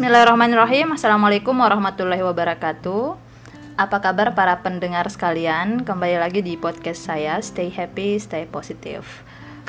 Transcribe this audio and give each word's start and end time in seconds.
Bismillahirrahmanirrahim. 0.00 0.96
Assalamualaikum 0.96 1.52
warahmatullahi 1.52 2.24
wabarakatuh. 2.24 3.20
Apa 3.76 4.00
kabar 4.00 4.32
para 4.32 4.56
pendengar 4.64 5.04
sekalian? 5.12 5.84
Kembali 5.84 6.16
lagi 6.16 6.40
di 6.40 6.56
podcast 6.56 7.04
saya 7.04 7.36
Stay 7.44 7.68
Happy, 7.68 8.16
Stay 8.16 8.48
Positive. 8.48 9.04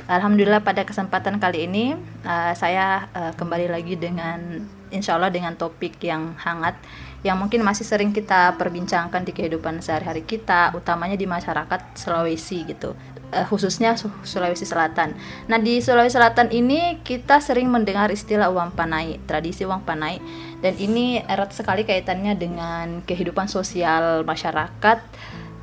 Alhamdulillah 0.07 0.63
pada 0.63 0.87
kesempatan 0.87 1.35
kali 1.35 1.67
ini 1.67 1.99
uh, 2.23 2.55
saya 2.55 3.11
uh, 3.11 3.35
kembali 3.35 3.75
lagi 3.75 3.99
dengan 3.99 4.63
insya 4.87 5.19
Allah 5.19 5.35
dengan 5.35 5.59
topik 5.59 5.99
yang 5.99 6.31
hangat 6.39 6.79
yang 7.27 7.35
mungkin 7.35 7.59
masih 7.59 7.83
sering 7.83 8.15
kita 8.15 8.55
perbincangkan 8.55 9.27
di 9.27 9.35
kehidupan 9.35 9.83
sehari-hari 9.83 10.23
kita, 10.23 10.71
utamanya 10.71 11.19
di 11.19 11.27
masyarakat 11.27 11.99
Sulawesi 11.99 12.71
gitu 12.71 12.95
uh, 13.31 13.45
khususnya 13.47 13.95
Sulawesi 13.97 14.67
Selatan. 14.67 15.15
Nah, 15.47 15.57
di 15.57 15.79
Sulawesi 15.79 16.19
Selatan 16.19 16.51
ini 16.51 16.99
kita 17.01 17.39
sering 17.39 17.71
mendengar 17.71 18.11
istilah 18.11 18.51
uang 18.51 18.75
panai, 18.75 19.17
tradisi 19.25 19.63
uang 19.63 19.87
panai 19.87 20.19
dan 20.59 20.77
ini 20.77 21.23
erat 21.25 21.55
sekali 21.55 21.87
kaitannya 21.87 22.37
dengan 22.37 23.01
kehidupan 23.07 23.47
sosial 23.47 24.27
masyarakat 24.27 24.99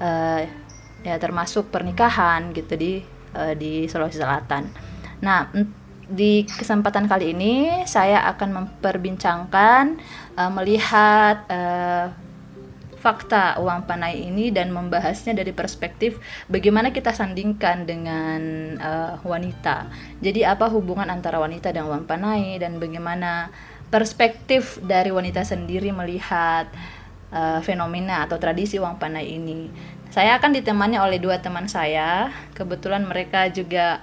uh, 0.03 0.43
ya 1.07 1.15
termasuk 1.23 1.71
pernikahan 1.71 2.51
gitu 2.57 2.75
di 2.75 2.93
uh, 3.37 3.55
di 3.55 3.87
Sulawesi 3.87 4.19
Selatan. 4.19 4.67
Nah, 5.23 5.51
di 6.09 6.49
kesempatan 6.49 7.05
kali 7.05 7.37
ini 7.37 7.85
saya 7.85 8.25
akan 8.33 8.49
memperbincangkan 8.65 9.85
uh, 10.41 10.51
melihat 10.57 11.45
uh, 11.53 12.28
fakta 12.99 13.63
uang 13.63 13.87
panai 13.87 14.27
ini 14.27 14.51
dan 14.51 14.75
membahasnya 14.75 15.39
dari 15.39 15.55
perspektif 15.55 16.19
bagaimana 16.51 16.91
kita 16.91 17.15
sandingkan 17.15 17.87
dengan 17.87 18.41
uh, 18.79 19.15
wanita. 19.23 19.87
Jadi 20.19 20.43
apa 20.43 20.67
hubungan 20.67 21.07
antara 21.07 21.39
wanita 21.39 21.71
dan 21.71 21.87
uang 21.87 22.11
panai 22.11 22.59
dan 22.59 22.83
bagaimana 22.83 23.55
perspektif 23.89 24.83
dari 24.85 25.09
wanita 25.09 25.47
sendiri 25.47 25.95
melihat 25.95 26.69
uh, 27.33 27.63
fenomena 27.65 28.27
atau 28.27 28.37
tradisi 28.37 28.77
uang 28.77 28.99
panai 29.01 29.39
ini. 29.39 29.71
Saya 30.11 30.41
akan 30.41 30.57
ditemani 30.57 30.99
oleh 30.99 31.21
dua 31.23 31.39
teman 31.39 31.69
saya. 31.71 32.33
Kebetulan 32.57 33.07
mereka 33.07 33.47
juga 33.49 34.03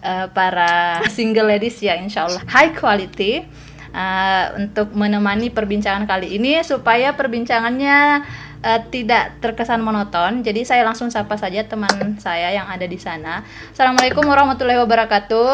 uh, 0.00 0.30
para 0.30 1.02
single 1.16 1.50
ladies 1.50 1.80
ya, 1.82 1.98
insya 1.98 2.28
Allah 2.30 2.42
high 2.48 2.72
quality 2.72 3.48
uh, 3.92 4.56
untuk 4.58 4.92
menemani 4.92 5.52
perbincangan 5.52 6.04
kali 6.04 6.36
ini 6.36 6.60
supaya 6.64 7.14
perbincangannya 7.14 8.24
uh, 8.62 8.80
tidak 8.92 9.40
terkesan 9.40 9.84
monoton. 9.84 10.42
Jadi 10.44 10.64
saya 10.64 10.84
langsung 10.84 11.08
sapa 11.12 11.36
saja 11.36 11.64
teman 11.64 12.16
saya 12.18 12.52
yang 12.52 12.66
ada 12.68 12.84
di 12.84 12.98
sana. 13.00 13.44
Assalamualaikum 13.72 14.24
warahmatullahi 14.24 14.80
wabarakatuh. 14.82 15.52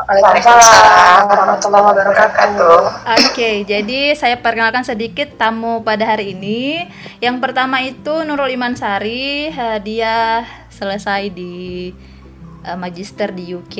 Waalaikumsalam 0.00 1.28
warahmatullahi 1.28 1.84
wabarakatuh. 1.92 2.78
Oke, 3.04 3.28
okay, 3.36 3.56
jadi 3.68 4.16
saya 4.16 4.40
perkenalkan 4.40 4.80
sedikit 4.80 5.36
tamu 5.36 5.84
pada 5.84 6.08
hari 6.08 6.32
ini. 6.32 6.88
Yang 7.20 7.36
pertama 7.44 7.84
itu 7.84 8.24
Nurul 8.24 8.56
Iman 8.56 8.80
Sari, 8.80 9.52
dia 9.84 10.48
selesai 10.72 11.28
di 11.36 11.92
uh, 12.64 12.80
magister 12.80 13.28
di 13.36 13.52
UK 13.52 13.76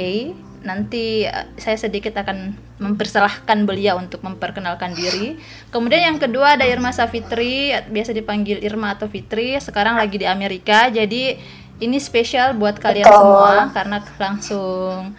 nanti 0.60 1.24
eh, 1.24 1.46
saya 1.56 1.76
sedikit 1.80 2.16
akan 2.20 2.56
mempersilahkan 2.80 3.68
beliau 3.68 4.00
untuk 4.00 4.24
memperkenalkan 4.24 4.96
diri. 4.96 5.36
Kemudian 5.68 6.10
yang 6.10 6.18
kedua 6.18 6.56
ada 6.56 6.64
Irma 6.64 6.90
Safitri, 6.96 7.76
biasa 7.76 8.16
dipanggil 8.16 8.64
Irma 8.64 8.96
atau 8.96 9.06
Fitri, 9.06 9.54
sekarang 9.60 10.00
lagi 10.00 10.16
di 10.16 10.26
Amerika. 10.26 10.88
Jadi 10.88 11.36
ini 11.80 11.98
spesial 12.00 12.56
buat 12.56 12.80
kalian 12.80 13.04
Betul. 13.04 13.20
semua 13.20 13.52
karena 13.76 13.98
langsung 14.16 15.12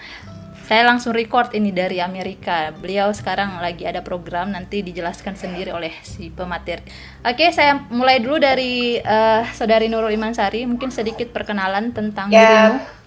saya 0.72 0.88
langsung 0.88 1.12
record 1.12 1.52
ini 1.52 1.76
dari 1.76 2.00
Amerika. 2.00 2.72
Beliau 2.72 3.12
sekarang 3.12 3.60
lagi 3.60 3.84
ada 3.84 4.00
program 4.00 4.56
nanti 4.56 4.80
dijelaskan 4.80 5.36
sendiri 5.36 5.68
oleh 5.76 5.92
si 6.00 6.32
pemateri. 6.32 6.80
Oke, 7.28 7.52
saya 7.52 7.76
mulai 7.92 8.24
dulu 8.24 8.40
dari 8.40 8.96
uh, 8.96 9.44
saudari 9.52 9.92
Nurul 9.92 10.16
Imansari, 10.16 10.64
mungkin 10.64 10.88
sedikit 10.88 11.28
perkenalan 11.36 11.92
tentang 11.92 12.32
ya. 12.32 12.40
dirimu. 12.40 13.01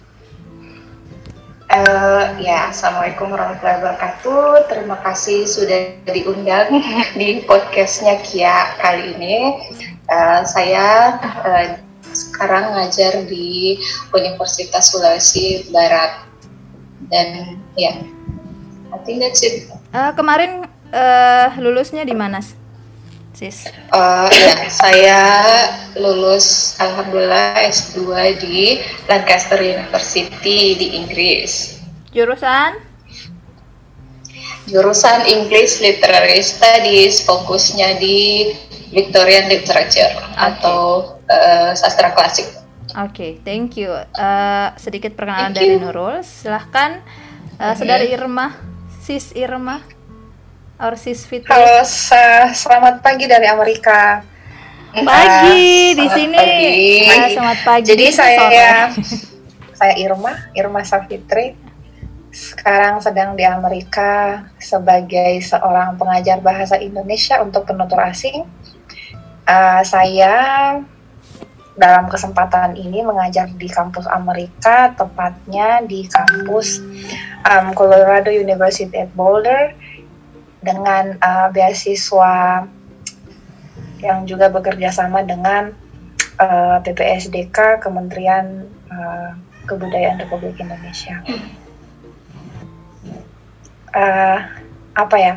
Uh, 1.75 2.39
ya, 2.39 2.71
assalamualaikum 2.71 3.35
warahmatullahi 3.35 3.83
wabarakatuh. 3.83 4.71
Terima 4.71 4.95
kasih 5.03 5.43
sudah 5.43 5.99
diundang 6.07 6.71
di 7.19 7.43
podcastnya 7.43 8.15
Kia 8.23 8.79
kali 8.79 9.11
ini. 9.11 9.59
Uh, 10.07 10.39
saya 10.47 11.19
uh, 11.19 11.75
sekarang 12.15 12.79
ngajar 12.79 13.27
di 13.27 13.75
Universitas 14.15 14.95
Sulawesi 14.95 15.67
Barat 15.75 16.23
dan 17.11 17.59
ya, 17.75 17.91
yeah, 17.91 18.95
I 18.95 18.97
think 19.03 19.19
that's 19.19 19.43
it. 19.43 19.67
Uh, 19.91 20.15
kemarin 20.15 20.71
uh, 20.95 21.51
lulusnya 21.59 22.07
di 22.07 22.15
mana? 22.15 22.39
Sis? 23.35 23.67
Uh, 23.91 24.31
ya, 24.31 24.55
saya 24.71 25.21
lulus 25.99 26.79
alhamdulillah 26.79 27.59
S2 27.67 27.99
di 28.39 28.79
Lancaster 29.11 29.59
University 29.59 30.73
di 30.79 30.87
Inggris. 31.03 31.83
Jurusan? 32.15 32.79
Jurusan 34.65 35.27
English 35.29 35.83
Literary 35.83 36.41
Studies, 36.41 37.21
fokusnya 37.27 38.01
di 38.01 38.49
Victorian 38.89 39.51
Literature 39.51 40.15
okay. 40.15 40.39
atau 40.39 40.79
uh, 41.27 41.71
sastra 41.75 42.15
klasik. 42.15 42.47
Oke, 42.95 43.11
okay, 43.11 43.31
thank 43.43 43.75
you. 43.75 43.91
Uh, 44.15 44.71
sedikit 44.79 45.13
perkenalan 45.19 45.51
dari 45.51 45.75
Nurul. 45.75 46.23
Silahkan, 46.23 47.03
uh, 47.59 47.75
okay. 47.75 47.83
saudari 47.83 48.07
Irma, 48.15 48.55
sis 49.03 49.35
Irma. 49.35 49.94
Our 50.75 50.99
sis 50.99 51.23
Fitri. 51.23 51.47
Halo, 51.47 51.87
selamat 52.51 52.99
pagi 52.99 53.31
dari 53.31 53.47
Amerika. 53.47 54.19
Pagi 54.91 55.95
uh, 55.95 56.03
di 56.03 56.07
sini. 56.11 56.35
Pagi. 56.35 56.75
Uh, 57.07 57.27
selamat 57.31 57.59
pagi. 57.63 57.85
Jadi 57.95 58.05
saya 58.11 58.91
saya 59.79 59.93
Irma, 59.95 60.51
Irma 60.51 60.83
Safitri. 60.83 61.55
Sekarang 62.27 62.99
sedang 62.99 63.39
di 63.39 63.47
Amerika 63.47 64.43
sebagai 64.59 65.39
seorang 65.47 65.95
pengajar 65.95 66.43
bahasa 66.43 66.75
Indonesia 66.75 67.39
untuk 67.39 67.63
penutur 67.63 68.03
asing. 68.03 68.43
Uh, 69.47 69.79
saya 69.87 70.35
dalam 71.79 72.11
kesempatan 72.11 72.75
ini 72.75 72.99
mengajar 72.99 73.47
di 73.47 73.71
kampus 73.71 74.11
Amerika, 74.11 74.91
tepatnya 74.91 75.87
di 75.87 76.03
kampus 76.03 76.83
um, 77.47 77.71
Colorado 77.71 78.27
University 78.27 78.91
at 78.91 79.15
Boulder 79.15 79.84
dengan 80.65 81.13
uh, 81.21 81.47
beasiswa 81.53 82.65
yang 84.01 84.25
juga 84.25 84.49
bekerja 84.49 84.89
sama 84.89 85.21
dengan 85.21 85.69
uh, 86.41 86.77
PPSDK 86.81 87.79
Kementerian 87.79 88.65
uh, 88.89 89.37
Kebudayaan 89.65 90.21
Republik 90.21 90.57
Indonesia. 90.61 91.21
Uh, 93.93 94.39
apa 94.97 95.17
ya? 95.17 95.33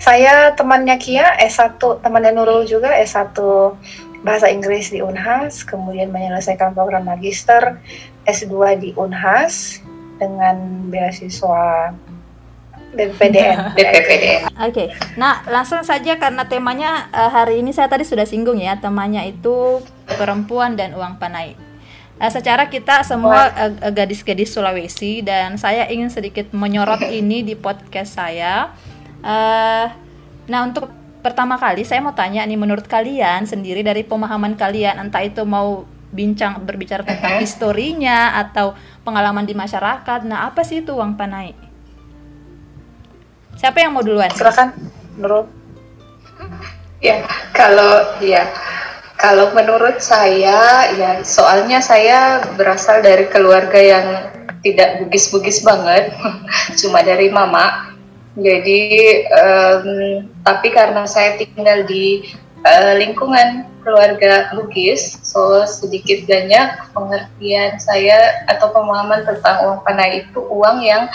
Saya 0.00 0.56
temannya 0.56 0.96
Kia 0.96 1.36
S1, 1.44 1.76
temannya 2.00 2.32
Nurul 2.32 2.64
juga 2.64 2.96
S1 2.96 3.36
Bahasa 4.20 4.52
Inggris 4.52 4.92
di 4.92 5.00
Unhas, 5.00 5.64
kemudian 5.64 6.12
menyelesaikan 6.12 6.76
program 6.76 7.08
magister 7.08 7.80
S2 8.28 8.52
di 8.76 8.90
Unhas 8.96 9.80
dengan 10.20 10.88
beasiswa 10.92 11.96
BPPDN. 12.90 13.58
Oke, 13.76 14.46
okay. 14.58 14.86
nah 15.14 15.46
langsung 15.46 15.80
saja 15.86 16.18
karena 16.18 16.44
temanya 16.50 17.06
uh, 17.14 17.30
hari 17.30 17.62
ini 17.62 17.70
saya 17.70 17.86
tadi 17.86 18.02
sudah 18.02 18.26
singgung 18.26 18.58
ya, 18.58 18.76
temanya 18.82 19.22
itu 19.22 19.80
perempuan 20.18 20.74
dan 20.74 20.98
uang 20.98 21.22
panai. 21.22 21.54
Uh, 22.20 22.28
secara 22.28 22.66
kita 22.68 23.06
semua 23.06 23.48
uh, 23.54 23.90
gadis-gadis 23.94 24.52
Sulawesi 24.52 25.22
dan 25.22 25.56
saya 25.56 25.86
ingin 25.86 26.10
sedikit 26.10 26.50
menyorot 26.50 27.06
ini 27.22 27.46
di 27.46 27.54
podcast 27.54 28.18
saya. 28.18 28.74
Uh, 29.22 29.86
nah 30.50 30.66
untuk 30.66 30.90
pertama 31.22 31.56
kali 31.56 31.86
saya 31.86 32.02
mau 32.02 32.12
tanya 32.12 32.42
nih, 32.42 32.58
menurut 32.58 32.90
kalian 32.90 33.46
sendiri 33.46 33.86
dari 33.86 34.02
pemahaman 34.02 34.58
kalian, 34.58 34.98
entah 34.98 35.22
itu 35.22 35.46
mau 35.46 35.86
bincang 36.10 36.58
berbicara 36.66 37.06
tentang 37.06 37.38
historinya 37.44 38.34
atau 38.34 38.74
pengalaman 39.06 39.46
di 39.46 39.54
masyarakat, 39.54 40.26
nah 40.26 40.50
apa 40.50 40.66
sih 40.66 40.82
itu 40.82 40.90
uang 40.90 41.14
panai? 41.14 41.69
Siapa 43.60 43.76
yang 43.76 43.92
mau 43.92 44.00
duluan? 44.00 44.32
Silakan, 44.32 44.72
Nurul. 45.20 45.44
Ya, 47.04 47.20
kalau 47.52 48.16
ya 48.24 48.48
kalau 49.20 49.52
menurut 49.52 50.00
saya 50.00 50.88
ya 50.96 51.20
soalnya 51.20 51.84
saya 51.84 52.40
berasal 52.56 53.04
dari 53.04 53.28
keluarga 53.28 53.76
yang 53.76 54.06
tidak 54.64 55.04
bugis-bugis 55.04 55.60
banget, 55.60 56.08
cuma 56.80 57.04
dari 57.04 57.28
mama. 57.28 57.92
Jadi 58.40 58.80
um, 59.28 60.24
tapi 60.40 60.72
karena 60.72 61.04
saya 61.04 61.36
tinggal 61.36 61.84
di 61.84 62.24
uh, 62.64 62.94
lingkungan 62.98 63.70
keluarga 63.80 64.52
Bugis, 64.52 65.16
so 65.24 65.64
sedikit 65.64 66.28
banyak 66.28 66.92
pengertian 66.92 67.80
saya 67.80 68.44
atau 68.48 68.68
pemahaman 68.76 69.24
tentang 69.24 69.56
uang 69.64 69.80
panai 69.82 70.24
itu 70.24 70.40
uang 70.52 70.84
yang 70.84 71.08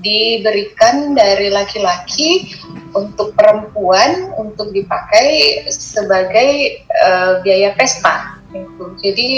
diberikan 0.00 1.16
dari 1.16 1.48
laki-laki 1.48 2.52
untuk 2.92 3.32
perempuan 3.32 4.36
untuk 4.36 4.72
dipakai 4.76 5.64
sebagai 5.72 6.84
uh, 7.00 7.40
biaya 7.40 7.72
pesta. 7.74 8.36
Gitu. 8.50 8.84
Jadi 9.00 9.28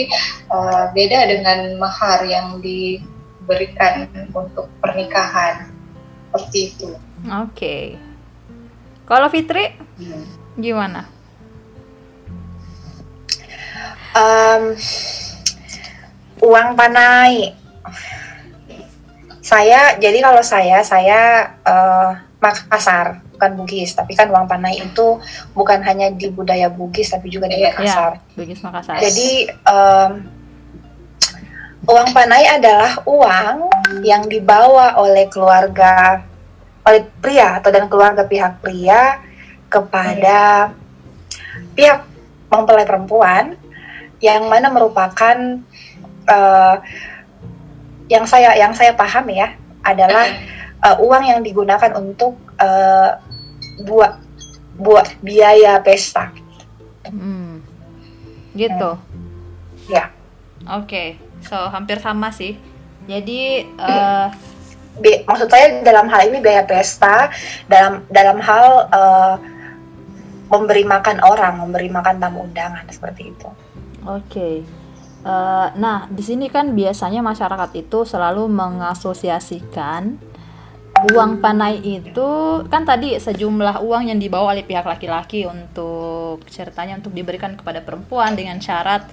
uh, 0.51 0.91
beda 0.91 1.21
dengan 1.31 1.77
mahar 1.79 2.25
yang 2.27 2.59
diberikan 2.65 4.09
untuk 4.33 4.67
pernikahan 4.83 5.71
seperti 6.33 6.59
itu. 6.73 6.91
Oke. 7.29 7.53
Okay. 7.53 7.85
Kalau 9.05 9.29
Fitri 9.29 9.77
hmm. 10.01 10.57
gimana? 10.57 11.22
Um, 14.13 14.77
uang 16.43 16.69
panai. 16.77 17.57
Saya 19.43 19.99
jadi 19.99 20.23
kalau 20.23 20.43
saya 20.45 20.85
saya 20.85 21.51
uh, 21.67 22.13
Makassar 22.43 23.23
bukan 23.35 23.51
Bugis, 23.59 23.95
tapi 23.95 24.19
kan 24.19 24.31
uang 24.31 24.51
panai 24.51 24.79
itu 24.79 25.19
bukan 25.55 25.79
hanya 25.83 26.11
di 26.11 26.31
budaya 26.31 26.67
Bugis 26.67 27.11
tapi 27.11 27.31
juga 27.31 27.47
di 27.47 27.63
iya, 27.63 27.71
Makassar. 27.75 28.13
Ya, 28.19 28.35
Bugis 28.39 28.61
Makassar. 28.63 28.99
Jadi 28.99 29.31
um, 29.67 30.13
uang 31.87 32.09
panai 32.15 32.47
adalah 32.47 33.03
uang 33.07 33.71
yang 34.07 34.27
dibawa 34.27 34.99
oleh 34.99 35.27
keluarga 35.27 36.23
oleh 36.83 37.07
pria 37.23 37.63
atau 37.63 37.71
dan 37.71 37.87
keluarga 37.87 38.27
pihak 38.27 38.59
pria 38.59 39.23
kepada 39.71 40.71
pihak 41.79 42.03
mempelai 42.51 42.85
perempuan 42.85 43.55
yang 44.23 44.47
mana 44.47 44.71
merupakan 44.71 45.37
uh, 46.31 46.77
yang 48.07 48.25
saya 48.25 48.55
yang 48.55 48.71
saya 48.73 48.95
paham 48.95 49.27
ya 49.35 49.59
adalah 49.83 50.31
uh, 50.87 50.97
uang 51.03 51.25
yang 51.27 51.41
digunakan 51.43 51.91
untuk 51.99 52.39
uh, 52.63 53.19
buat 53.83 54.23
buat 54.79 55.07
biaya 55.21 55.83
pesta. 55.83 56.31
Hmm. 57.05 57.61
Gitu. 58.55 58.91
Hmm. 58.95 59.91
Ya. 59.91 60.15
Oke, 60.63 60.87
okay. 60.87 61.09
so 61.43 61.59
hampir 61.75 61.99
sama 61.99 62.31
sih. 62.31 62.55
Jadi 63.11 63.67
uh, 63.83 64.31
Bi 64.93 65.25
maksud 65.25 65.49
saya 65.49 65.81
dalam 65.81 66.05
hal 66.13 66.29
ini 66.29 66.39
biaya 66.45 66.69
pesta 66.69 67.33
dalam 67.65 68.05
dalam 68.13 68.39
hal 68.45 68.93
uh, 68.93 69.35
memberi 70.53 70.85
makan 70.85 71.19
orang, 71.25 71.65
memberi 71.65 71.89
makan 71.89 72.21
tamu 72.21 72.45
undangan 72.45 72.85
seperti 72.93 73.33
itu. 73.33 73.49
Oke. 74.07 74.23
Okay. 74.29 74.55
Uh, 75.23 75.71
nah, 75.79 76.11
di 76.11 76.23
sini 76.27 76.51
kan 76.51 76.75
biasanya 76.75 77.23
masyarakat 77.23 77.71
itu 77.79 78.03
selalu 78.03 78.51
mengasosiasikan 78.51 80.19
uang 81.15 81.43
panai 81.43 81.83
itu 81.83 82.31
kan 82.71 82.87
tadi 82.87 83.17
sejumlah 83.19 83.83
uang 83.83 84.13
yang 84.13 84.19
dibawa 84.23 84.55
oleh 84.55 84.63
pihak 84.63 84.87
laki-laki 84.87 85.49
untuk 85.49 86.45
ceritanya 86.47 87.01
untuk 87.01 87.17
diberikan 87.17 87.59
kepada 87.59 87.83
perempuan 87.83 88.39
dengan 88.39 88.63
syarat 88.63 89.09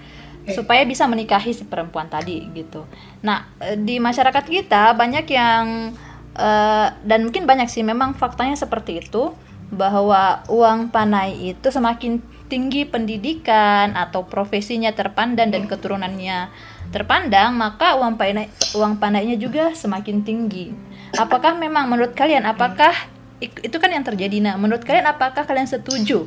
supaya 0.49 0.85
bisa 0.85 1.05
menikahi 1.05 1.53
si 1.53 1.65
perempuan 1.65 2.09
tadi 2.09 2.45
gitu. 2.53 2.85
Nah 3.25 3.49
eh, 3.61 3.77
di 3.77 3.97
masyarakat 3.97 4.45
kita 4.45 4.93
banyak 4.97 5.25
yang 5.29 5.93
uh, 6.37 6.87
dan 7.05 7.19
mungkin 7.25 7.45
banyak 7.45 7.69
sih 7.69 7.85
memang 7.85 8.17
faktanya 8.17 8.57
seperti 8.57 9.01
itu 9.05 9.33
bahwa 9.69 10.41
uang 10.49 10.89
panai 10.89 11.53
itu 11.53 11.69
semakin 11.69 12.21
tinggi 12.49 12.83
pendidikan 12.83 13.93
atau 13.93 14.25
profesinya 14.25 14.89
terpandang 14.91 15.53
dan 15.53 15.69
keturunannya 15.69 16.49
terpandang 16.89 17.53
maka 17.53 17.93
uang 18.01 18.17
panai 18.17 18.49
uang 18.73 18.97
panainya 18.97 19.37
juga 19.37 19.71
semakin 19.77 20.25
tinggi 20.25 20.73
apakah 21.13 21.53
memang 21.53 21.85
menurut 21.85 22.17
kalian 22.17 22.49
apakah 22.49 22.91
itu 23.39 23.77
kan 23.77 23.93
yang 23.93 24.01
terjadi 24.01 24.41
nah 24.41 24.57
menurut 24.57 24.81
kalian 24.81 25.05
apakah 25.05 25.45
kalian 25.45 25.69
setuju 25.69 26.25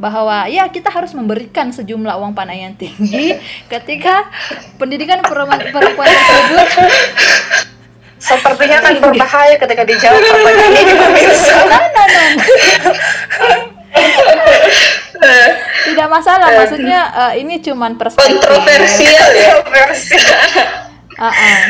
bahwa 0.00 0.50
ya 0.50 0.66
kita 0.66 0.90
harus 0.90 1.14
memberikan 1.14 1.70
sejumlah 1.70 2.18
uang 2.18 2.34
panai 2.34 2.66
yang 2.66 2.74
tinggi 2.74 3.38
ketika 3.72 4.26
pendidikan 4.76 5.22
perempuan, 5.22 5.62
perempuan 5.70 6.08
tersebut 6.10 6.68
sepertinya 8.20 8.76
akan 8.84 8.94
berbahaya 9.00 9.56
ketika 9.56 9.82
dijawab 9.88 10.20
pertanyaan 10.20 10.74
ini 10.76 10.92
pemirsa. 10.92 11.56
Nah, 11.70 11.84
nah, 11.88 12.06
nah. 12.06 12.28
Tidak 15.20 16.08
masalah, 16.08 16.48
maksudnya 16.52 17.00
uh, 17.12 17.32
ini 17.36 17.60
cuman 17.60 18.00
perspektif. 18.00 18.40
Kontroversial 18.40 19.26
ya. 19.36 19.52
uh 21.20 21.28
-uh. 21.28 21.60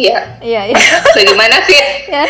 Iya. 0.00 0.18
Iya, 0.40 0.60
iya. 0.72 0.76
Bagaimana 1.16 1.56
sih? 1.68 1.82
Ya, 2.10 2.26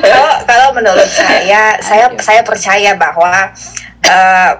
kalau 0.00 0.32
kalau 0.48 0.68
menurut 0.72 1.10
saya, 1.12 1.76
saya 1.84 2.08
saya 2.16 2.40
percaya 2.40 2.96
bahwa 2.96 3.52
uh, 4.08 4.52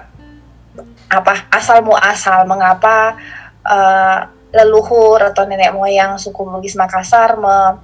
apa 1.09 1.33
asal 1.49 1.81
muasal 1.81 2.45
mengapa 2.45 3.17
uh, 3.65 4.29
leluhur 4.53 5.17
atau 5.25 5.49
nenek 5.49 5.73
moyang 5.73 6.21
suku 6.21 6.45
Bugis 6.45 6.77
Makassar 6.77 7.33
me, 7.41 7.81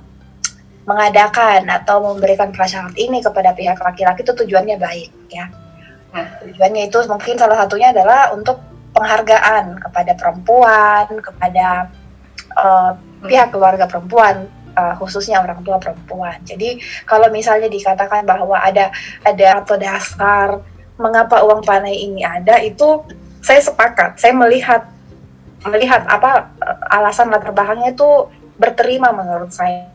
mengadakan 0.85 1.65
atau 1.65 2.13
memberikan 2.13 2.53
prasyarat 2.53 2.93
ini 2.95 3.19
kepada 3.19 3.57
pihak 3.57 3.81
laki-laki 3.81 4.21
itu 4.21 4.33
tujuannya 4.33 4.77
baik 4.77 5.09
ya. 5.33 5.49
Nah, 6.13 6.25
tujuannya 6.45 6.87
itu 6.87 6.97
mungkin 7.09 7.35
salah 7.35 7.57
satunya 7.65 7.91
adalah 7.91 8.31
untuk 8.31 8.61
penghargaan 8.95 9.81
kepada 9.81 10.15
perempuan, 10.15 11.05
kepada 11.19 11.91
uh, 12.55 12.95
pihak 13.25 13.51
keluarga 13.51 13.89
perempuan 13.89 14.47
uh, 14.75 14.93
khususnya 14.99 15.41
orang 15.41 15.59
tua 15.65 15.81
perempuan. 15.81 16.37
Jadi 16.45 16.79
kalau 17.03 17.31
misalnya 17.31 17.67
dikatakan 17.67 18.23
bahwa 18.23 18.59
ada 18.59 18.91
ada 19.25 19.47
atau 19.63 19.75
dasar 19.75 20.61
mengapa 20.95 21.43
uang 21.43 21.63
panai 21.63 21.95
ini 22.07 22.23
ada 22.23 22.59
itu 22.63 23.03
saya 23.43 23.59
sepakat. 23.63 24.19
Saya 24.19 24.31
melihat 24.35 24.88
melihat 25.65 26.05
apa 26.05 26.53
eh, 26.61 26.77
alasan 26.93 27.33
latar 27.33 27.49
belakangnya 27.49 27.97
itu 27.97 28.29
berterima 28.55 29.09
menurut 29.11 29.49
saya. 29.51 29.94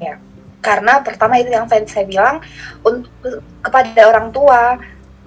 Ya. 0.00 0.18
Karena 0.64 1.04
pertama 1.04 1.36
itu 1.36 1.52
yang 1.52 1.68
saya, 1.68 1.84
bilang 2.08 2.40
untuk 2.80 3.12
kepada 3.60 4.08
orang 4.08 4.32
tua 4.32 4.80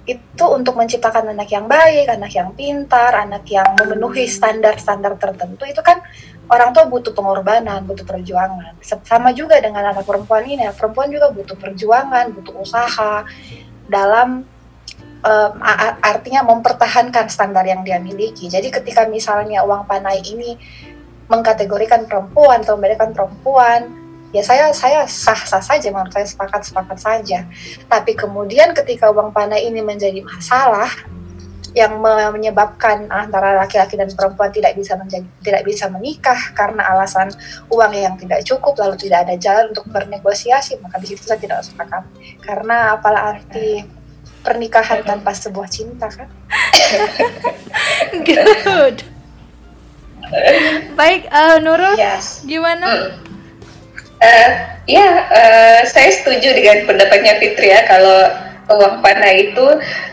itu 0.08 0.44
untuk 0.48 0.72
menciptakan 0.74 1.36
anak 1.36 1.52
yang 1.52 1.68
baik, 1.68 2.08
anak 2.08 2.32
yang 2.32 2.50
pintar, 2.56 3.12
anak 3.12 3.44
yang 3.46 3.76
memenuhi 3.76 4.24
standar-standar 4.24 5.20
tertentu 5.20 5.68
itu 5.68 5.84
kan 5.84 6.00
orang 6.48 6.72
tua 6.72 6.88
butuh 6.88 7.12
pengorbanan, 7.12 7.84
butuh 7.84 8.08
perjuangan. 8.08 8.72
Sama 8.80 9.36
juga 9.36 9.60
dengan 9.60 9.92
anak 9.92 10.08
perempuan 10.08 10.48
ini, 10.48 10.64
perempuan 10.72 11.12
juga 11.12 11.28
butuh 11.28 11.54
perjuangan, 11.60 12.32
butuh 12.32 12.56
usaha 12.56 13.28
dalam 13.84 14.48
um, 15.22 15.52
artinya 16.00 16.40
mempertahankan 16.40 17.28
standar 17.28 17.68
yang 17.68 17.84
dia 17.84 18.00
miliki. 18.00 18.48
Jadi 18.48 18.72
ketika 18.72 19.04
misalnya 19.04 19.60
uang 19.60 19.84
panai 19.84 20.24
ini 20.24 20.56
mengkategorikan 21.28 22.08
perempuan 22.08 22.64
atau 22.64 22.80
memberikan 22.80 23.12
perempuan, 23.12 24.07
ya 24.32 24.42
saya 24.44 24.70
saya 24.76 25.08
sah-sah 25.08 25.62
saja 25.64 25.88
menurut 25.88 26.12
saya 26.12 26.26
sepakat-sepakat 26.28 26.98
saja. 27.00 27.48
Tapi 27.88 28.12
kemudian 28.12 28.76
ketika 28.76 29.08
uang 29.08 29.32
panai 29.32 29.64
ini 29.64 29.80
menjadi 29.80 30.20
masalah, 30.20 30.88
yang 31.76 32.00
menyebabkan 32.34 33.06
antara 33.12 33.54
laki-laki 33.60 33.94
dan 33.94 34.08
perempuan 34.10 34.50
tidak 34.50 34.74
bisa 34.74 34.96
menjadi, 34.96 35.26
tidak 35.44 35.62
bisa 35.62 35.86
menikah 35.92 36.38
karena 36.56 36.82
alasan 36.90 37.28
uang 37.68 37.92
yang 37.92 38.16
tidak 38.16 38.42
cukup 38.42 38.74
lalu 38.80 38.96
tidak 38.96 39.28
ada 39.28 39.34
jalan 39.36 39.70
untuk 39.70 39.84
bernegosiasi 39.86 40.80
maka 40.80 40.98
di 40.98 41.12
situ 41.12 41.22
saya 41.22 41.38
tidak 41.38 41.62
sepakat. 41.62 42.02
Karena 42.42 42.98
apalah 42.98 43.36
arti 43.36 43.84
pernikahan 44.42 45.04
tanpa 45.04 45.30
sebuah 45.36 45.68
cinta 45.68 46.08
kan? 46.08 46.28
Good. 48.26 49.04
Baik 50.98 51.30
uh, 51.30 51.56
Nurul 51.62 51.96
yes. 51.96 52.44
gimana 52.44 53.16
uh, 54.22 54.50
ya 54.88 55.08
uh, 55.28 55.80
saya 55.86 56.10
setuju 56.12 56.54
dengan 56.54 56.86
pendapatnya 56.86 57.38
Fitri 57.38 57.70
ya 57.70 57.86
kalau 57.86 58.48
uang 58.68 59.00
panai 59.00 59.48
itu 59.48 59.64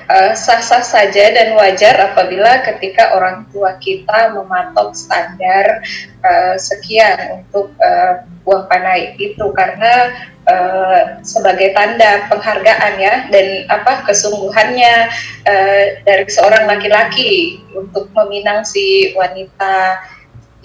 uh, 0.07 0.31
sah-sah 0.31 0.79
saja 0.79 1.35
dan 1.35 1.59
wajar 1.59 1.99
apabila 1.99 2.63
ketika 2.63 3.11
orang 3.11 3.43
tua 3.51 3.75
kita 3.83 4.31
mematok 4.31 4.95
standar 4.95 5.83
uh, 6.23 6.55
sekian 6.55 7.43
untuk 7.43 7.75
uh, 7.83 8.23
uang 8.47 8.63
panai 8.71 9.11
itu 9.19 9.43
karena 9.51 10.15
uh, 10.47 11.19
sebagai 11.19 11.75
tanda 11.75 12.31
penghargaan 12.31 12.93
ya 12.95 13.15
dan 13.27 13.67
apa 13.67 14.07
kesungguhannya 14.07 15.11
uh, 15.43 15.83
dari 16.07 16.25
seorang 16.31 16.69
laki-laki 16.69 17.59
untuk 17.75 18.07
meminang 18.15 18.63
si 18.63 19.11
wanita 19.17 19.99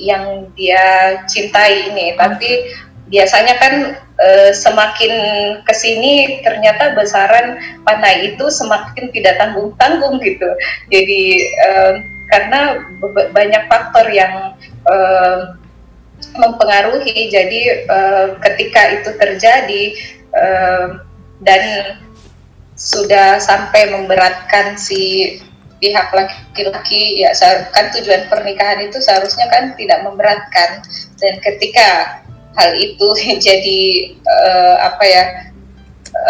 yang 0.00 0.48
dia 0.56 1.20
cintai 1.28 1.92
ini. 1.92 2.16
Tapi 2.16 2.72
biasanya 3.10 3.54
kan 3.58 3.74
e, 4.16 4.28
semakin 4.54 5.12
ke 5.66 5.74
sini 5.74 6.40
ternyata 6.46 6.94
besaran 6.94 7.58
panai 7.82 8.32
itu 8.32 8.46
semakin 8.48 9.10
tidak 9.10 9.36
tanggung 9.36 9.74
tanggung 9.76 10.22
gitu. 10.22 10.46
Jadi 10.88 11.22
e, 11.44 11.70
karena 12.30 12.78
banyak 13.34 13.62
faktor 13.66 14.06
yang 14.14 14.54
e, 14.86 14.96
mempengaruhi. 16.38 17.28
Jadi 17.28 17.60
e, 17.90 17.98
ketika 18.38 18.82
itu 18.94 19.10
terjadi 19.18 19.82
um, 20.34 21.02
dan 21.42 21.62
sudah 22.76 23.36
sampai 23.40 23.92
memberatkan 23.92 24.76
si 24.76 25.36
pihak 25.80 26.12
laki-laki 26.12 27.24
ya 27.24 27.32
kan 27.72 27.88
tujuan 27.96 28.28
pernikahan 28.28 28.84
itu 28.84 29.00
seharusnya 29.00 29.48
kan 29.48 29.72
tidak 29.76 30.00
memberatkan. 30.04 30.84
Dan 31.20 31.40
ketika 31.44 32.20
hal 32.56 32.70
itu 32.78 33.08
jadi 33.46 33.80
uh, 34.26 34.76
apa 34.90 35.04
ya 35.06 35.24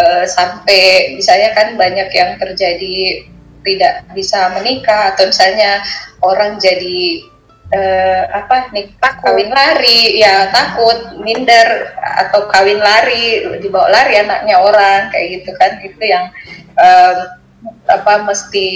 uh, 0.01 0.23
sampai 0.27 1.15
misalnya 1.17 1.53
kan 1.55 1.77
banyak 1.77 2.09
yang 2.13 2.37
terjadi 2.37 3.25
tidak 3.61 4.09
bisa 4.17 4.49
menikah 4.57 5.13
atau 5.13 5.29
misalnya 5.29 5.85
orang 6.25 6.57
jadi 6.57 7.21
uh, 7.69 8.23
apa 8.33 8.73
nih 8.73 8.89
takut. 8.97 9.37
kawin 9.37 9.53
lari 9.53 10.17
ya 10.17 10.49
takut 10.49 11.21
minder 11.21 11.93
atau 12.01 12.49
kawin 12.49 12.81
lari 12.81 13.45
dibawa 13.61 13.85
lari 13.93 14.17
anaknya 14.17 14.57
orang 14.57 15.13
kayak 15.13 15.41
gitu 15.41 15.53
kan 15.53 15.77
itu 15.85 16.01
yang 16.01 16.25
apa 17.85 18.25
mesti 18.25 18.69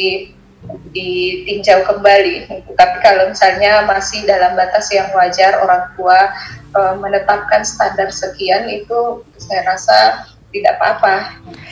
ditinjau 0.93 1.85
kembali. 1.85 2.49
Tapi 2.73 2.97
kalau 3.03 3.29
misalnya 3.29 3.85
masih 3.85 4.25
dalam 4.25 4.57
batas 4.57 4.89
yang 4.89 5.11
wajar, 5.13 5.61
orang 5.61 5.91
tua 5.93 6.31
e, 6.75 6.81
menetapkan 6.99 7.63
standar 7.63 8.11
sekian 8.11 8.67
itu 8.67 9.23
saya 9.39 9.63
rasa 9.63 10.27
tidak 10.55 10.73
apa-apa. 10.79 11.15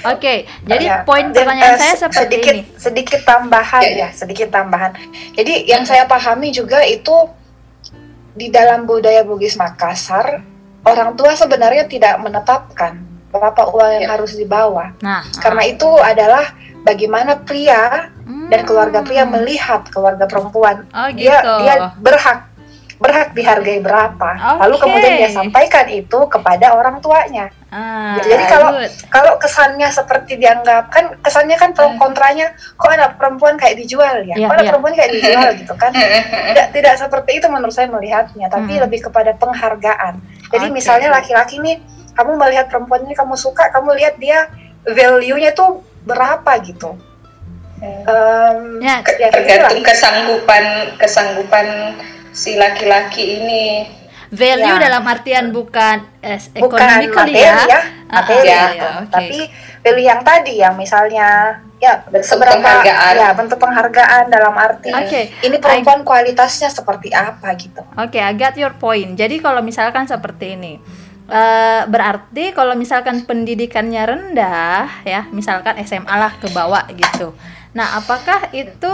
Oke, 0.03 0.19
okay, 0.19 0.37
jadi 0.67 0.85
ya, 0.91 0.95
poin 1.07 1.31
pertanyaan 1.31 1.75
uh, 1.75 1.79
saya 1.79 1.95
seperti 1.95 2.19
sedikit, 2.19 2.53
ini. 2.53 2.63
Sedikit 2.75 3.21
tambahan 3.23 3.83
ya, 3.83 3.91
ya, 3.95 4.09
sedikit 4.11 4.47
tambahan. 4.51 4.91
Jadi 5.31 5.63
yang 5.71 5.87
saya 5.87 6.03
pahami 6.03 6.51
juga 6.51 6.83
itu 6.83 7.31
di 8.35 8.51
dalam 8.51 8.83
budaya 8.83 9.23
Bugis 9.23 9.55
Makassar, 9.55 10.43
orang 10.83 11.15
tua 11.15 11.31
sebenarnya 11.39 11.87
tidak 11.87 12.19
menetapkan 12.19 12.99
berapa 13.31 13.71
uang 13.71 13.91
yang 13.97 14.05
ya. 14.05 14.09
harus 14.19 14.35
dibawa. 14.35 14.93
Nah, 14.99 15.23
karena 15.39 15.63
uh. 15.63 15.71
itu 15.71 15.89
adalah 16.03 16.45
bagaimana 16.83 17.39
pria 17.39 18.11
hmm. 18.27 18.51
dan 18.51 18.61
keluarga 18.67 18.99
pria 19.01 19.23
melihat 19.23 19.87
keluarga 19.89 20.27
perempuan. 20.27 20.85
Oh, 20.91 21.07
gitu. 21.09 21.23
Dia 21.23 21.39
dia 21.63 21.73
berhak 21.97 22.52
berhak 23.01 23.33
dihargai 23.33 23.81
berapa. 23.81 24.29
Okay. 24.37 24.59
Lalu 24.65 24.75
kemudian 24.77 25.13
dia 25.17 25.29
sampaikan 25.29 25.85
itu 25.89 26.19
kepada 26.29 26.77
orang 26.77 27.01
tuanya. 27.01 27.49
Ah, 27.73 28.21
Jadi 28.21 28.43
kalau 28.45 28.69
kalau 29.09 29.33
kesannya 29.41 29.89
seperti 29.89 30.37
dianggap 30.37 30.93
kan 30.93 31.17
kesannya 31.25 31.57
kan 31.57 31.73
pro 31.73 31.89
hmm. 31.89 31.97
kontranya 31.97 32.53
kok 32.77 32.93
anak 32.93 33.17
perempuan 33.17 33.57
kayak 33.57 33.81
dijual 33.81 34.21
ya, 34.21 34.37
yeah, 34.37 34.45
kok 34.45 34.53
anak 34.53 34.65
yeah. 34.65 34.71
perempuan 34.71 34.93
kayak 34.93 35.11
dijual 35.17 35.49
gitu 35.61 35.73
kan. 35.73 35.91
Tidak 35.93 36.67
tidak 36.69 36.93
seperti 37.01 37.31
itu 37.41 37.47
menurut 37.49 37.73
saya 37.73 37.89
melihatnya, 37.89 38.45
tapi 38.49 38.77
hmm. 38.77 38.83
lebih 38.85 39.09
kepada 39.09 39.33
penghargaan. 39.33 40.21
Jadi 40.53 40.67
okay. 40.69 40.75
misalnya 40.75 41.09
laki-laki 41.09 41.57
nih 41.57 41.81
kamu 42.13 42.37
melihat 42.37 42.69
perempuan 42.69 43.01
ini 43.09 43.17
kamu 43.17 43.33
suka, 43.33 43.73
kamu 43.73 43.97
lihat 43.97 44.21
dia 44.21 44.53
value-nya 44.85 45.57
tuh 45.57 45.81
berapa 46.05 46.51
gitu 46.61 46.93
um, 47.83 48.79
ya, 48.79 49.03
ya 49.19 49.29
tergantung 49.31 49.83
kesanggupan 49.83 50.63
kesanggupan 50.99 51.67
si 52.33 52.57
laki-laki 52.57 53.39
ini 53.39 53.65
value 54.33 54.75
ya. 54.81 54.81
dalam 54.89 55.05
artian 55.05 55.53
bukan 55.53 56.01
eh, 56.25 56.41
ekonomi 56.57 57.05
kali 57.13 57.37
ya, 57.37 57.57
ya 57.69 57.81
materi 58.09 58.37
ah, 58.41 58.41
ya, 58.41 58.63
ya, 58.73 58.89
okay. 59.05 59.09
tapi 59.13 59.39
value 59.85 60.05
yang 60.09 60.21
tadi 60.25 60.53
yang 60.57 60.73
misalnya 60.73 61.61
ya 61.77 62.01
bentuk 62.09 62.25
seberapa 62.25 62.57
penghargaan. 62.57 63.13
ya 63.13 63.29
bentuk 63.37 63.59
penghargaan 63.61 64.25
dalam 64.33 64.55
arti 64.57 64.89
okay. 64.89 65.29
ini 65.45 65.61
perempuan 65.61 66.01
I, 66.01 66.05
kualitasnya 66.05 66.69
seperti 66.73 67.13
apa 67.13 67.53
gitu 67.59 67.85
oke 67.85 68.09
okay, 68.09 68.25
I 68.25 68.33
got 68.33 68.57
your 68.57 68.73
point 68.73 69.13
jadi 69.13 69.37
kalau 69.37 69.61
misalkan 69.61 70.09
seperti 70.09 70.57
ini 70.57 70.75
Uh, 71.23 71.87
berarti 71.87 72.51
kalau 72.51 72.75
misalkan 72.75 73.23
pendidikannya 73.23 74.03
rendah 74.03 75.07
ya 75.07 75.23
misalkan 75.31 75.79
SMA 75.87 76.11
lah 76.19 76.35
ke 76.35 76.51
bawah 76.51 76.83
gitu 76.91 77.31
nah 77.71 77.95
apakah 77.95 78.51
itu 78.51 78.91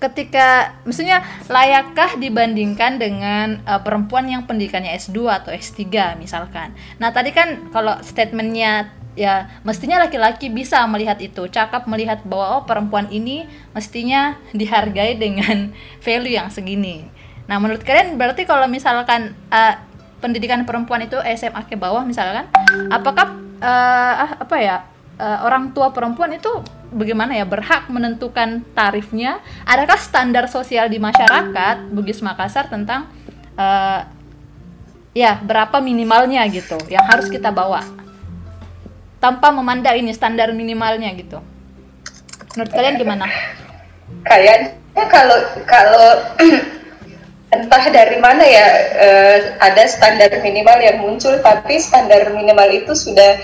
ketika 0.00 0.80
maksudnya 0.88 1.20
layakkah 1.46 2.16
dibandingkan 2.16 2.96
dengan 2.96 3.60
uh, 3.68 3.84
perempuan 3.84 4.26
yang 4.26 4.48
pendidikannya 4.48 4.96
S2 4.96 5.28
atau 5.28 5.52
S3 5.52 6.16
misalkan? 6.16 6.72
Nah 6.96 7.12
tadi 7.12 7.30
kan 7.36 7.68
kalau 7.68 8.00
statementnya 8.00 8.96
ya 9.12 9.52
mestinya 9.62 10.00
laki-laki 10.00 10.48
bisa 10.48 10.80
melihat 10.88 11.20
itu. 11.20 11.46
Cakap 11.52 11.84
melihat 11.84 12.24
bahwa 12.24 12.58
oh 12.58 12.62
perempuan 12.64 13.12
ini 13.12 13.44
mestinya 13.76 14.40
dihargai 14.58 15.20
dengan 15.20 15.70
value 16.04 16.34
yang 16.34 16.48
segini. 16.48 17.04
Nah 17.44 17.60
menurut 17.60 17.84
kalian 17.84 18.16
berarti 18.16 18.48
kalau 18.48 18.64
misalkan 18.64 19.36
uh, 19.52 19.76
pendidikan 20.24 20.64
perempuan 20.64 21.04
itu 21.04 21.16
SMA 21.36 21.64
ke 21.68 21.76
bawah 21.80 22.04
misalkan 22.04 22.44
apakah 22.92 23.40
uh, 23.64 24.36
apa 24.36 24.56
ya 24.60 24.76
uh, 25.16 25.48
orang 25.48 25.72
tua 25.72 25.92
perempuan 25.96 26.36
itu 26.36 26.79
bagaimana 26.90 27.38
ya 27.38 27.46
berhak 27.46 27.86
menentukan 27.88 28.66
tarifnya? 28.74 29.38
Adakah 29.64 29.98
standar 29.98 30.50
sosial 30.50 30.90
di 30.90 30.98
masyarakat 30.98 31.90
Bugis 31.90 32.20
Makassar 32.20 32.66
tentang 32.66 33.08
uh, 33.54 34.06
ya 35.14 35.38
berapa 35.42 35.78
minimalnya 35.82 36.44
gitu 36.50 36.76
yang 36.90 37.06
harus 37.06 37.30
kita 37.30 37.48
bawa? 37.54 37.86
Tanpa 39.22 39.52
memandang 39.52 40.00
ini 40.00 40.10
standar 40.12 40.50
minimalnya 40.50 41.12
gitu. 41.14 41.38
Menurut 42.56 42.72
kalian 42.74 42.96
gimana? 42.98 43.26
Kayaknya 44.26 45.04
kalau 45.06 45.38
kalau 45.68 46.08
entah 47.54 47.84
dari 47.90 48.18
mana 48.22 48.42
ya 48.46 48.66
uh, 48.94 49.38
ada 49.58 49.82
standar 49.90 50.30
minimal 50.38 50.78
yang 50.78 51.02
muncul 51.02 51.34
tapi 51.42 51.82
standar 51.82 52.30
minimal 52.30 52.70
itu 52.70 52.94
sudah 52.94 53.42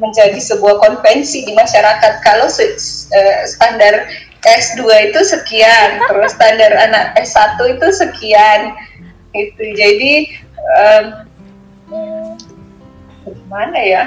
menjadi 0.00 0.36
sebuah 0.40 0.80
konvensi 0.80 1.44
di 1.44 1.52
masyarakat. 1.52 2.12
Kalau 2.24 2.48
uh, 2.48 3.40
standar 3.46 4.08
S2 4.44 5.12
itu 5.12 5.20
sekian 5.24 6.00
terus 6.08 6.32
standar 6.36 6.72
anak 6.76 7.16
S1 7.20 7.56
itu 7.76 7.86
sekian 7.92 8.60
itu 9.34 9.64
jadi 9.74 10.12
um, 10.78 11.06
gimana 13.24 13.78
ya? 13.80 14.04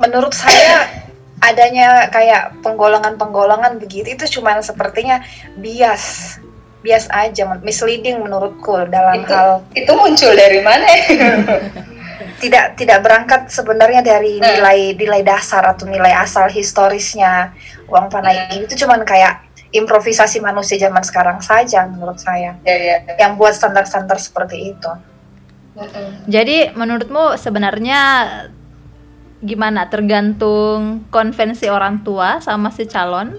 Menurut 0.00 0.34
saya 0.34 1.02
adanya 1.42 2.06
kayak 2.10 2.62
penggolongan-penggolongan 2.62 3.82
begitu 3.82 4.14
itu 4.14 4.38
cuma 4.38 4.62
sepertinya 4.62 5.26
bias 5.58 6.38
bias 6.82 7.06
aja 7.14 7.46
misleading 7.62 8.22
menurutku 8.22 8.74
dalam 8.90 9.22
itu, 9.22 9.30
hal 9.30 9.62
itu 9.74 9.92
muncul 9.94 10.34
dari 10.34 10.60
mana 10.62 10.86
tidak 12.42 12.74
tidak 12.74 12.98
berangkat 13.06 13.46
sebenarnya 13.46 14.02
dari 14.02 14.42
nah. 14.42 14.50
nilai 14.50 14.98
nilai 14.98 15.22
dasar 15.22 15.62
atau 15.62 15.86
nilai 15.86 16.10
asal 16.10 16.50
historisnya 16.50 17.54
uang 17.86 18.10
panai 18.10 18.50
hmm. 18.50 18.66
itu 18.66 18.82
cuman 18.82 19.06
kayak 19.06 19.46
improvisasi 19.70 20.42
manusia 20.42 20.76
zaman 20.82 21.06
sekarang 21.06 21.38
saja 21.38 21.86
menurut 21.86 22.18
saya 22.18 22.58
ya, 22.66 22.74
ya. 22.74 22.96
yang 23.14 23.38
buat 23.38 23.54
standar-standar 23.54 24.18
seperti 24.18 24.74
itu 24.74 24.90
hmm. 25.78 26.26
jadi 26.26 26.74
menurutmu 26.74 27.38
sebenarnya 27.38 28.00
gimana 29.38 29.86
tergantung 29.86 31.06
konvensi 31.14 31.70
orang 31.70 32.02
tua 32.02 32.42
sama 32.42 32.74
si 32.74 32.90
calon 32.90 33.38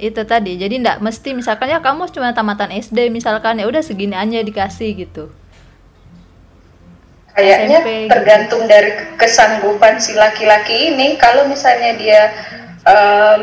itu 0.00 0.20
tadi 0.24 0.56
jadi 0.56 0.80
ndak 0.80 1.04
mesti 1.04 1.36
misalkan 1.36 1.68
ya 1.68 1.84
kamu 1.84 2.08
cuma 2.08 2.32
tamatan 2.32 2.72
SD 2.72 3.12
misalkan 3.12 3.60
ya 3.60 3.68
udah 3.68 3.84
segini 3.84 4.16
aja 4.16 4.40
dikasih 4.40 4.96
gitu 4.96 5.28
kayaknya 7.32 7.78
SMP, 7.80 7.90
gitu. 7.90 8.10
tergantung 8.12 8.62
gitu. 8.64 8.72
dari 8.72 8.90
kesanggupan 9.16 9.94
si 9.98 10.12
laki-laki 10.16 10.92
ini 10.92 11.16
kalau 11.16 11.48
misalnya 11.48 11.96
dia 11.96 12.22
um, 12.84 13.40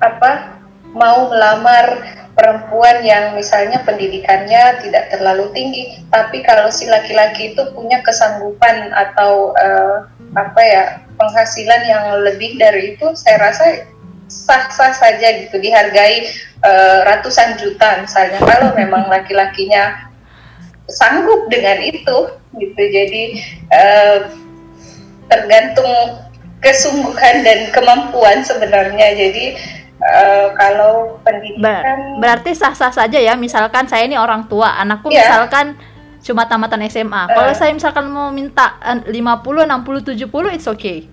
apa 0.00 0.60
mau 0.90 1.30
melamar 1.30 2.02
perempuan 2.34 3.04
yang 3.04 3.36
misalnya 3.36 3.82
pendidikannya 3.84 4.80
tidak 4.82 5.12
terlalu 5.12 5.50
tinggi 5.54 6.02
tapi 6.10 6.42
kalau 6.42 6.72
si 6.72 6.88
laki-laki 6.88 7.54
itu 7.54 7.62
punya 7.76 8.02
kesanggupan 8.02 8.90
atau 8.94 9.54
uh, 9.54 10.08
apa 10.34 10.62
ya 10.62 10.84
penghasilan 11.18 11.82
yang 11.84 12.04
lebih 12.22 12.56
dari 12.56 12.96
itu 12.96 13.12
saya 13.18 13.50
rasa 13.50 13.84
sah-sah 14.30 14.94
saja 14.94 15.42
gitu 15.42 15.58
dihargai 15.58 16.30
uh, 16.62 17.02
ratusan 17.02 17.58
juta 17.58 17.98
misalnya 18.02 18.38
kalau 18.40 18.72
memang 18.78 19.10
laki-lakinya 19.10 20.09
sanggup 20.90 21.46
dengan 21.48 21.78
itu 21.80 22.18
gitu 22.58 22.82
jadi 22.82 23.22
uh, 23.70 24.18
tergantung 25.30 25.92
kesungguhan 26.60 27.46
dan 27.46 27.70
kemampuan 27.72 28.42
sebenarnya 28.42 29.16
jadi 29.16 29.44
uh, 30.02 30.52
kalau 30.58 31.16
pendidikan 31.24 32.18
Ber 32.18 32.20
berarti 32.20 32.52
sah-sah 32.52 32.92
saja 32.92 33.16
ya 33.16 33.38
misalkan 33.38 33.86
saya 33.86 34.04
ini 34.04 34.18
orang 34.18 34.50
tua 34.50 34.76
anakku 34.76 35.08
yeah. 35.08 35.24
misalkan 35.24 35.78
cuma 36.20 36.44
tamatan 36.44 36.84
SMA 36.90 37.22
uh, 37.24 37.26
kalau 37.32 37.52
saya 37.56 37.72
misalkan 37.72 38.10
mau 38.10 38.28
minta 38.28 38.76
50 38.84 39.08
60 39.08 40.28
70 40.28 40.56
it's 40.56 40.68
okay 40.68 41.08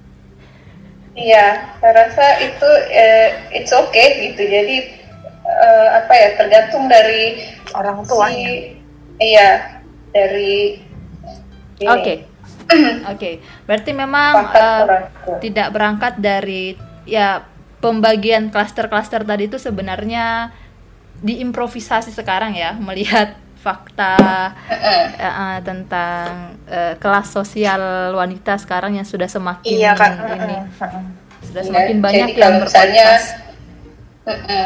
Iya, 1.18 1.74
saya 1.82 1.94
rasa 1.98 2.26
itu 2.46 2.70
uh, 2.94 3.30
it's 3.50 3.74
okay 3.74 4.30
gitu. 4.30 4.46
Jadi 4.46 5.02
uh, 5.50 5.98
apa 5.98 6.14
ya 6.14 6.30
tergantung 6.38 6.86
dari 6.86 7.42
orang 7.74 8.06
tua. 8.06 8.30
Si, 8.30 8.77
iya, 9.22 9.82
dari. 10.12 10.82
Oke. 11.84 11.86
Okay. 12.02 12.18
Oke, 13.16 13.40
berarti 13.64 13.92
memang 13.96 14.52
uh, 14.52 15.08
tidak 15.40 15.72
berangkat 15.72 16.20
dari 16.20 16.76
ya 17.08 17.48
pembagian 17.80 18.52
klaster-klaster 18.52 19.24
tadi 19.24 19.48
itu 19.48 19.56
sebenarnya 19.56 20.52
diimprovisasi 21.24 22.12
sekarang 22.12 22.60
ya 22.60 22.76
melihat 22.76 23.40
fakta 23.58 24.54
eh, 24.70 25.58
tentang 25.66 26.60
eh, 26.70 26.94
kelas 27.00 27.28
sosial 27.32 28.14
wanita 28.14 28.60
sekarang 28.60 29.00
yang 29.00 29.08
sudah 29.08 29.26
semakin 29.26 29.66
Iya 29.66 29.92
kan. 29.98 30.14
ini 30.30 30.58
sudah 31.48 31.64
Iya, 31.64 31.70
semakin 31.74 31.98
banyak 32.04 32.28
jadi 32.36 32.42
yang 32.44 32.54
misalnya 32.62 33.06
berkualitas. 33.18 33.47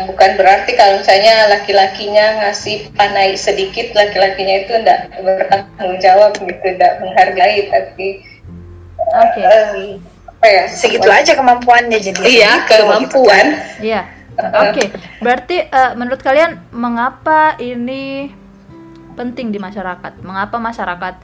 Bukan 0.10 0.32
berarti 0.42 0.74
kalau 0.74 0.98
misalnya 0.98 1.46
laki-lakinya 1.54 2.42
ngasih 2.42 2.90
panai 2.98 3.38
sedikit, 3.38 3.94
laki-lakinya 3.94 4.66
itu 4.66 4.74
enggak 4.74 5.14
bertanggung 5.22 6.02
jawab 6.02 6.34
gitu, 6.34 6.66
enggak 6.66 6.98
menghargai, 6.98 7.70
tapi 7.70 8.26
Oke. 8.98 9.42
em, 9.46 10.02
apa 10.02 10.48
ya? 10.50 10.64
Segitu 10.66 11.06
aja 11.06 11.38
kemampuannya 11.38 12.02
jadi. 12.02 12.20
Iya, 12.26 12.52
segitu, 12.66 12.74
kemampuan. 12.82 13.46
Iya. 13.78 14.02
Oke, 14.42 14.90
berarti 15.22 15.70
eh, 15.70 15.92
menurut 15.94 16.26
kalian 16.26 16.58
mengapa 16.74 17.54
ini 17.62 18.34
penting 19.14 19.54
di 19.54 19.62
masyarakat? 19.62 20.26
Mengapa 20.26 20.58
masyarakat 20.58 21.22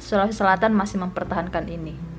Sulawesi 0.00 0.40
Selatan 0.40 0.72
masih 0.72 0.96
mempertahankan 1.02 1.68
ini? 1.68 2.15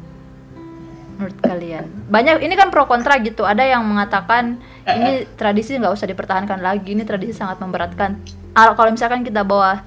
Menurut 1.18 1.38
kalian? 1.42 1.86
Banyak 2.14 2.46
ini 2.46 2.54
kan 2.54 2.70
pro 2.70 2.86
kontra 2.86 3.18
gitu. 3.18 3.42
Ada 3.42 3.66
yang 3.66 3.82
mengatakan 3.82 4.62
ini 4.86 5.26
tradisi 5.34 5.74
nggak 5.74 5.94
usah 5.98 6.06
dipertahankan 6.06 6.62
lagi. 6.62 6.94
Ini 6.94 7.04
tradisi 7.04 7.34
sangat 7.34 7.58
memberatkan. 7.58 8.22
Al- 8.54 8.78
Kalau 8.78 8.94
misalkan 8.94 9.26
kita 9.26 9.42
bawa 9.42 9.82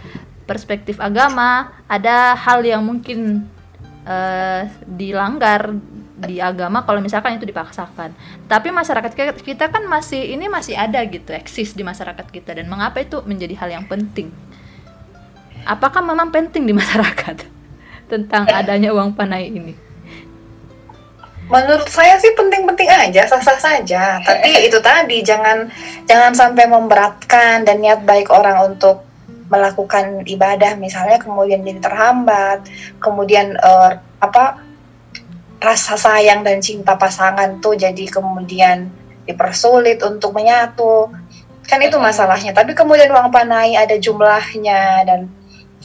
perspektif 0.51 0.99
agama, 0.99 1.71
ada 1.87 2.35
hal 2.35 2.67
yang 2.67 2.83
mungkin 2.83 3.47
eh, 4.03 4.67
dilanggar 4.83 5.71
di 6.21 6.37
agama 6.43 6.85
kalau 6.85 7.01
misalkan 7.01 7.39
itu 7.39 7.47
dipaksakan. 7.47 8.13
Tapi 8.45 8.69
masyarakat 8.75 9.41
kita 9.41 9.73
kan 9.73 9.87
masih 9.87 10.35
ini 10.35 10.51
masih 10.51 10.77
ada 10.77 11.01
gitu, 11.07 11.33
eksis 11.33 11.73
di 11.73 11.81
masyarakat 11.81 12.27
kita 12.29 12.59
dan 12.59 12.67
mengapa 12.69 13.01
itu 13.01 13.23
menjadi 13.25 13.55
hal 13.57 13.71
yang 13.81 13.87
penting? 13.87 14.29
Apakah 15.65 16.03
memang 16.03 16.29
penting 16.35 16.67
di 16.67 16.75
masyarakat 16.75 17.47
tentang 18.13 18.45
adanya 18.51 18.91
uang 18.97 19.15
panai 19.15 19.49
ini? 19.49 19.90
Menurut 21.51 21.91
saya 21.91 22.15
sih 22.23 22.31
penting-penting 22.39 22.87
aja, 22.87 23.27
sah-sah 23.27 23.59
saja. 23.59 24.23
Tapi 24.23 24.71
itu 24.71 24.79
tadi 24.79 25.19
jangan 25.27 25.67
jangan 26.07 26.31
sampai 26.31 26.71
memberatkan 26.71 27.67
dan 27.67 27.83
niat 27.83 28.07
baik 28.07 28.31
orang 28.31 28.71
untuk 28.71 29.03
melakukan 29.51 30.23
ibadah 30.31 30.79
misalnya 30.79 31.19
kemudian 31.19 31.67
jadi 31.67 31.83
terhambat, 31.83 32.71
kemudian 33.03 33.59
eh, 33.59 33.91
apa 34.23 34.63
rasa 35.59 35.99
sayang 35.99 36.47
dan 36.47 36.63
cinta 36.63 36.95
pasangan 36.95 37.59
tuh 37.59 37.75
jadi 37.75 38.07
kemudian 38.07 38.87
dipersulit 39.27 39.99
untuk 40.07 40.31
menyatu. 40.31 41.11
Kan 41.67 41.83
itu 41.83 41.99
masalahnya. 41.99 42.55
Tapi 42.55 42.79
kemudian 42.79 43.11
uang 43.11 43.35
panai 43.35 43.75
ada 43.75 43.99
jumlahnya 43.99 45.03
dan 45.03 45.27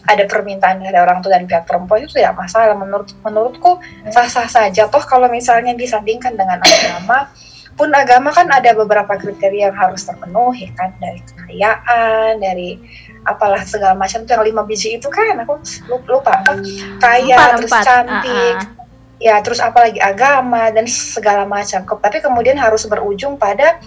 ada 0.05 0.23
permintaan 0.29 0.81
dari 0.85 0.97
orang 0.97 1.19
tua 1.19 1.35
dan 1.35 1.49
pihak 1.49 1.65
perempuan 1.65 2.05
itu 2.05 2.17
tidak 2.17 2.37
masalah. 2.37 2.77
Menurut 2.77 3.09
menurutku 3.25 3.81
sah-sah 4.13 4.47
saja. 4.47 4.85
Toh 4.85 5.01
kalau 5.01 5.25
misalnya 5.27 5.73
disandingkan 5.73 6.37
dengan 6.37 6.61
agama 6.61 7.29
pun 7.75 7.91
agama 7.91 8.31
kan 8.31 8.47
ada 8.47 8.71
beberapa 8.71 9.19
kriteria 9.19 9.73
yang 9.73 9.75
harus 9.75 10.07
terpenuhi 10.07 10.71
kan? 10.77 10.95
Dari 10.95 11.19
kekayaan 11.25 12.39
dari 12.39 12.79
apalah 13.25 13.65
segala 13.67 13.97
macam 13.97 14.23
itu. 14.23 14.31
Yang 14.31 14.45
lima 14.45 14.61
biji 14.63 14.89
itu 15.01 15.07
kan 15.11 15.41
aku 15.41 15.59
lupa. 16.07 16.39
Apa 16.45 16.61
kaya 17.01 17.35
Empat, 17.35 17.55
terus 17.59 17.71
empat. 17.73 17.83
cantik. 17.83 18.55
Ah, 18.55 18.63
ah. 18.63 18.85
ya 19.19 19.35
terus 19.41 19.59
apalagi 19.59 19.99
agama 19.99 20.71
dan 20.71 20.85
segala 20.87 21.43
macam. 21.43 21.83
Tapi 21.83 22.17
kemudian 22.21 22.55
harus 22.55 22.85
berujung 22.87 23.35
pada 23.35 23.81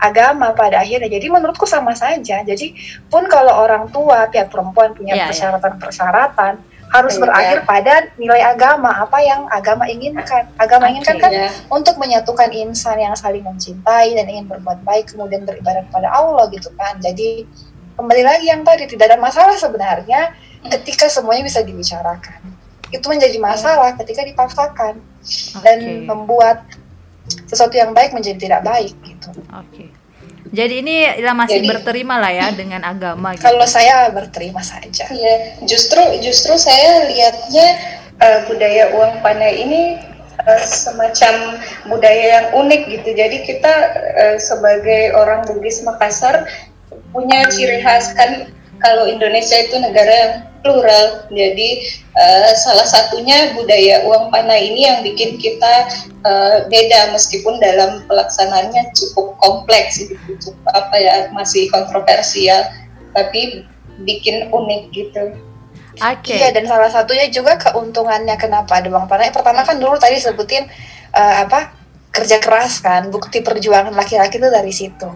agama 0.00 0.56
pada 0.56 0.80
akhirnya 0.80 1.06
jadi 1.06 1.26
menurutku 1.28 1.68
sama 1.68 1.92
saja 1.92 2.40
jadi 2.40 2.66
pun 3.06 3.28
kalau 3.28 3.52
orang 3.60 3.86
tua 3.92 4.26
pihak 4.26 4.48
perempuan 4.48 4.96
punya 4.96 5.12
Iya, 5.14 5.20
iya. 5.20 5.28
persyaratan-persyaratan 5.28 6.52
harus 6.90 7.14
Iya. 7.14 7.22
berakhir 7.22 7.58
pada 7.62 7.94
nilai 8.18 8.42
agama 8.42 8.90
apa 8.90 9.20
yang 9.22 9.46
agama 9.46 9.86
inginkan 9.86 10.50
agama 10.58 10.88
Oke. 10.88 10.90
inginkan 10.96 11.16
kan 11.20 11.30
Ya. 11.30 11.48
untuk 11.70 11.94
menyatukan 12.00 12.50
insan 12.50 12.98
yang 12.98 13.14
saling 13.14 13.46
mencintai 13.46 14.16
dan 14.16 14.26
ingin 14.26 14.50
berbuat 14.50 14.82
baik 14.82 15.14
kemudian 15.14 15.46
beribadah 15.46 15.86
kepada 15.86 16.10
Allah 16.10 16.50
gitu 16.50 16.72
kan 16.74 16.98
jadi 16.98 17.46
kembali 17.94 18.22
lagi 18.24 18.46
yang 18.48 18.64
tadi 18.64 18.88
tidak 18.88 19.12
ada 19.14 19.18
masalah 19.20 19.54
sebenarnya 19.54 20.32
ketika 20.66 21.06
semuanya 21.06 21.46
bisa 21.46 21.60
dibicarakan 21.62 22.40
itu 22.90 23.06
menjadi 23.06 23.38
masalah 23.38 23.94
ketika 23.94 24.26
dipaksakan 24.26 24.98
dan 25.62 25.78
membuat 26.10 26.66
sesuatu 27.46 27.78
yang 27.78 27.94
baik 27.94 28.10
menjadi 28.10 28.50
tidak 28.50 28.66
baik 28.66 28.96
gitu 29.20 29.44
Oke. 29.52 29.92
Jadi 30.52 30.80
ini 30.80 30.96
ya 31.20 31.32
masih 31.32 31.60
Jadi- 31.60 31.68
berterima 31.68 32.16
lah 32.16 32.32
ya 32.32 32.48
dengan 32.52 32.80
agama 32.80 33.36
gitu. 33.36 33.44
kalau 33.44 33.64
saya 33.64 34.08
berterima 34.08 34.64
saja 34.64 35.04
Iya, 35.08 35.60
justru 35.64 36.00
justru 36.20 36.56
saya 36.56 37.04
lihatnya 37.08 37.66
eh, 38.16 38.38
budaya 38.48 38.92
uang 38.96 39.20
panai 39.20 39.64
ini 39.64 39.80
eh, 40.40 40.62
semacam 40.64 41.60
budaya 41.88 42.24
yang 42.40 42.46
unik 42.56 42.82
gitu. 42.88 43.08
Jadi 43.12 43.36
kita 43.44 43.72
eh, 44.16 44.36
sebagai 44.36 45.12
orang 45.12 45.44
Bugis 45.44 45.84
Makassar 45.84 46.44
punya 47.12 47.48
ciri 47.48 47.80
khas 47.80 48.12
kan 48.12 48.48
kalau 48.80 49.04
Indonesia 49.06 49.56
itu 49.60 49.76
negara 49.78 50.12
yang 50.12 50.34
plural. 50.60 51.24
Jadi 51.32 51.68
eh, 52.16 52.52
salah 52.56 52.84
satunya 52.84 53.52
budaya 53.56 54.04
uang 54.04 54.28
panai 54.32 54.72
ini 54.72 54.88
yang 54.88 55.00
bikin 55.00 55.40
kita 55.40 55.88
eh, 56.24 56.56
beda 56.68 57.12
meskipun 57.16 57.60
dalam 57.60 58.04
pelaksanaannya 58.08 58.92
cukup 58.96 59.36
kompleks 59.40 60.00
gitu, 60.00 60.16
cukup 60.40 60.64
apa 60.76 60.96
ya 61.00 61.14
masih 61.32 61.68
kontroversial, 61.72 62.68
tapi 63.16 63.64
bikin 64.04 64.48
unik 64.52 64.82
gitu. 64.92 65.24
Oke. 66.00 66.32
Iya 66.32 66.54
dan 66.56 66.64
salah 66.64 66.88
satunya 66.88 67.28
juga 67.28 67.60
keuntungannya 67.60 68.36
kenapa 68.40 68.80
ada 68.80 68.88
uang 68.88 69.08
panai. 69.08 69.32
Pertama 69.32 69.64
kan 69.66 69.76
dulu 69.76 69.96
tadi 70.00 70.16
sebutin 70.20 70.68
eh, 71.12 71.36
apa 71.44 71.76
kerja 72.10 72.42
keras 72.42 72.82
kan 72.82 73.06
bukti 73.08 73.38
perjuangan 73.40 73.94
laki-laki 73.94 74.40
itu 74.40 74.48
dari 74.50 74.72
situ. 74.74 75.10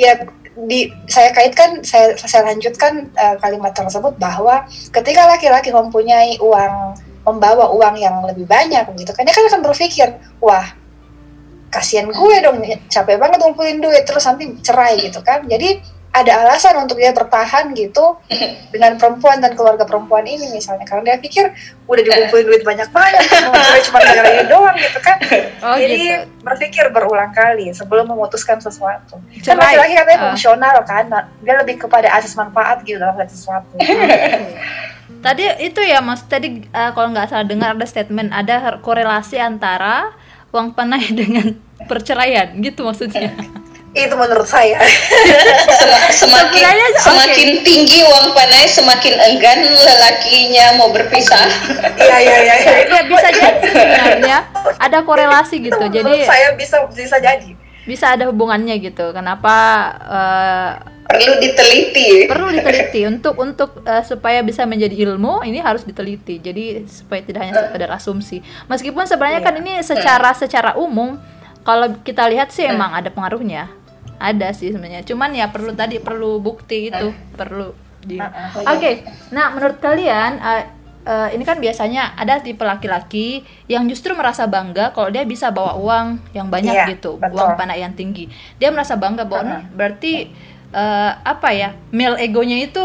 Ya 0.00 0.16
di 0.52 0.92
saya 1.08 1.32
kaitkan 1.32 1.80
saya 1.80 2.12
saya 2.18 2.52
lanjutkan 2.52 3.08
eh, 3.16 3.36
kalimat 3.40 3.72
tersebut 3.72 4.16
bahwa 4.20 4.68
ketika 4.92 5.24
laki-laki 5.24 5.72
mempunyai 5.72 6.36
uang 6.40 6.96
membawa 7.22 7.72
uang 7.72 7.96
yang 7.96 8.20
lebih 8.26 8.44
banyak 8.44 8.84
gitu 8.98 9.12
kan 9.16 9.24
dia 9.24 9.32
kan 9.32 9.48
akan 9.48 9.62
berpikir 9.64 10.08
wah 10.42 10.82
kasihan 11.72 12.12
gue 12.12 12.36
dong 12.44 12.60
capek 12.92 13.16
banget 13.16 13.40
ngumpulin 13.40 13.80
duit 13.80 14.04
terus 14.04 14.28
nanti 14.28 14.44
cerai 14.60 15.08
gitu 15.08 15.24
kan. 15.24 15.48
Jadi 15.48 15.80
ada 16.12 16.44
alasan 16.44 16.76
untuk 16.76 17.00
dia 17.00 17.08
bertahan 17.08 17.72
gitu 17.72 18.20
dengan 18.68 19.00
perempuan 19.00 19.40
dan 19.40 19.56
keluarga 19.56 19.82
perempuan 19.82 20.20
ini 20.22 20.52
misalnya 20.52 20.84
karena 20.84 21.08
dia 21.08 21.16
pikir 21.16 21.48
udah 21.88 22.02
dikumpulin 22.04 22.44
duit 22.46 22.62
banyak 22.62 22.84
banyak 22.88 23.20
cuma 23.32 23.56
cuma 23.80 23.98
gara 24.04 24.28
ini 24.28 24.44
doang 24.44 24.76
gitu 24.76 25.00
kan 25.00 25.16
Oh 25.64 25.72
jadi 25.72 25.96
gitu. 25.96 26.44
berpikir 26.44 26.84
berulang 26.92 27.32
kali 27.32 27.72
sebelum 27.72 28.04
memutuskan 28.06 28.60
sesuatu 28.60 29.16
kan 29.40 29.56
Cerai. 29.56 29.72
laki-laki 29.80 29.92
katanya 29.96 30.18
Ah. 30.18 30.24
fungsional 30.28 30.76
kan 30.84 31.04
dia 31.40 31.54
lebih 31.56 31.80
kepada 31.80 32.12
asas 32.12 32.36
manfaat 32.36 32.84
gitu 32.84 33.00
dalam 33.00 33.16
sesuatu 33.24 33.72
Tadi 35.22 35.46
itu 35.62 35.78
ya 35.78 36.02
mas, 36.02 36.26
tadi 36.26 36.66
eh, 36.66 36.90
kalau 36.92 37.14
nggak 37.14 37.30
salah 37.30 37.46
dengar 37.46 37.78
ada 37.78 37.86
statement 37.86 38.34
ada 38.34 38.82
korelasi 38.82 39.38
antara 39.38 40.10
uang 40.50 40.74
panai 40.74 41.06
dengan 41.14 41.54
perceraian 41.86 42.50
gitu 42.58 42.82
maksudnya. 42.82 43.30
itu 43.92 44.14
menurut 44.16 44.48
saya 44.48 44.80
Sem- 45.68 46.08
semakin 46.24 46.64
Sebenarnya, 46.64 46.88
semakin 46.96 47.48
tinggi 47.60 48.00
uang 48.00 48.32
panai 48.32 48.64
semakin 48.64 49.14
enggan 49.20 49.60
lelakinya 49.68 50.80
mau 50.80 50.88
berpisah 50.88 51.44
iya 52.00 52.16
iya 52.16 52.36
iya 52.40 52.54
iya. 52.56 52.72
Iya 52.88 53.02
bisa 53.04 53.28
jadi 53.28 53.68
sebenarnya 53.68 54.38
ada 54.80 54.98
korelasi 55.04 55.60
gitu. 55.60 55.76
Itu 55.76 55.92
Jadi 55.92 56.04
menurut 56.04 56.24
saya 56.24 56.56
bisa 56.56 56.76
bisa 56.88 57.16
jadi 57.20 57.50
bisa 57.82 58.14
ada 58.14 58.30
hubungannya 58.30 58.78
gitu. 58.80 59.12
Kenapa 59.12 59.54
eh, 60.06 60.70
perlu 61.02 61.34
diteliti 61.36 62.30
perlu 62.30 62.48
diteliti 62.48 63.04
untuk 63.04 63.36
untuk 63.36 63.84
eh, 63.84 64.00
supaya 64.06 64.40
bisa 64.40 64.64
menjadi 64.64 65.04
ilmu 65.04 65.44
ini 65.44 65.60
harus 65.60 65.84
diteliti. 65.84 66.40
Jadi 66.40 66.88
supaya 66.88 67.20
tidak 67.20 67.40
hanya 67.44 67.54
sekedar 67.68 67.90
asumsi. 67.92 68.40
Meskipun 68.72 69.04
sebenarnya 69.04 69.44
kan 69.44 69.54
ini 69.60 69.82
secara 69.84 70.32
secara 70.32 70.70
umum 70.80 71.20
kalau 71.62 71.92
kita 72.02 72.24
lihat 72.32 72.48
sih 72.54 72.64
emang 72.64 72.96
ada 72.96 73.12
pengaruhnya. 73.12 73.81
Ada 74.22 74.54
sih 74.54 74.70
sebenarnya. 74.70 75.02
Cuman 75.02 75.34
ya 75.34 75.50
perlu 75.50 75.74
tadi 75.74 75.98
perlu 75.98 76.38
bukti 76.38 76.88
itu, 76.88 77.10
perlu 77.34 77.74
di 78.02 78.22
Oke. 78.66 79.02
Nah, 79.34 79.50
menurut 79.54 79.82
kalian 79.82 80.38
eh, 80.38 80.64
eh, 81.02 81.28
ini 81.34 81.42
kan 81.42 81.58
biasanya 81.58 82.14
ada 82.14 82.38
tipe 82.38 82.62
laki-laki 82.62 83.42
yang 83.66 83.90
justru 83.90 84.14
merasa 84.14 84.46
bangga 84.46 84.94
kalau 84.94 85.10
dia 85.10 85.26
bisa 85.26 85.50
bawa 85.50 85.74
uang 85.74 86.06
yang 86.34 86.46
banyak 86.46 86.74
Iya, 86.74 86.86
gitu, 86.94 87.18
betul. 87.18 87.34
uang 87.34 87.58
panai 87.58 87.82
yang 87.82 87.94
tinggi. 87.98 88.30
Dia 88.62 88.70
merasa 88.70 88.94
bangga 88.94 89.26
bahwa 89.26 89.42
"Nih, 89.50 89.62
berarti 89.74 90.12
eh, 90.72 91.12
apa 91.22 91.48
ya 91.52 91.74
male 91.90 92.16
egonya 92.22 92.62
itu 92.62 92.82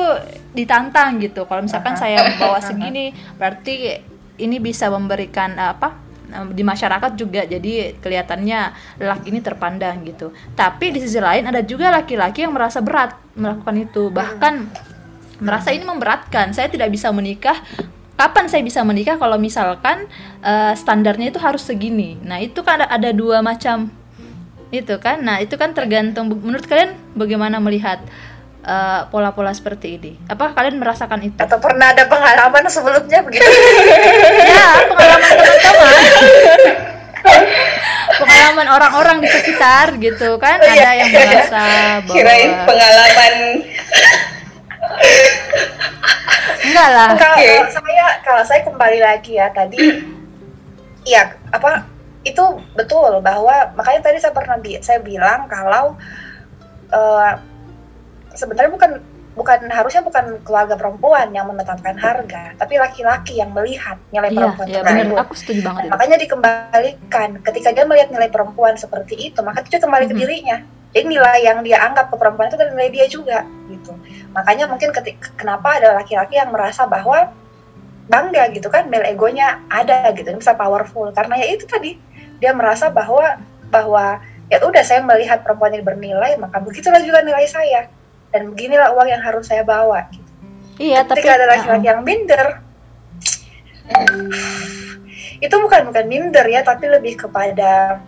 ditantang 0.58 1.21
gitu. 1.21 1.45
Kalau 1.45 1.62
misalkan 1.62 1.93
saya 1.93 2.34
bawa 2.41 2.58
segini, 2.58 3.13
berarti 3.38 4.02
ini 4.38 4.58
bisa 4.62 4.89
memberikan 4.93 5.58
uh, 5.58 5.73
apa 5.73 5.89
uh, 5.89 5.93
di 6.51 6.63
masyarakat 6.63 7.15
juga 7.15 7.47
jadi 7.47 7.95
kelihatannya 7.97 8.59
laki 8.99 9.27
ini 9.31 9.39
terpandang 9.39 10.03
gitu. 10.03 10.35
Tapi 10.53 10.91
di 10.91 10.99
sisi 10.99 11.17
lain 11.17 11.47
ada 11.47 11.63
juga 11.63 11.87
laki-laki 11.89 12.43
yang 12.43 12.53
merasa 12.53 12.83
berat 12.83 13.15
melakukan 13.33 13.75
itu 13.79 14.11
bahkan 14.11 14.67
merasa 15.39 15.71
ini 15.71 15.87
memberatkan. 15.87 16.51
Saya 16.51 16.67
tidak 16.67 16.91
bisa 16.91 17.09
menikah. 17.13 17.57
Kapan 18.17 18.49
saya 18.49 18.65
bisa 18.65 18.81
menikah 18.81 19.21
kalau 19.21 19.37
misalkan 19.37 20.09
uh, 20.41 20.73
standarnya 20.73 21.29
itu 21.29 21.37
harus 21.37 21.61
segini? 21.61 22.17
Nah 22.25 22.41
itu 22.41 22.65
kan 22.65 22.81
ada, 22.81 22.89
ada 22.89 23.09
dua 23.13 23.45
macam. 23.45 23.93
Itu 24.73 24.97
kan? 24.97 25.21
Nah 25.21 25.37
itu 25.39 25.53
kan 25.55 25.71
tergantung. 25.77 26.33
Menurut 26.33 26.65
kalian 26.65 26.97
bagaimana 27.13 27.61
melihat 27.61 28.01
uh, 28.67 29.08
pola-pola 29.08 29.56
seperti 29.56 29.97
ini. 29.97 30.12
Apa 30.27 30.51
kalian 30.51 30.77
merasakan 30.77 31.23
itu? 31.23 31.39
Atau 31.39 31.58
pernah 31.63 31.95
ada 31.95 32.03
pengalaman 32.06 32.67
sebelumnya 32.67 33.23
begitu? 33.23 33.47
ya 34.51 34.67
pengalaman 34.91 35.32
teman-teman 35.39 35.95
pengalaman 38.21 38.67
orang-orang 38.71 39.17
di 39.21 39.30
sekitar 39.30 39.93
gitu 39.99 40.39
kan 40.41 40.58
ada 40.58 40.89
yang 40.95 41.10
merasa 41.12 41.63
Kirain 42.08 42.51
bahwa 42.51 42.65
pengalaman. 42.65 43.34
Enggak 46.67 46.89
lah. 46.91 47.10
Kalau 47.15 47.38
Oke. 47.38 47.51
kalau 47.56 47.69
saya 47.71 48.06
kalau 48.23 48.43
saya 48.43 48.62
kembali 48.65 48.99
lagi 48.99 49.32
ya 49.39 49.47
tadi 49.53 49.77
iya 51.08 51.36
apa 51.56 51.88
itu 52.27 52.43
betul 52.75 53.23
bahwa 53.23 53.71
makanya 53.80 54.12
tadi 54.12 54.19
saya 54.19 54.36
pernah 54.36 54.60
bi 54.60 54.75
saya 54.84 54.99
bilang 54.99 55.47
kalau 55.47 55.95
eh, 56.91 57.32
sebenarnya 58.38 58.71
bukan 58.71 58.91
bukan 59.38 59.69
harusnya 59.69 60.02
bukan 60.02 60.41
keluarga 60.41 60.73
perempuan 60.73 61.30
yang 61.30 61.45
menetapkan 61.45 61.93
harga 61.93 62.58
tapi 62.58 62.82
laki-laki 62.82 63.38
yang 63.38 63.54
melihat 63.54 64.02
nilai 64.10 64.34
iya 64.34 64.38
perempuan 64.41 64.65
iya 64.65 64.82
benar. 64.82 64.97
tersebut 64.97 65.17
aku 65.21 65.34
setuju 65.38 65.60
banget 65.62 65.82
itu. 65.86 65.91
Makanya 65.93 66.17
dikembalikan. 66.17 67.30
Ketika 67.45 67.69
dia 67.69 67.86
melihat 67.86 68.10
nilai 68.10 68.30
perempuan 68.34 68.73
seperti 68.82 69.13
itu 69.30 69.39
maka 69.45 69.62
itu 69.62 69.78
kembali 69.78 70.06
ke 70.10 70.15
Mhm. 70.17 70.21
dirinya. 70.26 70.58
Jadi 70.89 71.06
nilai 71.06 71.38
yang 71.45 71.62
dia 71.62 71.78
anggap 71.86 72.10
ke 72.10 72.15
perempuan 72.17 72.50
itu 72.50 72.58
adalah 72.58 72.73
nilai 72.73 72.89
dia 72.89 73.06
juga 73.06 73.39
gitu. 73.69 73.93
Makanya 74.34 74.65
mungkin 74.65 74.89
ketika 74.89 75.30
kenapa 75.38 75.78
ada 75.78 75.93
laki-laki 76.02 76.34
yang 76.41 76.50
merasa 76.50 76.89
bahwa 76.89 77.30
bangga 78.10 78.50
gitu 78.58 78.73
kan? 78.73 78.89
Male 78.89 79.06
egonya 79.06 79.62
ada 79.69 80.10
gitu. 80.17 80.34
Bisa 80.34 80.58
powerful. 80.58 81.13
Karena 81.13 81.38
ya 81.38 81.54
itu 81.54 81.69
tadi 81.69 82.02
dia 82.41 82.58
merasa 82.58 82.89
bahwa 82.89 83.38
bahwa 83.69 84.17
ya 84.50 84.58
udah 84.63 84.82
saya 84.82 85.04
melihat 85.04 85.43
perempuan 85.43 85.76
ini 85.76 85.84
bernilai 85.84 86.39
maka 86.39 86.58
begitulah 86.63 87.04
juga 87.04 87.19
nilai 87.19 87.43
saya 87.45 87.91
dan 88.33 88.51
beginilah 88.51 88.93
uang 88.93 89.07
yang 89.07 89.21
harus 89.23 89.47
saya 89.47 89.63
bawa 89.63 90.07
gitu. 90.11 90.31
iya 90.79 91.03
tapi 91.03 91.23
ketika 91.23 91.37
ada 91.37 91.45
laki-laki 91.47 91.85
yang 91.87 92.01
minder 92.03 92.47
itu 95.45 95.55
bukan 95.61 95.81
bukan 95.89 96.05
minder 96.09 96.45
ya 96.49 96.65
tapi 96.65 96.89
lebih 96.89 97.15
kepada 97.27 98.01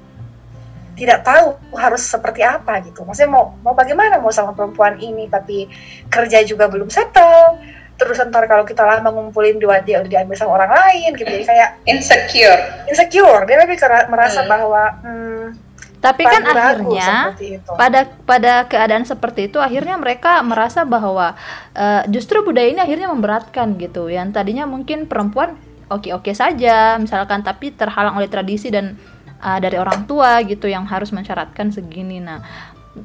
tidak 1.00 1.24
tahu 1.24 1.56
harus 1.80 2.04
seperti 2.04 2.44
apa 2.44 2.84
gitu 2.84 3.08
maksudnya 3.08 3.32
mau 3.32 3.56
mau 3.64 3.72
bagaimana 3.72 4.20
mau 4.20 4.36
sama 4.36 4.52
perempuan 4.52 5.00
ini 5.00 5.32
tapi 5.32 5.72
kerja 6.12 6.44
juga 6.44 6.68
belum 6.68 6.92
settle 6.92 7.56
terus 8.00 8.20
ntar 8.32 8.48
kalau 8.48 8.64
kita 8.64 8.84
lama 8.84 9.12
ngumpulin 9.12 9.60
dua 9.60 9.84
dia 9.84 10.00
udah 10.00 10.08
diambil 10.08 10.36
sama 10.36 10.56
orang 10.56 10.72
lain 10.72 11.16
gitu 11.20 11.28
jadi 11.28 11.46
kayak 11.48 11.70
insecure. 11.84 12.60
insecure 12.88 13.44
dia 13.44 13.60
lebih 13.60 13.76
merasa 14.08 14.44
Hmm. 14.44 14.50
bahwa 14.52 14.84
hmm, 15.04 15.46
tapi 16.00 16.24
kan 16.24 16.48
akhirnya 16.48 17.36
pada 17.76 18.08
pada 18.24 18.54
keadaan 18.72 19.04
seperti 19.04 19.52
itu 19.52 19.60
akhirnya 19.60 20.00
mereka 20.00 20.40
merasa 20.48 20.88
bahwa 20.88 21.36
eh, 21.76 22.08
justru 22.08 22.40
budaya 22.40 22.72
ini 22.72 22.80
akhirnya 22.80 23.12
memberatkan 23.12 23.76
gitu. 23.76 24.08
Yang 24.08 24.40
tadinya 24.40 24.64
mungkin 24.64 25.12
perempuan 25.12 25.60
oke-oke 25.92 26.32
saja 26.32 26.96
misalkan 26.96 27.44
tapi 27.44 27.76
terhalang 27.76 28.16
oleh 28.16 28.32
tradisi 28.32 28.72
dan 28.72 28.96
eh, 29.44 29.60
dari 29.60 29.76
orang 29.76 30.08
tua 30.08 30.40
gitu 30.48 30.72
yang 30.72 30.88
harus 30.88 31.12
mensyaratkan 31.12 31.76
segini. 31.76 32.24
Nah 32.24 32.48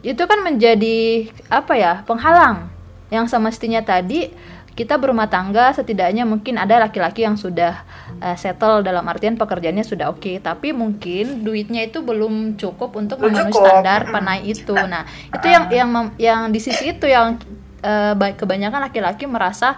itu 0.06 0.22
kan 0.24 0.46
menjadi 0.46 1.28
apa 1.50 1.74
ya 1.74 1.92
penghalang 2.06 2.70
yang 3.10 3.26
semestinya 3.26 3.82
tadi 3.82 4.30
kita 4.74 4.98
berumah 4.98 5.30
tangga 5.30 5.70
setidaknya 5.70 6.26
mungkin 6.26 6.58
ada 6.58 6.82
laki-laki 6.82 7.22
yang 7.22 7.38
sudah 7.38 7.86
eh, 8.18 8.36
settle 8.36 8.82
dalam 8.82 9.02
artian 9.04 9.34
pekerjaannya 9.34 9.82
sudah 9.82 10.10
oke. 10.10 10.38
Tapi 10.38 10.70
mungkin 10.70 11.42
duitnya 11.42 11.82
itu 11.82 12.00
belum 12.00 12.54
cukup 12.54 12.94
untuk 12.94 13.18
Belum 13.18 13.34
memenuhi 13.34 13.50
cukup. 13.50 13.62
standar 13.64 14.00
panai 14.08 14.40
itu. 14.44 14.74
Nah 14.74 15.02
itu 15.30 15.46
yang 15.46 15.64
yang 15.70 15.88
mem- 15.88 16.14
yang 16.16 16.40
di 16.48 16.58
sisi 16.58 16.92
itu 16.92 17.06
yang 17.06 17.40
ba- 18.14 18.32
kebanyakan 18.32 18.88
laki-laki 18.88 19.24
merasa 19.24 19.76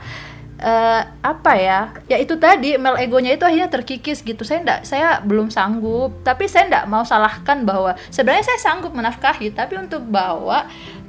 eh, 0.56 1.02
apa 1.20 1.52
ya 1.52 1.92
ya 2.08 2.16
itu 2.16 2.32
tadi 2.40 2.80
male 2.80 3.04
egonya 3.04 3.36
itu 3.36 3.44
akhirnya 3.44 3.68
terkikis 3.68 4.24
gitu. 4.24 4.40
Saya 4.40 4.64
enggak 4.64 4.80
saya 4.88 5.08
belum 5.20 5.52
sanggup. 5.52 6.24
Tapi 6.24 6.48
saya 6.48 6.64
enggak 6.70 6.86
mau 6.88 7.04
salahkan 7.04 7.60
bahwa 7.60 7.92
sebenarnya 8.08 8.46
saya 8.46 8.60
sanggup 8.62 8.96
menafkahi 8.96 9.52
tapi 9.52 9.76
untuk 9.76 10.00
bawa 10.02 10.64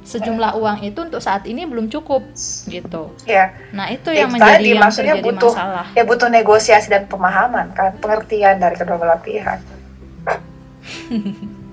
sejumlah 0.08 0.56
uang 0.56 0.78
itu 0.82 1.00
untuk 1.02 1.20
saat 1.20 1.44
ini 1.44 1.62
belum 1.62 1.86
cukup 1.86 2.24
gitu. 2.64 3.12
Ya. 3.22 3.52
Nah 3.70 3.86
itu 3.86 4.08
Itu 4.08 4.16
yang 4.16 4.30
menjadi 4.30 4.56
tadi, 4.56 4.68
yang 4.70 4.80
maksudnya 4.80 5.14
terjadi 5.14 5.26
butuh- 5.28 5.52
masalah. 5.52 5.86
ya 5.92 6.02
butuh 6.02 6.28
negosiasi 6.28 6.88
dan 6.88 7.04
pemahaman 7.04 7.66
kan? 7.70 7.92
Pengertian 7.94 8.56
dari 8.56 8.72
kedua 8.74 8.96
belah 8.96 9.20
pihak. 9.20 9.60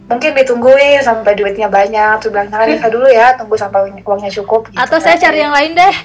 Mungkin 0.06 0.32
ditungguin 0.36 1.02
sampai 1.02 1.34
duitnya 1.34 1.66
banyak 1.68 2.22
tuh 2.22 2.30
bilang 2.30 2.46
jangan 2.46 2.70
nikah 2.70 2.92
dulu 2.92 3.10
ya 3.10 3.34
tunggu 3.34 3.56
sampai 3.56 3.90
uangnya 3.98 4.30
cukup 4.32 4.68
gitu 4.68 4.78
atau 4.78 5.00
kan. 5.00 5.04
saya 5.04 5.18
cari 5.18 5.40
yang 5.40 5.50
lain 5.50 5.72
deh. 5.74 5.96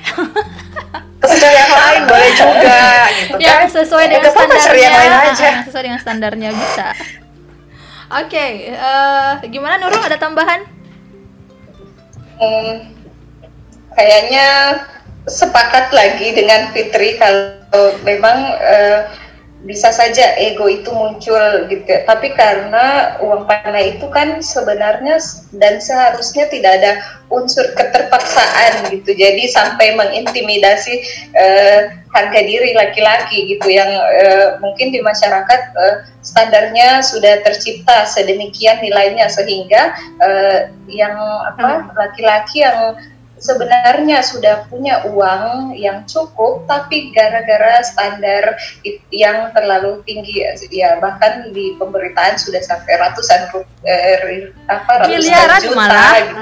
Terus 1.20 1.36
cari 1.36 1.52
yang 1.54 1.68
lain 1.74 2.02
boleh 2.08 2.30
juga 2.40 2.80
gitu 3.12 3.36
yang 3.36 3.60
kan. 3.60 3.68
sesuai 3.68 4.00
Ya, 4.00 4.08
dengan 4.08 4.22
nggak 4.24 4.36
apa-apa, 4.38 4.56
cari 4.56 4.80
yang 4.80 4.88
standarnya. 4.88 5.20
lain 5.20 5.28
aja. 5.28 5.48
Ah, 5.50 5.62
sesuai 5.66 5.82
dengan 5.82 6.00
standarnya 6.00 6.48
bisa. 6.54 6.86
Oke 8.10 8.44
eh, 8.72 9.32
gimana 9.46 9.76
Nurul? 9.76 10.00
Ada 10.00 10.16
tambahan 10.16 10.64
Hmm, 12.40 12.88
kayaknya 13.92 14.80
sepakat 15.28 15.92
lagi 15.92 16.32
dengan 16.32 16.72
Fitri 16.72 17.20
kalau 17.20 18.00
memang 18.00 18.56
eh, 18.56 18.98
bisa 19.64 19.92
saja 19.92 20.40
ego 20.40 20.64
itu 20.72 20.88
muncul 20.88 21.68
gitu. 21.68 21.84
Tapi 22.08 22.32
karena 22.32 23.16
uang 23.20 23.44
panai 23.44 23.96
itu 23.96 24.08
kan 24.08 24.40
sebenarnya 24.40 25.20
dan 25.60 25.76
seharusnya 25.80 26.48
tidak 26.48 26.80
ada 26.80 26.92
unsur 27.28 27.68
keterpaksaan 27.76 28.88
gitu. 28.88 29.12
Jadi 29.12 29.44
sampai 29.52 29.92
mengintimidasi 30.00 30.94
eh, 31.36 31.80
harga 32.10 32.40
diri 32.42 32.72
laki-laki 32.72 33.52
gitu 33.56 33.68
yang 33.68 33.90
eh, 34.16 34.56
mungkin 34.64 34.90
di 34.90 35.04
masyarakat 35.04 35.60
eh, 35.76 35.96
standarnya 36.24 37.04
sudah 37.04 37.44
tercipta 37.44 38.08
sedemikian 38.08 38.80
nilainya 38.80 39.28
sehingga 39.28 39.94
eh, 40.24 40.58
yang 40.88 41.14
apa 41.54 41.92
laki-laki 41.94 42.64
yang 42.64 42.96
sebenarnya 43.40 44.20
sudah 44.20 44.68
punya 44.68 45.00
uang 45.08 45.72
yang 45.74 46.04
cukup 46.04 46.68
tapi 46.68 47.10
gara-gara 47.16 47.80
standar 47.80 48.54
yang 49.08 49.48
terlalu 49.56 50.04
tinggi 50.04 50.44
ya 50.68 51.00
bahkan 51.00 51.48
di 51.50 51.74
pemberitaan 51.80 52.36
sudah 52.36 52.60
sampai 52.60 53.00
ratusan 53.00 53.48
eh, 53.88 54.52
apa 54.68 55.08
ratusan 55.08 55.16
Miliaran 55.16 55.60
juta 55.64 55.74
malah. 55.74 56.12
gitu. 56.20 56.40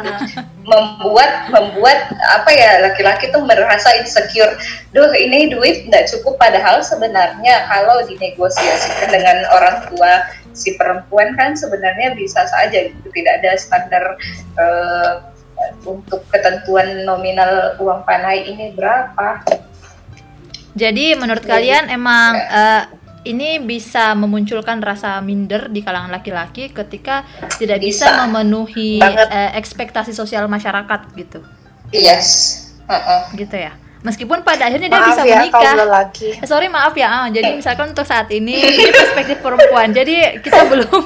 Membuat 0.69 1.49
membuat 1.49 2.13
apa 2.29 2.51
ya 2.53 2.85
laki-laki 2.85 3.33
tuh 3.33 3.41
merasa 3.47 3.89
insecure. 3.97 4.53
Duh 4.93 5.09
ini 5.17 5.49
duit 5.49 5.89
nggak 5.89 6.13
cukup 6.13 6.37
padahal 6.37 6.85
sebenarnya 6.85 7.65
kalau 7.73 8.05
dinegosiasikan 8.05 9.09
dengan 9.09 9.49
orang 9.55 9.89
tua 9.89 10.29
si 10.53 10.75
perempuan 10.77 11.33
kan 11.41 11.57
sebenarnya 11.57 12.13
bisa 12.19 12.45
saja 12.53 12.91
gitu. 12.91 13.07
Tidak 13.09 13.33
ada 13.41 13.57
standar 13.57 14.05
eh, 14.61 15.38
untuk 15.85 16.25
ketentuan 16.29 17.03
nominal 17.03 17.77
uang 17.79 18.03
panai 18.03 18.47
ini 18.47 18.73
berapa 18.73 19.43
Jadi 20.73 21.15
menurut 21.15 21.43
Jadi, 21.43 21.51
kalian 21.51 21.85
emang 21.91 22.33
ya. 22.35 22.47
eh, 22.55 22.83
ini 23.27 23.59
bisa 23.59 24.15
memunculkan 24.15 24.79
rasa 24.79 25.19
minder 25.19 25.67
di 25.67 25.83
kalangan 25.83 26.09
laki-laki 26.09 26.71
ketika 26.71 27.27
tidak 27.59 27.83
bisa, 27.83 28.07
Bisa. 28.09 28.19
memenuhi 28.25 29.03
eh, 29.03 29.51
ekspektasi 29.53 30.15
sosial 30.15 30.47
masyarakat 30.47 31.01
gitu, 31.13 31.43
yes 31.91 32.57
Heeh. 32.87 33.23
gitu 33.37 33.59
ya. 33.59 33.75
Meskipun 33.99 34.47
pada 34.47 34.71
akhirnya 34.71 34.87
dia 34.87 35.03
maaf 35.03 35.11
bisa 35.11 35.23
ya 35.27 35.43
menikah. 35.43 35.59
kalau 35.59 35.83
lelaki 35.83 36.31
Eh, 36.39 36.47
sorry 36.47 36.71
maaf 36.71 36.95
ya, 36.95 37.09
ah, 37.11 37.27
jadi 37.27 37.51
misalkan 37.51 37.91
untuk 37.91 38.07
saat 38.07 38.31
ini 38.31 38.55
ini 38.55 38.95
perspektif 38.95 39.43
perempuan, 39.43 39.91
jadi 39.91 40.39
kita 40.39 40.63
belum 40.71 41.03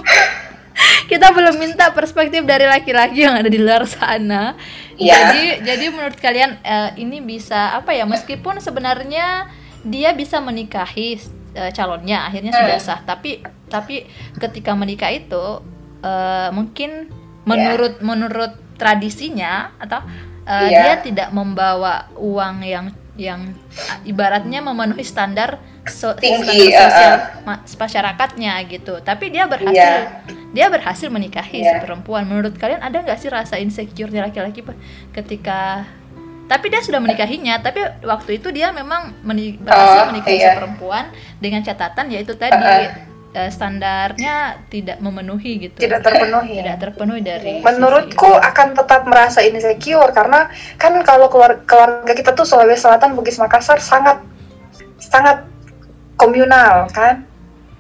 kita 1.06 1.30
belum 1.30 1.58
minta 1.58 1.90
perspektif 1.90 2.42
dari 2.42 2.64
laki-laki 2.64 3.22
yang 3.22 3.36
ada 3.36 3.48
di 3.48 3.58
luar 3.58 3.84
sana. 3.84 4.54
Iya. 4.96 5.12
Jadi 5.16 5.42
jadi 5.66 5.84
menurut 5.88 6.18
kalian 6.18 6.60
eh, 6.60 6.90
ini 6.98 7.20
bisa 7.20 7.76
apa 7.76 7.92
ya? 7.92 8.04
Meskipun 8.04 8.58
sebenarnya 8.58 9.48
dia 9.82 10.10
bisa 10.14 10.38
menikahi 10.38 11.18
eh, 11.52 11.70
calonnya, 11.70 12.28
akhirnya 12.28 12.52
sudah 12.54 12.78
Hmm. 12.78 12.86
sah, 12.86 13.00
tapi 13.02 13.40
tapi 13.66 14.06
ketika 14.36 14.72
menikah 14.72 15.10
itu 15.10 15.60
eh, 16.00 16.48
mungkin 16.50 17.10
menurut 17.42 17.98
menurut 18.00 18.54
tradisinya 18.78 19.74
atau 19.78 20.00
eh, 20.46 20.68
Iya. 20.70 20.78
dia 20.78 20.94
tidak 21.02 21.28
membawa 21.30 22.10
uang 22.14 22.62
yang 22.62 22.86
yang 23.14 23.52
ibaratnya 24.02 24.58
memenuhi 24.58 25.04
standar 25.04 25.60
so, 25.84 26.16
Tinggi, 26.16 26.72
standar 26.72 26.88
sosial 26.88 27.12
uh, 27.12 27.20
ma- 27.44 27.60
masyarakatnya 27.60 28.52
gitu 28.66 28.98
tapi 29.00 29.28
dia 29.28 29.44
berhasil 29.44 29.76
Iya. 29.76 30.24
dia 30.50 30.66
berhasil 30.68 31.08
menikahi 31.08 31.60
si 31.60 31.68
Iya. 31.68 31.80
perempuan 31.80 32.24
menurut 32.24 32.56
kalian 32.56 32.80
ada 32.80 33.04
nggak 33.04 33.18
sih 33.18 33.28
rasa 33.28 33.56
insecure 33.56 34.08
di 34.08 34.16
laki-laki 34.16 34.64
ketika 35.12 35.84
tapi 36.42 36.68
dia 36.68 36.80
sudah 36.80 37.00
menikahinya 37.00 37.60
tapi 37.60 37.80
waktu 38.00 38.36
itu 38.36 38.48
dia 38.48 38.72
memang 38.72 39.12
meni- 39.20 39.56
berhasil 39.56 40.04
Oh, 40.04 40.08
menikahi 40.08 40.36
si 40.38 40.48
perempuan 40.48 41.04
dengan 41.36 41.60
catatan 41.60 42.08
yaitu 42.08 42.32
tadi 42.32 42.56
Uh-uh. 42.56 43.11
Eh, 43.32 43.50
standarnya 43.50 44.68
tidak 44.68 45.00
memenuhi 45.00 45.68
gitu. 45.68 45.76
Tidak 45.80 46.00
terpenuhi. 46.04 46.60
Tidak 46.60 46.78
terpenuhi 46.78 47.20
dari 47.24 47.52
menurutku 47.64 48.28
akan 48.28 48.76
tetap 48.76 49.08
merasa 49.08 49.40
insecure 49.40 50.12
karena 50.12 50.48
kan 50.76 50.92
kalau 51.02 51.32
keluar, 51.32 51.64
keluarga 51.64 52.12
kita 52.12 52.36
tuh 52.36 52.44
Sulawesi 52.44 52.84
Selatan 52.84 53.16
Bugis 53.16 53.40
Makassar 53.40 53.80
sangat 53.80 54.20
sangat 55.00 55.48
komunal 56.14 56.86
kan? 56.92 57.24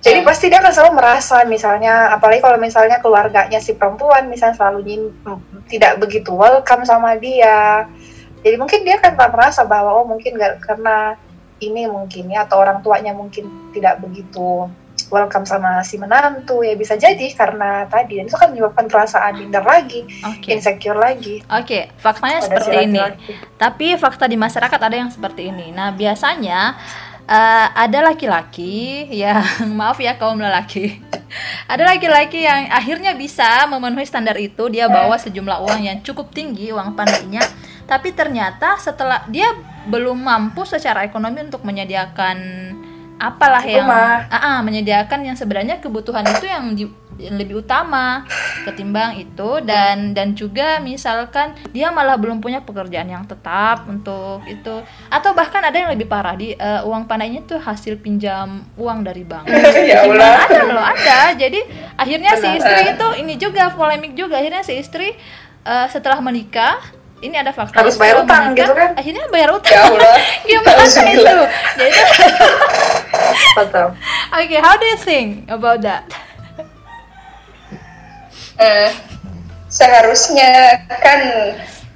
Jadi 0.02 0.18
Hmm. 0.18 0.26
pasti 0.26 0.50
dia 0.50 0.58
akan 0.58 0.72
selalu 0.74 0.92
merasa 0.98 1.46
misalnya 1.46 2.10
apalagi 2.10 2.42
kalau 2.42 2.58
misalnya 2.58 2.98
keluarganya 2.98 3.62
si 3.62 3.78
perempuan 3.78 4.26
misalnya 4.26 4.58
selalu 4.58 4.80
nyim- 4.82 5.14
tidak 5.70 6.02
begitu 6.02 6.34
welcome 6.34 6.82
sama 6.82 7.14
dia. 7.14 7.86
Jadi 8.42 8.58
mungkin 8.58 8.82
dia 8.82 8.98
akan 8.98 9.14
tak 9.14 9.30
merasa 9.30 9.62
bahwa 9.62 9.94
oh 9.94 10.02
mungkin 10.02 10.34
nggak 10.34 10.58
karena 10.58 11.14
ini 11.62 11.86
mungkin 11.86 12.26
ya 12.26 12.42
atau 12.42 12.58
orang 12.58 12.82
tuanya 12.82 13.14
mungkin 13.14 13.46
tidak 13.70 14.02
begitu 14.02 14.66
welcome 15.12 15.44
sama 15.44 15.84
si 15.84 16.00
menantu 16.00 16.64
ya 16.64 16.74
bisa 16.74 16.96
jadi 16.96 17.28
karena 17.36 17.84
tadi 17.86 18.18
dan 18.18 18.26
itu 18.26 18.36
kan 18.40 18.48
menyebabkan 18.50 18.88
perasaan 18.88 19.36
minder 19.36 19.62
lagi 19.62 20.08
oke 20.24 20.48
insecure 20.48 20.96
lagi 20.96 21.44
oke 21.46 21.92
faktanya 22.00 22.40
pada 22.40 22.48
si 22.48 22.50
seperti 22.50 22.76
ini 22.88 23.02
laki-laki. 23.12 23.32
Tapi 23.58 23.86
fakta 23.98 24.24
di 24.26 24.36
masyarakat 24.38 24.80
ada 24.80 24.96
yang 24.96 25.10
seperti 25.10 25.50
ini. 25.50 25.70
Nah, 25.74 25.92
biasanya 25.92 26.76
eh, 27.26 27.66
ada 27.68 27.98
laki-laki 28.02 29.06
yang 29.12 29.42
maaf 29.78 29.98
ya 30.00 30.16
kaum 30.16 30.38
lelaki. 30.40 30.98
ada 31.72 31.82
laki-laki 31.86 32.44
yang 32.44 32.68
akhirnya 32.70 33.14
bisa 33.16 33.66
memenuhi 33.68 34.06
standar 34.06 34.36
itu, 34.38 34.68
dia 34.68 34.88
bawa 34.88 35.16
sejumlah 35.18 35.58
uang 35.62 35.80
yang 35.82 35.98
cukup 36.02 36.32
tinggi, 36.32 36.70
uang 36.72 36.94
pandainya. 36.96 37.42
Tapi 37.86 38.14
ternyata 38.14 38.78
setelah 38.78 39.26
dia 39.28 39.52
belum 39.90 40.22
mampu 40.22 40.62
secara 40.62 41.02
ekonomi 41.02 41.42
untuk 41.42 41.66
menyediakan 41.66 42.38
apalah 43.16 43.62
yang 43.62 43.84
Rumah. 43.84 44.26
Ah, 44.26 44.36
ah, 44.36 44.58
menyediakan 44.60 45.20
yang 45.22 45.34
sebenarnya 45.34 45.78
kebutuhan 45.78 46.24
itu 46.24 46.44
yang, 46.44 46.64
di- 46.72 46.90
yang 47.16 47.36
lebih 47.36 47.60
utama 47.60 48.26
ketimbang 48.62 49.14
itu 49.16 49.50
dan 49.62 50.10
dan 50.10 50.32
juga 50.32 50.78
misalkan 50.78 51.54
dia 51.68 51.88
malah 51.88 52.14
belum 52.14 52.38
punya 52.38 52.58
pekerjaan 52.58 53.06
yang 53.06 53.22
tetap 53.22 53.86
untuk 53.86 54.42
itu 54.44 54.74
atau 55.06 55.30
bahkan 55.32 55.60
ada 55.60 55.76
yang 55.76 55.90
lebih 55.90 56.04
parah 56.04 56.34
di 56.34 56.50
eh, 56.52 56.82
uang 56.82 57.04
pandainya 57.04 57.44
tuh 57.44 57.58
hasil 57.58 57.94
pinjam 57.96 58.48
uang 58.74 59.02
dari 59.02 59.22
bank 59.22 59.46
ya 59.84 60.02
Allah. 60.02 60.34
Ada 60.42 60.60
loh 60.64 60.82
ada 60.82 61.18
jadi 61.36 61.60
akhirnya 61.94 62.32
si 62.32 62.42
Benar. 62.42 62.58
istri 62.58 62.74
itu 62.90 63.08
ini 63.18 63.34
juga 63.36 63.62
polemik 63.70 64.12
juga 64.12 64.36
akhirnya 64.36 64.62
si 64.62 64.74
istri 64.74 65.14
eh, 65.62 65.86
setelah 65.88 66.18
menikah 66.18 66.80
ini 67.20 67.38
ada 67.38 67.54
fakta 67.54 67.78
Harus 67.78 67.94
bayar 67.94 68.18
utang 68.18 68.50
gitu 68.50 68.72
kan? 68.72 68.98
akhirnya 68.98 69.22
bayar 69.30 69.54
utang 69.54 69.70
Ya 69.70 69.86
Allah. 69.86 70.16
gimana 70.42 70.82
itu 70.82 71.36
jadi 71.78 72.00
betul 73.58 73.88
oke 74.32 74.56
how 74.62 74.74
do 74.76 74.86
you 74.86 74.98
think 74.98 75.46
about 75.50 75.80
that 75.82 76.04
Eh, 78.62 78.90
seharusnya 79.72 80.84
kan 81.02 81.20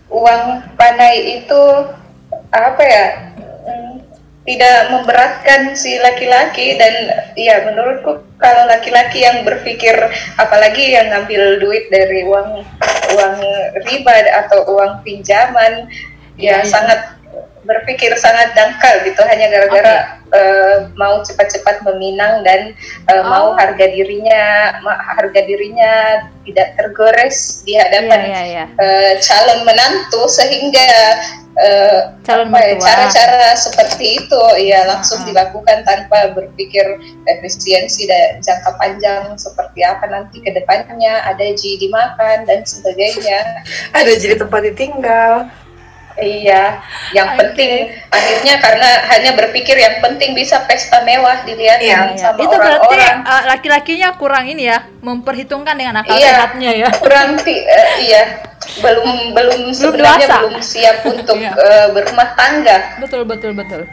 uang 0.09 0.65
panai 0.75 1.39
itu 1.39 1.63
apa 2.51 2.83
ya 2.83 3.07
mm, 3.69 3.95
tidak 4.49 4.77
memberatkan 4.91 5.77
si 5.77 6.01
laki-laki 6.01 6.75
dan 6.81 6.95
ya 7.37 7.61
menurutku 7.69 8.25
kalau 8.41 8.65
laki-laki 8.67 9.23
yang 9.23 9.45
berpikir 9.45 9.95
apalagi 10.41 10.97
yang 10.97 11.13
ngambil 11.13 11.61
duit 11.61 11.87
dari 11.93 12.25
uang 12.25 12.65
uang 13.15 13.37
riba 13.85 14.15
atau 14.43 14.65
uang 14.73 15.05
pinjaman 15.05 15.87
ya 16.41 16.65
iya. 16.65 16.67
sangat 16.67 17.16
berpikir 17.63 18.15
sangat 18.15 18.55
dangkal 18.55 19.03
gitu 19.03 19.19
hanya 19.27 19.51
gara-gara 19.51 19.95
eh, 20.31 20.77
mau 20.95 21.19
cepat-cepat 21.21 21.83
meminang 21.83 22.41
dan 22.43 22.73
eh, 23.07 23.15
Oh. 23.17 23.23
mau 23.27 23.47
harga 23.55 23.87
dirinya 23.87 24.43
ma- 24.81 25.03
harga 25.15 25.41
dirinya 25.43 26.23
tidak 26.47 26.79
tergores 26.79 27.63
di 27.63 27.75
hadapan 27.75 28.21
iya 28.23 28.43
iya 28.47 28.65
eh, 28.77 29.13
calon 29.19 29.67
menantu 29.67 30.31
sehingga 30.31 30.89
eh, 31.57 32.01
Calon 32.23 32.53
apa 32.53 32.59
ya, 32.61 32.75
cara-cara 32.77 33.57
seperti 33.57 34.21
itu 34.21 34.43
ya 34.63 34.85
langsung 34.87 35.23
Ah. 35.23 35.27
dilakukan 35.27 35.79
tanpa 35.83 36.37
berpikir 36.37 36.85
efisiensi 37.27 38.05
dan 38.07 38.39
jangka 38.41 38.77
panjang 38.77 39.35
seperti 39.35 39.81
apa 39.81 40.05
nanti 40.07 40.39
ke 40.39 40.53
depannya 40.53 41.25
ada 41.25 41.47
ji 41.57 41.81
dimakan 41.81 42.45
dan 42.45 42.61
sebagainya. 42.63 43.41
Ada 43.97 44.13
jadi 44.21 44.37
tempat 44.37 44.61
ditinggal 44.69 45.49
Iya, 46.17 46.81
yang 47.13 47.37
Oke. 47.37 47.39
penting 47.45 47.93
akhirnya 48.09 48.57
karena 48.57 48.89
hanya 49.13 49.37
berpikir 49.37 49.77
yang 49.77 50.01
penting 50.01 50.33
bisa 50.33 50.65
pesta 50.65 51.05
mewah 51.05 51.45
dilihat 51.45 51.77
Iya, 51.77 52.17
Iya, 52.17 52.17
sama 52.17 52.41
itu 52.41 52.57
berarti 52.57 52.97
orang-orang. 52.97 53.17
uh, 53.29 53.43
laki-lakinya 53.53 54.09
kurang 54.17 54.45
ini 54.49 54.65
ya, 54.65 54.89
memperhitungkan 55.05 55.77
dengan 55.77 56.01
akal 56.01 56.17
Iya. 56.17 56.33
sehatnya 56.33 56.71
ya. 56.73 56.89
Kurang 56.97 57.37
eh, 57.45 57.89
iya, 58.01 58.23
belum 58.81 59.37
belum 59.37 59.61
sebenarnya 59.77 60.25
dewasa. 60.25 60.37
belum 60.41 60.57
siap 60.65 60.97
untuk 61.05 61.37
Iya. 61.37 61.53
eh, 61.53 61.87
berumah 61.93 62.29
tangga. 62.33 62.77
Betul 62.97 63.29
betul 63.29 63.53
betul. 63.53 63.85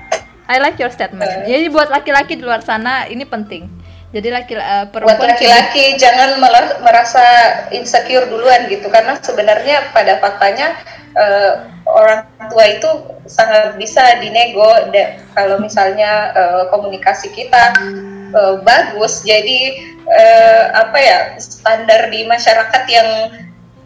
I 0.47 0.59
like 0.63 0.79
your 0.79 0.91
statement. 0.91 1.27
Eh. 1.43 1.59
Jadi 1.59 1.67
buat 1.71 1.91
laki-laki 1.91 2.39
di 2.39 2.43
luar 2.43 2.63
sana 2.63 3.03
ini 3.07 3.27
penting. 3.27 3.67
Jadi 4.13 4.29
laki 4.29 4.53
uh, 4.53 4.85
Buat 4.87 4.93
perempuan 4.93 5.27
laki-laki 5.33 5.97
jangan 5.97 6.37
merasa 6.85 7.25
insecure 7.73 8.29
duluan 8.29 8.69
gitu 8.69 8.85
karena 8.87 9.17
sebenarnya 9.17 9.89
pada 9.89 10.21
faktanya 10.21 10.77
eh, 11.17 11.72
orang 11.93 12.25
tua 12.49 12.65
itu 12.67 12.89
sangat 13.23 13.77
bisa 13.77 14.01
dinego 14.17 14.65
da- 14.89 15.21
kalau 15.31 15.57
misalnya 15.57 16.33
eh, 16.33 16.63
komunikasi 16.67 17.29
kita 17.29 17.71
eh, 18.29 18.55
bagus 18.61 19.21
jadi 19.21 19.59
eh, 20.03 20.63
apa 20.73 20.97
ya 20.97 21.17
standar 21.37 22.09
di 22.09 22.25
masyarakat 22.25 22.83
yang 22.87 23.09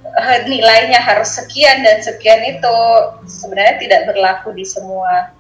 eh, 0.08 0.39
nilainya 0.43 0.98
harus 0.98 1.36
sekian 1.36 1.84
dan 1.84 2.00
sekian 2.00 2.41
itu 2.48 2.76
sebenarnya 3.24 3.76
tidak 3.78 4.02
berlaku 4.08 4.52
di 4.52 4.63
semua 4.63 5.36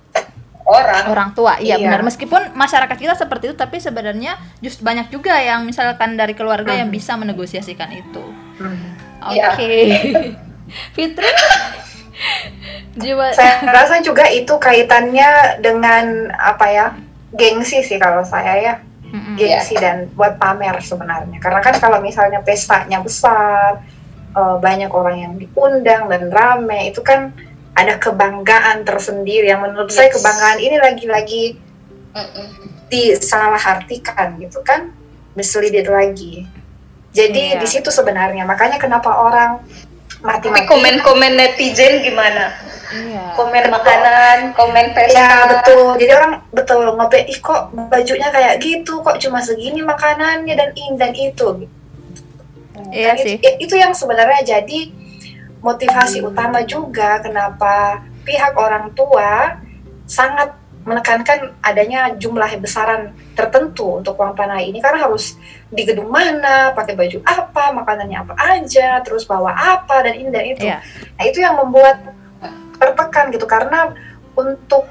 orang. 0.63 1.03
orang 1.07 1.29
tua 1.31 1.55
iya, 1.57 1.79
Iya. 1.79 1.87
benar 1.87 2.03
meskipun 2.03 2.51
masyarakat 2.51 2.97
kita 2.99 3.15
seperti 3.15 3.49
itu 3.49 3.55
tapi 3.55 3.79
sebenarnya 3.79 4.35
just 4.59 4.83
banyak 4.83 5.07
juga 5.07 5.39
yang 5.39 5.63
misalkan 5.63 6.13
dari 6.13 6.35
keluarga 6.35 6.75
yang 6.75 6.91
Hmm. 6.91 6.97
bisa 6.99 7.15
menegosiasikan 7.15 7.87
itu 7.89 8.23
oke 9.23 9.31
Iya. 9.31 9.55
Fitri 10.95 11.23
jiwa 12.97 13.29
saya 13.31 13.61
rasa 13.67 14.01
juga 14.01 14.25
itu 14.27 14.49
kaitannya 14.57 15.61
dengan 15.61 16.33
apa 16.33 16.65
ya 16.67 16.85
gengsi 17.31 17.81
sih 17.81 17.97
kalau 17.97 18.25
saya 18.25 18.53
ya 18.57 18.73
Mm-mm. 19.07 19.37
gengsi 19.37 19.77
dan 19.77 20.09
buat 20.17 20.35
pamer 20.35 20.81
sebenarnya 20.81 21.37
karena 21.37 21.61
kan 21.61 21.77
kalau 21.77 22.01
misalnya 22.01 22.41
pestanya 22.41 22.99
besar 22.99 23.79
eh, 24.33 24.55
banyak 24.57 24.89
orang 24.89 25.17
yang 25.17 25.33
diundang 25.37 26.09
dan 26.09 26.27
rame 26.27 26.89
itu 26.89 26.99
kan 27.01 27.31
ada 27.77 27.93
kebanggaan 27.95 28.81
tersendiri 28.81 29.45
yang 29.47 29.61
menurut 29.61 29.93
saya 29.93 30.09
Yes. 30.09 30.17
kebanggaan 30.17 30.57
ini 30.57 30.75
lagi-lagi 30.81 31.43
Mm-mm. 32.17 32.47
disalahartikan 32.89 34.41
gitu 34.41 34.59
kan 34.65 34.89
misleaded 35.37 35.85
lagi 35.85 36.49
jadi 37.13 37.57
Iya. 37.57 37.59
di 37.61 37.67
situ 37.69 37.89
sebenarnya 37.89 38.43
makanya 38.43 38.81
kenapa 38.81 39.13
orang 39.13 39.61
Tapi 40.17 40.49
mati-mati 40.49 40.65
komen-komen 40.65 41.33
netizen 41.37 42.01
gimana? 42.01 42.57
iya 42.89 43.35
Komen 43.37 43.69
makanan, 43.69 44.37
komen 44.57 44.85
pesta. 44.97 45.13
Ya 45.13 45.45
betul. 45.45 45.93
Jadi 46.01 46.11
orang 46.15 46.33
betul 46.49 46.89
ngope, 46.97 47.19
ih 47.21 47.37
kok 47.37 47.69
bajunya 47.91 48.33
kayak 48.33 48.57
gitu, 48.63 49.03
kok 49.05 49.21
cuma 49.21 49.43
segini 49.43 49.83
makanannya 49.85 50.53
dan 50.57 50.73
ini 50.73 50.95
dan 50.97 51.13
itu. 51.13 51.69
Iya 52.89 53.13
Dan 53.13 53.21
sih. 53.21 53.35
Itu, 53.37 53.49
itu 53.69 53.75
yang 53.77 53.93
sebenarnya 53.93 54.41
jadi 54.57 54.79
motivasi 55.61 56.23
utama 56.23 56.63
juga 56.63 57.19
kenapa 57.21 58.01
pihak 58.23 58.53
orang 58.55 58.93
tua 58.97 59.59
sangat 60.07 60.55
menekankan 60.87 61.51
adanya 61.59 62.15
jumlah 62.15 62.47
besaran 62.63 63.11
tertentu 63.35 63.99
untuk 63.99 64.15
uang 64.15 64.31
panai 64.39 64.71
ini 64.71 64.79
karena 64.79 65.03
harus 65.03 65.35
di 65.67 65.83
gedung 65.83 66.07
mana, 66.07 66.71
pakai 66.71 66.95
baju 66.95 67.19
apa, 67.27 67.75
makanannya 67.75 68.17
apa 68.23 68.33
aja, 68.39 69.03
terus 69.03 69.27
bawa 69.27 69.51
apa 69.51 70.07
dan 70.07 70.15
ini 70.15 70.31
dan 70.31 70.43
itu. 70.47 70.63
Iya. 70.63 70.79
Nah 71.19 71.23
itu 71.27 71.43
yang 71.43 71.59
membuat 71.59 72.15
tertekan 72.79 73.27
gitu 73.35 73.43
karena 73.43 73.91
untuk 74.37 74.87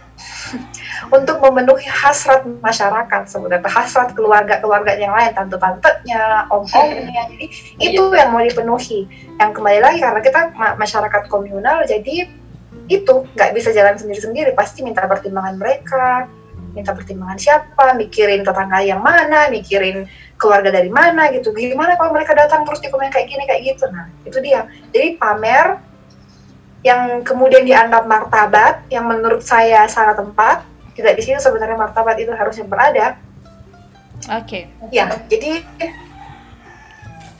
untuk 1.16 1.36
memenuhi 1.40 1.88
hasrat 1.88 2.44
masyarakat 2.60 3.22
sebenarnya 3.28 3.68
hasrat 3.68 4.12
keluarga-keluarga 4.12 4.96
yang 5.00 5.12
lain 5.16 5.32
tante-tantenya, 5.32 6.48
om-omnya. 6.52 7.24
Jadi 7.32 7.46
itu 7.80 8.02
yang 8.12 8.32
mau 8.32 8.44
dipenuhi. 8.44 9.08
Yang 9.40 9.50
kembali 9.60 9.80
lagi 9.80 9.98
karena 10.00 10.20
kita 10.20 10.40
ma- 10.56 10.76
masyarakat 10.76 11.22
komunal 11.28 11.84
jadi 11.84 12.28
itu 12.86 13.14
nggak 13.34 13.50
bisa 13.54 13.74
jalan 13.74 13.98
sendiri-sendiri 13.98 14.54
pasti 14.54 14.82
minta 14.86 15.02
pertimbangan 15.04 15.58
mereka 15.58 16.30
minta 16.76 16.92
pertimbangan 16.92 17.40
siapa 17.40 17.96
mikirin 17.96 18.44
tetangga 18.44 18.84
yang 18.84 19.00
mana 19.00 19.48
mikirin 19.48 20.04
keluarga 20.36 20.68
dari 20.68 20.92
mana 20.92 21.32
gitu 21.32 21.50
gimana 21.56 21.96
kalau 21.96 22.12
mereka 22.12 22.36
datang 22.36 22.62
terus 22.68 22.84
dikomen 22.84 23.08
kayak 23.08 23.26
gini 23.26 23.42
kayak 23.48 23.62
gitu 23.74 23.88
nah 23.88 24.06
itu 24.28 24.38
dia 24.44 24.68
jadi 24.92 25.16
pamer 25.16 25.80
yang 26.84 27.24
kemudian 27.24 27.64
dianggap 27.66 28.04
martabat 28.04 28.86
yang 28.92 29.08
menurut 29.08 29.42
saya 29.42 29.88
salah 29.90 30.14
tempat 30.14 30.62
tidak 30.94 31.18
di 31.18 31.22
sini 31.24 31.40
sebenarnya 31.40 31.74
martabat 31.74 32.14
itu 32.20 32.30
harusnya 32.30 32.68
berada 32.68 33.16
oke 34.28 34.46
okay. 34.46 34.68
ya 34.92 35.10
jadi 35.26 35.64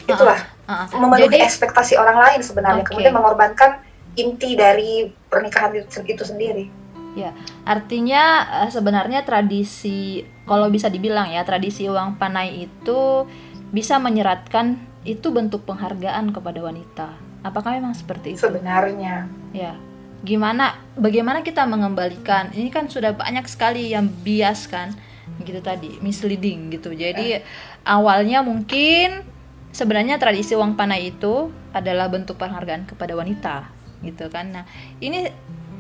itulah 0.09 0.41
uh, 0.67 0.73
uh, 0.73 0.83
uh. 0.91 0.99
memenuhi 0.99 1.39
jadi, 1.39 1.47
ekspektasi 1.47 1.95
orang 2.01 2.19
lain 2.19 2.41
sebenarnya 2.41 2.83
okay. 2.83 2.91
kemudian 2.97 3.15
mengorbankan 3.15 3.85
inti 4.17 4.57
dari 4.57 5.07
pernikahan 5.29 5.77
itu, 5.77 6.01
itu 6.09 6.25
sendiri 6.25 6.87
Ya, 7.17 7.33
artinya 7.65 8.45
uh, 8.61 8.69
sebenarnya 8.69 9.25
tradisi 9.25 10.29
kalau 10.45 10.69
bisa 10.69 10.93
dibilang 10.93 11.33
ya 11.33 11.49
tradisi 11.49 11.89
uang 11.89 12.21
panai 12.21 12.69
itu 12.69 13.25
bisa 13.73 13.97
menyeratkan 13.97 14.77
itu 15.09 15.33
bentuk 15.33 15.65
penghargaan 15.65 16.37
kepada 16.37 16.61
wanita. 16.61 17.09
Apakah 17.41 17.81
memang 17.81 17.97
seperti 17.97 18.37
itu? 18.37 18.45
Sebenarnya. 18.45 19.33
Ya. 19.57 19.81
Gimana 20.29 20.77
bagaimana 20.93 21.41
kita 21.41 21.65
mengembalikan? 21.65 22.53
Ini 22.53 22.69
kan 22.69 22.93
sudah 22.93 23.17
banyak 23.17 23.49
sekali 23.49 23.97
yang 23.97 24.13
bias 24.21 24.69
kan 24.69 24.93
gitu 25.41 25.65
tadi, 25.65 25.97
misleading 26.05 26.69
gitu. 26.69 26.93
Jadi 26.93 27.41
eh. 27.41 27.43
awalnya 27.89 28.45
mungkin 28.45 29.25
sebenarnya 29.73 30.21
tradisi 30.21 30.53
uang 30.53 30.77
panai 30.77 31.17
itu 31.17 31.49
adalah 31.73 32.13
bentuk 32.13 32.37
penghargaan 32.37 32.85
kepada 32.85 33.17
wanita 33.17 33.76
gitu 34.05 34.29
kan. 34.29 34.53
Nah, 34.53 34.65
ini 35.01 35.31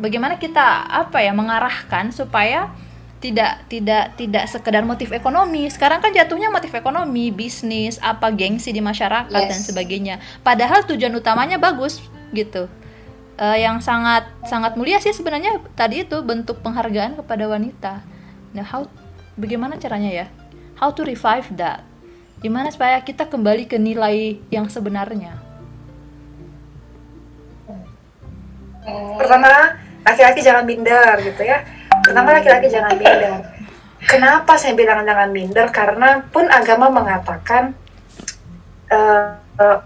bagaimana 0.00 0.36
kita 0.36 0.88
apa 0.88 1.24
ya 1.24 1.32
mengarahkan 1.32 2.12
supaya 2.12 2.72
tidak 3.16 3.64
tidak 3.72 4.12
tidak 4.20 4.44
sekedar 4.46 4.84
motif 4.84 5.08
ekonomi. 5.10 5.66
Sekarang 5.72 6.04
kan 6.04 6.12
jatuhnya 6.12 6.52
motif 6.52 6.72
ekonomi 6.76 7.32
bisnis 7.32 7.96
apa 8.04 8.28
gengsi 8.28 8.70
di 8.76 8.84
masyarakat 8.84 9.32
yes. 9.32 9.50
dan 9.50 9.60
sebagainya. 9.60 10.14
Padahal 10.44 10.84
tujuan 10.84 11.12
utamanya 11.16 11.56
bagus 11.56 12.04
gitu. 12.36 12.68
Uh, 13.36 13.56
yang 13.56 13.84
sangat 13.84 14.24
sangat 14.48 14.80
mulia 14.80 14.96
sih 14.96 15.12
sebenarnya 15.12 15.60
tadi 15.76 16.08
itu 16.08 16.24
bentuk 16.24 16.60
penghargaan 16.64 17.20
kepada 17.20 17.44
wanita. 17.48 17.92
Nah 18.56 18.64
how 18.64 18.88
bagaimana 19.36 19.76
caranya 19.80 20.24
ya? 20.24 20.26
How 20.76 20.92
to 20.92 21.04
revive 21.04 21.48
that? 21.56 21.84
Gimana 22.44 22.68
supaya 22.68 23.00
kita 23.00 23.28
kembali 23.28 23.64
ke 23.64 23.80
nilai 23.80 24.40
yang 24.52 24.68
sebenarnya 24.68 25.45
pertama 29.18 29.74
laki-laki 30.06 30.40
jangan 30.44 30.62
minder 30.62 31.18
gitu 31.22 31.42
ya. 31.42 31.66
Pertama 32.06 32.30
laki-laki 32.30 32.70
jangan 32.70 32.94
minder. 32.94 33.42
Kenapa 34.06 34.54
saya 34.54 34.78
bilang 34.78 35.02
jangan 35.02 35.28
minder? 35.34 35.66
Karena 35.74 36.22
pun 36.30 36.46
agama 36.46 36.86
mengatakan 36.86 37.74
uh, 38.86 39.34
uh, 39.58 39.78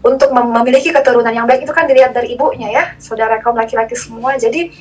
untuk 0.00 0.32
mem 0.32 0.48
memiliki 0.48 0.94
keturunan 0.94 1.34
yang 1.34 1.44
baik 1.44 1.68
itu 1.68 1.74
kan 1.76 1.84
dilihat 1.84 2.16
dari 2.16 2.32
ibunya 2.32 2.72
ya 2.72 2.84
saudara 2.96 3.36
kaum 3.42 3.58
laki-laki 3.58 3.92
semua. 3.92 4.38
Jadi 4.40 4.72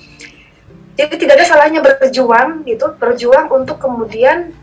jadi 0.95 1.11
tidak 1.19 1.43
ada 1.43 1.45
salahnya 1.45 1.83
berjuang 1.83 2.63
gitu. 2.63 2.95
Berjuang 2.95 3.51
untuk 3.51 3.83
kemudian 3.83 4.55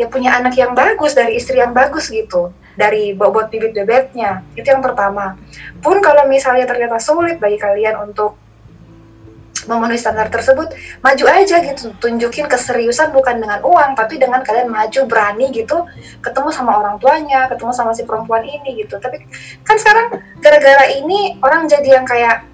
ya 0.00 0.08
punya 0.08 0.40
anak 0.40 0.56
yang 0.56 0.72
bagus 0.72 1.12
dari 1.12 1.36
istri 1.36 1.60
yang 1.60 1.76
bagus 1.76 2.08
gitu. 2.08 2.56
Dari 2.76 3.12
bobot 3.12 3.52
bibit 3.52 3.76
bebeknya 3.76 4.40
itu 4.56 4.64
yang 4.64 4.80
pertama. 4.80 5.36
Pun 5.84 6.00
kalau 6.00 6.24
misalnya 6.28 6.64
ternyata 6.64 6.96
sulit 6.96 7.36
bagi 7.36 7.60
kalian 7.60 8.08
untuk 8.08 8.45
memenuhi 9.66 9.98
standar 9.98 10.30
tersebut 10.30 10.70
maju 11.02 11.24
aja 11.28 11.56
gitu. 11.62 11.92
Tunjukin 11.98 12.46
keseriusan 12.46 13.10
bukan 13.12 13.42
dengan 13.42 13.60
uang 13.62 13.98
tapi 13.98 14.16
dengan 14.16 14.40
kalian 14.42 14.70
maju 14.70 15.00
berani 15.06 15.50
gitu. 15.52 15.86
Ketemu 16.22 16.48
sama 16.50 16.78
orang 16.80 16.96
tuanya 17.02 17.50
ketemu 17.50 17.72
sama 17.74 17.92
si 17.92 18.06
perempuan 18.06 18.42
ini 18.46 18.82
gitu. 18.82 18.96
Tapi 18.98 19.22
kan 19.66 19.76
sekarang 19.76 20.22
gara-gara 20.40 20.90
ini 20.94 21.38
orang 21.42 21.66
jadi 21.66 22.00
yang 22.00 22.06
kayak 22.06 22.46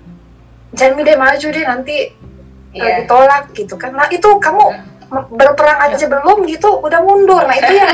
jangan 0.73 1.05
deh 1.05 1.19
maju 1.21 1.47
deh 1.53 1.65
nanti 1.69 1.97
yeah. 2.73 2.81
Iya. 2.81 2.93
ditolak 3.05 3.45
gitu 3.53 3.75
kan. 3.77 3.93
Nah 3.93 4.09
itu 4.09 4.29
kamu 4.41 4.65
berperang 5.13 5.93
aja 5.93 6.09
belum 6.09 6.49
gitu 6.49 6.81
udah 6.81 7.01
mundur. 7.05 7.45
Nah 7.45 7.57
itu 7.61 7.73
yang 7.77 7.93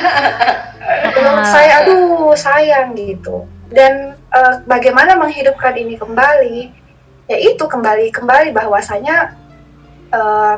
menurut 1.18 1.46
saya 1.46 1.82
aduh 1.82 2.32
sayang 2.38 2.94
gitu. 2.94 3.44
Dan 3.68 4.16
uh, 4.32 4.64
bagaimana 4.64 5.18
menghidupkan 5.18 5.76
ini 5.76 5.98
kembali 5.98 6.87
ya 7.28 7.36
itu 7.36 7.60
kembali 7.60 8.08
kembali 8.08 8.50
bahwasanya 8.56 9.36
uh, 10.10 10.56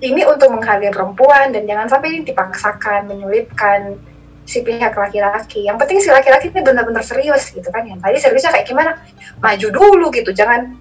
ini 0.00 0.24
untuk 0.24 0.48
menghargai 0.48 0.88
perempuan 0.88 1.52
dan 1.52 1.68
jangan 1.68 1.86
sampai 1.92 2.08
ini 2.16 2.20
dipaksakan 2.24 3.04
menyulitkan 3.04 4.00
si 4.48 4.64
pihak 4.64 4.96
laki-laki. 4.96 5.68
Yang 5.68 5.76
penting 5.84 5.98
si 6.00 6.08
laki-laki 6.08 6.48
ini 6.50 6.64
benar-benar 6.64 7.04
serius 7.04 7.52
gitu 7.52 7.68
kan. 7.68 7.84
Yang 7.84 8.00
tadi 8.00 8.16
seriusnya 8.16 8.50
kayak 8.50 8.66
gimana? 8.66 8.96
Maju 9.38 9.68
dulu 9.70 10.06
gitu, 10.10 10.32
jangan 10.32 10.74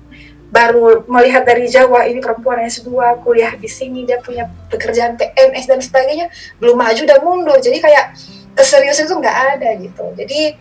baru 0.49 1.05
melihat 1.05 1.45
dari 1.45 1.69
Jawa 1.69 2.09
ini 2.09 2.17
perempuan 2.17 2.65
yang 2.65 2.73
S2 2.73 2.89
kuliah 3.21 3.53
di 3.53 3.69
sini 3.69 4.01
dia 4.01 4.17
punya 4.17 4.49
pekerjaan 4.73 5.13
PNS 5.13 5.69
dan 5.69 5.77
sebagainya 5.77 6.25
belum 6.57 6.73
maju 6.73 7.03
dan 7.05 7.21
mundur 7.21 7.57
jadi 7.61 7.77
kayak 7.77 8.17
keseriusan 8.57 9.05
itu 9.05 9.13
nggak 9.13 9.37
ada 9.55 9.69
gitu 9.77 10.05
jadi 10.17 10.57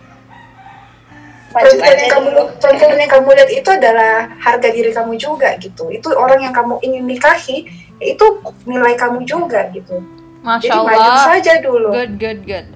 perempuan 1.49 1.97
yang 1.97 2.11
kamu 2.11 2.29
perempuan 2.61 2.97
yang 2.97 3.11
kamu 3.11 3.29
lihat 3.33 3.49
itu 3.51 3.69
adalah 3.69 4.13
harga 4.37 4.69
diri 4.69 4.91
kamu 4.93 5.13
juga 5.17 5.49
gitu. 5.57 5.89
Itu 5.89 6.13
orang 6.13 6.39
yang 6.45 6.53
kamu 6.53 6.77
ingin 6.85 7.03
nikahi 7.09 7.65
itu 7.99 8.25
nilai 8.63 8.93
kamu 8.95 9.25
juga 9.25 9.67
gitu. 9.73 9.99
Masya 10.39 10.71
Jadi 10.71 10.77
Allah. 10.77 10.91
maju 10.95 11.11
saja 11.25 11.53
dulu. 11.59 11.89
Good 11.91 12.13
good 12.21 12.39
good. 12.47 12.67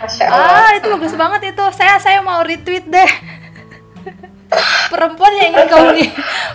Masya 0.00 0.24
Allah. 0.30 0.58
ah 0.64 0.70
itu 0.78 0.86
bagus 0.88 1.14
banget 1.18 1.40
itu. 1.52 1.64
Saya 1.76 1.98
saya 2.00 2.18
mau 2.24 2.40
retweet 2.40 2.86
deh. 2.88 3.10
Perempuan 4.92 5.32
yang 5.32 5.48
ingin 5.56 5.68
kamu 5.72 5.88
di, 5.96 6.04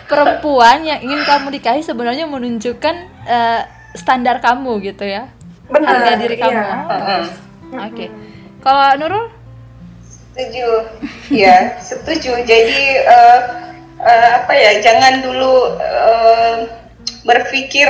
perempuan 0.06 0.86
yang 0.86 1.02
ingin 1.02 1.22
kamu 1.26 1.50
nikahi 1.50 1.82
sebenarnya 1.82 2.30
menunjukkan 2.30 2.96
uh, 3.26 3.62
standar 3.98 4.38
kamu 4.38 4.86
gitu 4.86 5.02
ya. 5.02 5.34
Benar, 5.66 6.06
harga 6.06 6.14
diri 6.22 6.36
kamu. 6.38 6.62
iya. 6.62 6.70
oh, 6.78 6.94
oke. 6.94 7.26
Okay. 7.98 8.10
kalau 8.62 8.86
Nurul 9.02 9.37
setuju. 10.38 10.70
Ya 11.34 11.82
setuju. 11.82 12.46
Jadi 12.46 12.82
uh, 13.10 13.42
uh, 13.98 14.30
apa 14.38 14.54
ya 14.54 14.86
jangan 14.86 15.26
dulu 15.26 15.82
uh, 15.82 16.56
berpikir 17.26 17.90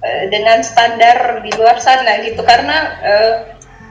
uh, 0.00 0.24
dengan 0.32 0.64
standar 0.64 1.44
di 1.44 1.52
luar 1.60 1.76
sana 1.84 2.24
gitu. 2.24 2.40
Karena 2.40 2.96
uh, 3.04 3.34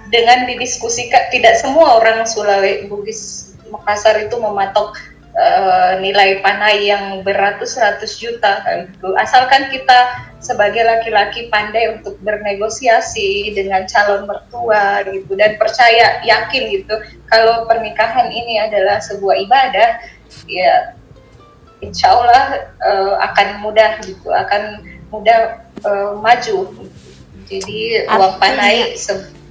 dengan 0.09 0.49
didiskusikan 0.49 1.29
tidak 1.29 1.61
semua 1.61 2.01
orang 2.01 2.25
Sulawesi 2.25 2.89
Bugis 2.89 3.53
Makassar 3.69 4.17
itu 4.19 4.35
mematok 4.35 4.97
uh, 5.35 5.99
nilai 5.99 6.39
panai 6.43 6.91
yang 6.91 7.23
beratus-ratus 7.23 8.19
juta 8.19 8.63
gitu. 8.87 9.15
asalkan 9.15 9.71
kita 9.71 10.27
sebagai 10.41 10.81
laki-laki 10.83 11.47
pandai 11.53 11.95
untuk 11.95 12.17
bernegosiasi 12.25 13.53
dengan 13.53 13.85
calon 13.85 14.25
mertua 14.25 15.05
gitu 15.07 15.37
dan 15.37 15.55
percaya 15.55 16.19
yakin 16.25 16.81
gitu 16.81 16.95
kalau 17.29 17.69
pernikahan 17.69 18.27
ini 18.33 18.57
adalah 18.59 18.97
sebuah 18.99 19.35
ibadah 19.45 19.89
ya 20.49 20.97
insya 21.81 22.13
Allah 22.13 22.73
uh, 22.81 23.13
akan 23.31 23.61
mudah 23.61 24.01
gitu 24.03 24.29
akan 24.33 24.81
mudah 25.13 25.65
uh, 25.85 26.17
maju 26.17 26.87
jadi 27.45 28.07
uang 28.07 28.35
panai 28.39 28.95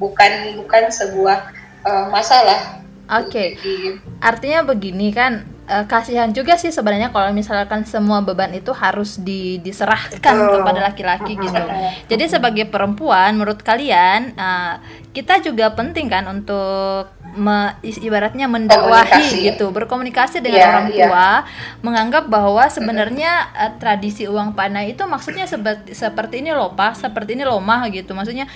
bukan 0.00 0.32
bukan 0.64 0.84
sebuah 0.88 1.38
uh, 1.84 2.06
masalah 2.08 2.80
Oke, 3.10 3.58
okay. 3.58 3.98
artinya 4.22 4.62
begini 4.62 5.10
kan 5.10 5.42
uh, 5.70 5.86
kasihan 5.86 6.34
juga 6.34 6.58
sih 6.58 6.74
sebenarnya 6.74 7.14
kalau 7.14 7.30
misalkan 7.30 7.86
semua 7.86 8.18
beban 8.18 8.50
itu 8.50 8.74
harus 8.74 9.22
di, 9.22 9.62
diserahkan 9.62 10.34
oh. 10.34 10.58
kepada 10.58 10.82
laki-laki 10.90 11.38
gitu. 11.38 11.62
Jadi 12.10 12.24
sebagai 12.26 12.66
perempuan, 12.66 13.38
menurut 13.38 13.62
kalian 13.62 14.34
uh, 14.34 14.82
kita 15.14 15.38
juga 15.38 15.70
penting 15.72 16.10
kan 16.10 16.26
untuk 16.26 17.06
me, 17.38 17.78
ibaratnya 17.82 18.50
mendakwahi 18.50 19.46
gitu, 19.54 19.70
berkomunikasi 19.70 20.42
dengan 20.42 20.58
yeah, 20.58 20.70
orang 20.74 20.86
iya. 20.90 20.98
tua, 21.06 21.14
yeah. 21.14 21.38
menganggap 21.86 22.26
bahwa 22.26 22.66
sebenarnya 22.66 23.32
uh, 23.54 23.72
tradisi 23.78 24.26
uang 24.26 24.58
panai 24.58 24.92
itu 24.98 25.06
maksudnya 25.06 25.46
seperti 25.46 25.94
seperti 25.94 26.42
ini 26.42 26.50
loh 26.50 26.74
pak, 26.74 26.98
seperti 26.98 27.38
ini 27.38 27.46
loh 27.46 27.62
mah 27.62 27.86
gitu. 27.94 28.10
Maksudnya 28.12 28.50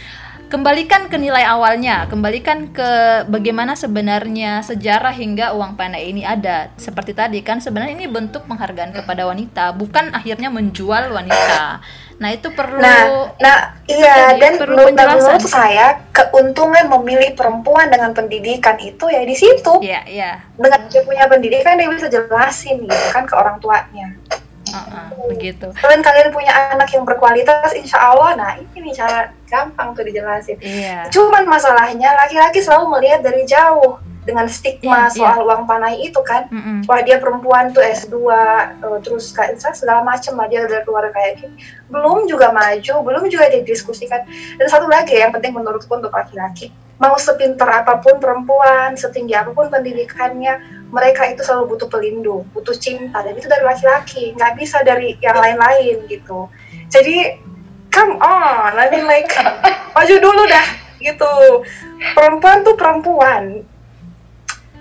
kembalikan 0.54 1.10
ke 1.10 1.18
nilai 1.18 1.42
awalnya, 1.42 2.06
kembalikan 2.06 2.70
ke 2.70 2.90
bagaimana 3.26 3.74
sebenarnya 3.74 4.62
sejarah 4.62 5.10
hingga 5.10 5.50
uang 5.50 5.74
panai 5.74 6.14
ini 6.14 6.22
ada. 6.22 6.70
Seperti 6.78 7.10
tadi 7.10 7.42
kan 7.42 7.58
sebenarnya 7.58 7.98
ini 7.98 8.06
bentuk 8.06 8.46
penghargaan 8.46 8.94
kepada 8.94 9.26
wanita, 9.26 9.74
bukan 9.74 10.14
akhirnya 10.14 10.54
menjual 10.54 11.10
wanita. 11.10 11.82
Nah 12.22 12.30
itu 12.30 12.54
perlu. 12.54 12.78
Nah, 12.78 13.34
nah 13.42 13.74
iya 13.90 14.38
dan 14.38 14.54
perlu 14.54 14.94
menurut, 14.94 14.94
menurut 14.94 15.42
saya 15.42 15.98
keuntungan 16.14 16.86
memilih 16.86 17.34
perempuan 17.34 17.90
dengan 17.90 18.14
pendidikan 18.14 18.78
itu 18.78 19.10
ya 19.10 19.26
di 19.26 19.34
situ. 19.34 19.82
Iya 19.82 20.06
iya. 20.06 20.30
Dengan 20.54 20.86
dia 20.86 21.02
punya 21.02 21.26
pendidikan 21.26 21.74
dia 21.74 21.90
bisa 21.90 22.06
jelasin 22.06 22.86
gitu 22.86 23.06
kan 23.10 23.26
ke 23.26 23.34
orang 23.34 23.58
tuanya. 23.58 24.14
Uh, 24.74 25.14
uh, 25.14 25.26
begitu. 25.30 25.66
Kalian 25.78 26.02
kalian 26.02 26.28
punya 26.34 26.52
anak 26.74 26.90
yang 26.90 27.06
berkualitas 27.06 27.70
insya 27.78 28.02
Allah 28.02 28.34
nah 28.34 28.50
ini 28.58 28.90
nih 28.90 28.94
cara 28.98 29.30
gampang 29.46 29.94
tuh 29.94 30.02
dijelasin. 30.02 30.58
Iya. 30.58 31.06
Cuman 31.14 31.46
masalahnya 31.46 32.10
laki-laki 32.18 32.58
selalu 32.58 32.98
melihat 32.98 33.22
dari 33.22 33.46
jauh 33.46 34.02
dengan 34.24 34.48
stigma 34.48 35.12
Iya, 35.12 35.20
soal 35.20 35.44
uang 35.44 35.68
panai 35.68 36.00
itu 36.00 36.16
kan. 36.24 36.48
Mm-mm. 36.48 36.88
wah 36.88 37.00
dia 37.04 37.20
perempuan 37.20 37.70
tuh 37.76 37.84
S2 37.84 38.16
eh, 38.32 38.98
terus 39.04 39.36
kayak 39.36 39.60
segala 39.76 40.00
macam 40.00 40.40
lah 40.40 40.48
dia 40.48 40.64
dari 40.64 40.82
keluarga 40.82 41.12
kayak 41.12 41.44
gini. 41.44 41.54
Belum 41.92 42.24
juga 42.24 42.50
maju 42.50 42.94
belum 43.04 43.24
juga 43.28 43.52
didiskusikan. 43.52 44.24
Dan 44.58 44.66
satu 44.66 44.88
lagi 44.88 45.14
yang 45.14 45.30
penting 45.30 45.52
menurutku 45.52 45.92
untuk 45.92 46.10
laki-laki 46.10 46.72
mau 46.94 47.18
sepintar 47.18 47.82
apa 47.82 47.98
pun 47.98 48.16
perempuan 48.16 48.94
setinggi 48.94 49.34
apa 49.34 49.50
pun 49.50 49.66
pendidikannya 49.66 50.62
mereka 50.88 51.26
itu 51.26 51.42
selalu 51.42 51.74
butuh 51.74 51.88
pelindung 51.90 52.46
butuh 52.54 52.70
cinta 52.72 53.18
dan 53.18 53.34
itu 53.34 53.46
dari 53.46 53.62
laki-laki. 53.62 54.30
Nggak 54.32 54.52
bisa 54.54 54.78
dari 54.80 55.18
yang 55.18 55.34
lain-lain 55.34 56.06
gitu. 56.06 56.46
Jadi 56.86 57.34
come 57.90 58.14
on 58.18 58.72
I 58.74 58.86
mean 58.88 59.04
like 59.04 59.30
maju 59.94 60.14
dulu 60.16 60.42
dah 60.46 60.66
gitu. 60.98 61.34
Perempuan 62.14 62.62
tuh 62.62 62.74
perempuan. 62.74 63.66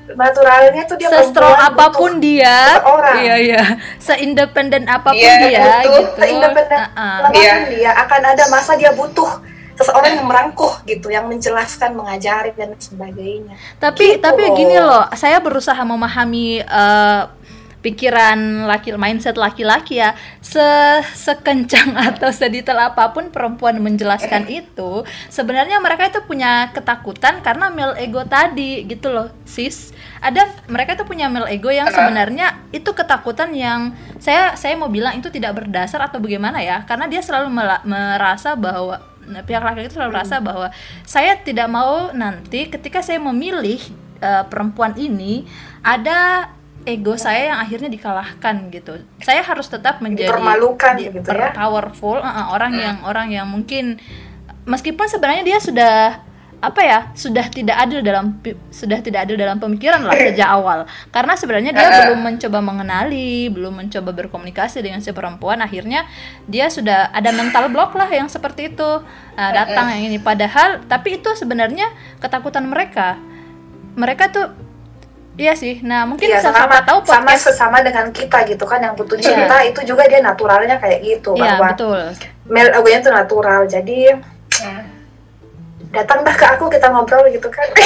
Naturalnya 0.03 0.84
tuh 0.84 0.99
dia 0.99 1.07
se-strong 1.07 1.47
perempuan 1.47 1.72
apa 1.72 1.86
pun 1.89 2.11
dia 2.20 2.55
seseorang. 2.76 3.16
iya 3.24 3.36
iya. 3.39 3.64
Se-independen 3.97 4.84
apa 4.86 5.09
pun 5.09 5.18
Iya, 5.18 5.36
dia 5.41 5.64
betul. 5.64 5.91
gitu. 5.95 6.20
Seindependen 6.20 6.82
apa 6.91 7.28
pun 7.32 7.39
Iya. 7.39 7.53
dia 7.72 7.91
akan 8.03 8.22
ada 8.28 8.43
masa 8.51 8.72
dia 8.76 8.91
butuh 8.91 9.32
seseorang 9.74 10.21
yang 10.21 10.28
merangkuh 10.30 10.86
gitu 10.86 11.09
yang 11.09 11.26
menjelaskan 11.26 11.97
mengajari 11.97 12.53
dan 12.53 12.78
sebagainya. 12.78 13.57
Tapi 13.82 14.17
Gitu 14.17 14.21
tapi 14.21 14.43
gini 14.53 14.78
loh 14.78 15.09
saya 15.17 15.41
berusaha 15.41 15.80
memahami 15.82 16.61
eh, 16.61 17.21
pikiran 17.84 18.69
laki 18.69 18.95
mindset 18.95 19.36
laki-laki 19.36 19.99
ya. 19.99 20.15
Se 20.39 20.63
sekencang 21.17 21.97
atau 22.13 22.32
sedetail 22.32 22.93
apa 22.93 23.11
pun 23.11 23.34
perempuan 23.34 23.76
menjelaskan 23.84 24.47
itu 24.47 25.03
sebenarnya 25.28 25.82
mereka 25.84 26.07
itu 26.07 26.24
punya 26.24 26.71
ketakutan 26.71 27.43
karena 27.43 27.67
male 27.74 27.99
ego 27.99 28.24
tadi 28.24 28.88
gitu 28.88 29.11
loh 29.11 29.28
sis. 29.43 29.91
Ada 30.24 30.47
mereka 30.71 30.95
itu 30.95 31.03
punya 31.03 31.28
male 31.28 31.51
ego 31.51 31.67
yang 31.67 31.91
sebenarnya 31.91 32.63
itu 32.71 32.93
ketakutan 32.95 33.51
yang 33.51 33.91
saya 34.21 34.55
saya 34.55 34.80
mau 34.80 34.88
bilang 34.88 35.19
itu 35.19 35.28
tidak 35.28 35.59
berdasar 35.59 35.99
atau 35.99 36.24
bagaimana 36.24 36.63
ya 36.63 36.88
karena 36.88 37.11
dia 37.11 37.19
selalu 37.19 37.51
merasa 37.84 38.55
bahwa 38.55 39.12
pihak 39.43 39.63
laki-laki 39.63 39.88
itu 39.89 39.95
selalu 39.97 40.11
merasa 40.19 40.43
bahwa 40.43 40.67
saya 41.03 41.39
tidak 41.39 41.67
mau 41.71 42.11
nanti 42.11 42.67
ketika 42.67 42.99
saya 42.99 43.17
memilih 43.24 43.80
eh, 44.19 44.43
perempuan 44.47 44.93
ini 44.95 45.47
ada 45.82 46.49
ego 46.84 47.15
saya 47.15 47.55
yang 47.55 47.59
akhirnya 47.63 47.88
dikalahkan 47.88 48.67
gitu. 48.67 48.99
Saya 49.24 49.39
harus 49.39 49.71
tetap 49.71 50.03
menjadi 50.03 50.36
Dipermalukan 50.36 50.93
di- 50.99 51.07
gitu 51.15 51.32
ya. 51.32 51.55
powerful 51.55 52.19
uh, 52.19 52.28
uh, 52.28 52.45
orang 52.51 52.76
yang 52.76 52.97
orang 53.07 53.28
yang 53.32 53.47
mungkin 53.47 54.03
meskipun 54.67 55.07
sebenarnya 55.07 55.43
dia 55.47 55.59
sudah 55.63 55.95
apa 56.64 56.80
ya 56.80 56.99
sudah 57.11 57.43
tidak 57.51 57.76
adil 57.76 57.99
dalam 57.99 58.39
sudah 58.72 59.03
tidak 59.03 59.28
adil 59.28 59.36
dalam 59.36 59.59
pemikiran 59.59 59.99
lah 59.99 60.16
sejak 60.32 60.47
awal 60.47 60.88
karena 61.11 61.36
sebenarnya 61.36 61.72
dia 61.76 61.88
Uh-uh. 61.91 61.99
belum 62.07 62.22
mencoba 62.24 62.59
mengenali 62.64 63.51
belum 63.51 63.84
mencoba 63.84 64.16
berkomunikasi 64.16 64.80
dengan 64.80 65.03
si 65.03 65.11
perempuan 65.11 65.59
akhirnya 65.59 66.07
dia 66.47 66.72
sudah 66.72 67.11
ada 67.11 67.36
mental 67.36 67.68
block 67.68 67.99
lah 67.99 68.07
yang 68.07 68.32
seperti 68.32 68.72
itu 68.72 69.03
Nah, 69.34 69.49
datang 69.49 69.89
yang 69.97 70.14
ini 70.14 70.22
padahal 70.22 70.86
tapi 70.86 71.18
itu 71.18 71.34
sebenarnya 71.34 71.89
ketakutan 72.22 72.70
mereka 72.70 73.18
mereka 73.97 74.30
tuh 74.30 74.47
Iya 75.34 75.57
sih. 75.57 75.82
Nah, 75.82 76.05
mungkin 76.05 76.30
Iya, 76.30 76.45
sama, 76.45 76.70
tahu 76.86 77.01
sama 77.09 77.34
podcast 77.34 77.57
sesama 77.57 77.82
dengan 77.82 78.05
kita 78.14 78.45
gitu 78.45 78.61
kan 78.70 78.78
yang 78.78 78.93
butuh 78.93 79.18
Iya. 79.18 79.26
cinta 79.34 79.57
itu 79.66 79.82
juga 79.82 80.05
dia 80.05 80.22
naturalnya 80.22 80.78
kayak 80.78 81.01
gitu 81.01 81.34
Iya, 81.34 81.57
bahwa 81.57 81.74
betul. 81.74 82.01
male 82.53 82.70
itu 82.70 83.09
natural 83.09 83.66
jadi 83.66 84.22
datang 85.94 86.26
dah 86.26 86.34
ke 86.34 86.46
aku 86.58 86.66
kita 86.74 86.89
ngobrol 86.89 87.24
gitu 87.30 87.48
kan. 87.48 87.68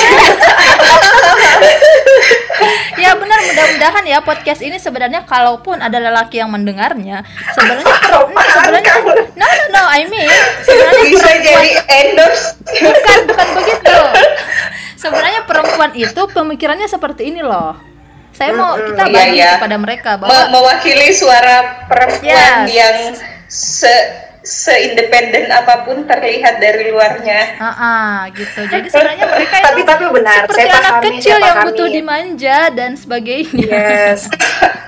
Ya 2.98 3.14
benar 3.14 3.38
mudah-mudahan 3.38 4.04
ya 4.10 4.18
podcast 4.26 4.66
ini 4.66 4.82
sebenarnya 4.82 5.22
kalaupun 5.30 5.78
ada 5.78 6.02
lelaki 6.02 6.42
yang 6.42 6.50
mendengarnya 6.50 7.22
sebenarnya 7.54 7.86
sebenarnya 8.58 8.94
no 9.38 9.46
no 9.46 9.48
no 9.70 9.82
I 9.86 10.10
mean 10.10 10.26
sebenarnya 10.66 11.04
bisa 11.06 11.32
jadi 11.46 11.72
endorse. 11.86 12.58
Bukan 12.66 13.20
bukan 13.30 13.48
begitu. 13.62 13.98
Sebenarnya 14.98 15.46
perempuan 15.46 15.94
itu 15.94 16.22
pemikirannya 16.34 16.90
seperti 16.90 17.30
ini 17.30 17.46
loh. 17.46 17.78
Saya 18.34 18.58
mau 18.58 18.74
kita 18.78 19.06
iya, 19.06 19.14
bagi 19.14 19.38
iya. 19.38 19.50
kepada 19.62 19.78
mereka 19.78 20.10
Me- 20.18 20.26
bahwa 20.26 20.42
mewakili 20.58 21.14
suara 21.14 21.86
perempuan 21.86 22.66
Yes. 22.66 22.74
yang 22.74 22.98
se 23.46 23.94
seindependen 24.48 25.52
apa 25.52 25.84
pun 25.84 26.08
terlihat 26.08 26.58
dari 26.58 26.88
luarnya. 26.88 27.60
Ah, 27.60 27.68
ah, 27.68 28.16
gitu 28.32 28.64
jadi 28.72 28.88
sebenarnya 28.88 29.26
mereka 29.28 29.56
tapi 29.62 29.76
itu 29.78 29.84
tapi 29.86 30.04
benar 30.10 30.42
seperti 30.42 30.56
saya 30.56 30.70
anak 30.72 30.82
pahami 30.90 31.08
kecil 31.12 31.28
saya 31.28 31.36
yang 31.38 31.44
pahami. 31.54 31.68
butuh 31.68 31.88
dimanja 31.90 32.58
dan 32.72 32.92
sebagainya 32.94 33.68
yes 33.68 34.20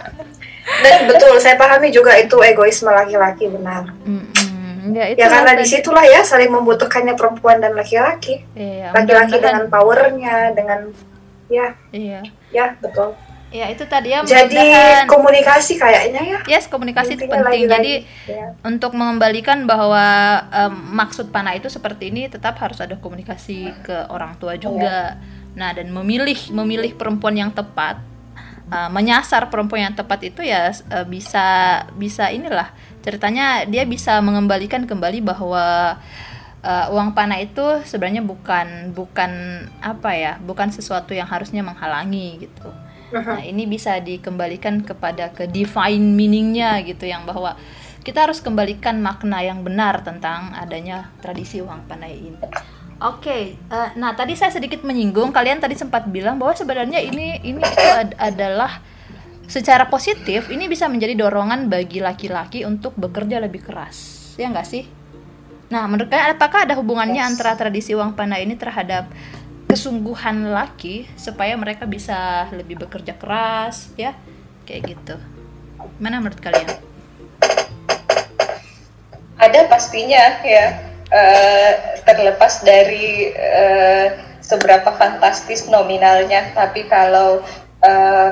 dan 0.84 0.98
betul 1.06 1.34
saya 1.38 1.56
pahami 1.56 1.90
juga 1.90 2.16
itu 2.16 2.40
egoisme 2.40 2.88
laki-laki 2.90 3.46
benar 3.46 3.90
Mm-mm. 4.02 4.94
ya, 4.94 5.06
itu 5.08 5.18
ya 5.18 5.28
karena 5.28 5.52
tadi. 5.52 5.60
di 5.60 5.66
situlah 5.68 6.06
ya 6.06 6.22
saling 6.22 6.48
membutuhkannya 6.48 7.14
perempuan 7.14 7.58
dan 7.58 7.74
laki-laki 7.74 8.46
Iya, 8.54 8.90
laki-laki 8.90 9.04
mudah-mudahan- 9.34 9.42
dengan 9.42 9.64
powernya 9.68 10.36
dengan 10.54 10.80
ya 11.48 11.68
iya 11.92 12.22
ya 12.50 12.78
betul 12.80 13.18
ya 13.50 13.66
itu 13.66 13.82
tadi 13.90 14.14
ya 14.14 14.22
jadi 14.22 14.62
komunikasi 15.10 15.82
kayaknya 15.82 16.22
ya. 16.22 16.40
Yes 16.46 16.70
komunikasi 16.70 17.18
itu 17.18 17.26
penting. 17.26 17.66
lagi-lagi, 17.66 17.74
jadi 17.74 17.94
ya. 18.30 18.46
untuk 18.62 18.94
mengembalikan 18.94 19.66
bahwa 19.66 20.06
em, 20.54 20.74
maksud 20.94 21.34
panah 21.34 21.58
itu 21.58 21.66
seperti 21.66 22.14
ini 22.14 22.30
tetap 22.30 22.62
harus 22.62 22.78
ada 22.78 22.94
komunikasi 23.02 23.74
ke 23.82 24.06
orang 24.14 24.38
tua 24.38 24.54
juga. 24.54 25.18
Nah 25.58 25.74
dan 25.74 25.90
memilih 25.90 26.38
memilih 26.54 26.94
perempuan 26.94 27.34
yang 27.34 27.50
tepat 27.50 27.98
uh, 28.70 28.90
menyasar 28.94 29.50
perempuan 29.50 29.90
yang 29.90 29.96
tepat 29.98 30.30
itu 30.30 30.46
ya 30.46 30.70
uh, 30.94 31.06
bisa 31.10 31.82
bisa 31.98 32.30
inilah. 32.30 32.70
Ceritanya 33.02 33.66
dia 33.66 33.82
bisa 33.90 34.22
mengembalikan 34.22 34.86
kembali 34.86 35.26
bahwa 35.26 35.98
uh, 36.64 36.86
uang 36.94 37.18
panah 37.18 37.42
itu 37.42 37.82
sebenarnya 37.88 38.22
bukan 38.22 38.94
bukan 38.94 39.32
apa 39.82 40.12
ya 40.14 40.34
bukan 40.38 40.70
sesuatu 40.70 41.18
yang 41.18 41.28
harusnya 41.28 41.66
menghalangi 41.66 42.46
gitu 42.46 42.70
Nah, 43.10 43.42
ini 43.42 43.66
bisa 43.66 43.98
dikembalikan 43.98 44.86
kepada 44.86 45.34
ke 45.34 45.50
divine 45.50 46.14
meaningnya 46.14 46.78
gitu 46.86 47.10
yang 47.10 47.26
bahwa 47.26 47.58
kita 48.06 48.30
harus 48.30 48.40
kembalikan 48.40 49.02
makna 49.02 49.42
yang 49.42 49.66
benar 49.66 50.06
tentang 50.06 50.54
adanya 50.54 51.10
tradisi 51.20 51.60
uang 51.60 51.90
panai 51.90 52.16
ini. 52.16 52.38
Oke, 53.00 53.56
eh, 53.56 53.90
nah 53.96 54.12
tadi 54.12 54.36
saya 54.36 54.52
sedikit 54.52 54.84
menyinggung 54.84 55.32
kalian 55.32 55.64
tadi 55.64 55.72
sempat 55.74 56.06
bilang 56.12 56.36
bahwa 56.36 56.52
sebenarnya 56.52 57.00
ini 57.00 57.40
ini 57.42 57.60
itu 57.64 57.86
ad- 57.96 58.18
adalah 58.20 58.84
secara 59.48 59.88
positif 59.88 60.52
ini 60.52 60.68
bisa 60.68 60.86
menjadi 60.92 61.16
dorongan 61.16 61.72
bagi 61.72 62.04
laki-laki 62.04 62.68
untuk 62.68 62.94
bekerja 63.00 63.40
lebih 63.40 63.64
keras, 63.66 63.98
ya 64.36 64.52
nggak 64.52 64.68
sih? 64.68 64.84
Nah, 65.70 65.86
menurut 65.86 66.10
kalian 66.10 66.36
apakah 66.36 66.66
ada 66.66 66.76
hubungannya 66.76 67.22
Yes. 67.24 67.30
antara 67.38 67.54
tradisi 67.56 67.94
uang 67.94 68.18
panai 68.18 68.44
ini 68.44 68.58
terhadap 68.58 69.08
kesungguhan 69.70 70.50
laki 70.50 71.06
supaya 71.14 71.54
mereka 71.54 71.86
bisa 71.86 72.50
lebih 72.50 72.82
bekerja 72.82 73.14
keras 73.14 73.94
ya. 73.94 74.18
Kayak 74.66 74.98
gitu. 74.98 75.16
Mana 76.02 76.18
menurut 76.18 76.42
kalian? 76.42 76.68
Ada 79.38 79.70
pastinya 79.70 80.42
ya. 80.42 80.90
Eh, 81.10 81.72
terlepas 82.06 82.62
dari 82.62 83.34
eh, 83.34 84.08
seberapa 84.42 84.94
fantastis 84.94 85.66
nominalnya, 85.70 86.54
tapi 86.54 86.86
kalau 86.86 87.42
eh, 87.82 88.32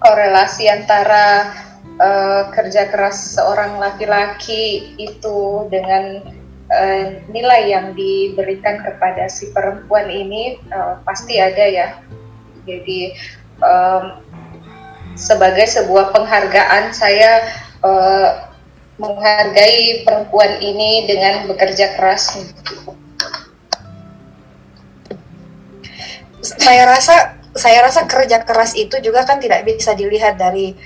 korelasi 0.00 0.68
antara 0.72 1.52
eh, 2.00 2.42
kerja 2.52 2.88
keras 2.88 3.36
seorang 3.36 3.76
laki-laki 3.76 4.96
itu 4.96 5.68
dengan 5.68 6.37
eh, 6.72 7.24
nilai 7.28 7.72
yang 7.72 7.96
diberikan 7.96 8.84
kepada 8.84 9.28
si 9.28 9.50
perempuan 9.52 10.08
ini 10.08 10.60
eh, 10.60 10.94
pasti 11.02 11.40
ada 11.40 11.64
ya. 11.64 11.88
Jadi 12.68 13.16
em, 13.64 14.04
sebagai 15.16 15.64
sebuah 15.64 16.12
penghargaan 16.12 16.92
saya 16.92 17.48
eh, 17.84 18.30
menghargai 18.98 20.02
perempuan 20.02 20.58
ini 20.58 21.06
dengan 21.06 21.46
bekerja 21.46 21.94
keras. 21.94 22.34
saya 26.38 26.86
rasa 26.86 27.16
saya 27.58 27.82
rasa 27.82 28.06
kerja 28.06 28.46
keras 28.46 28.78
itu 28.78 29.02
juga 29.02 29.26
kan 29.26 29.42
tidak 29.42 29.66
bisa 29.66 29.92
dilihat 29.92 30.38
dari 30.38 30.78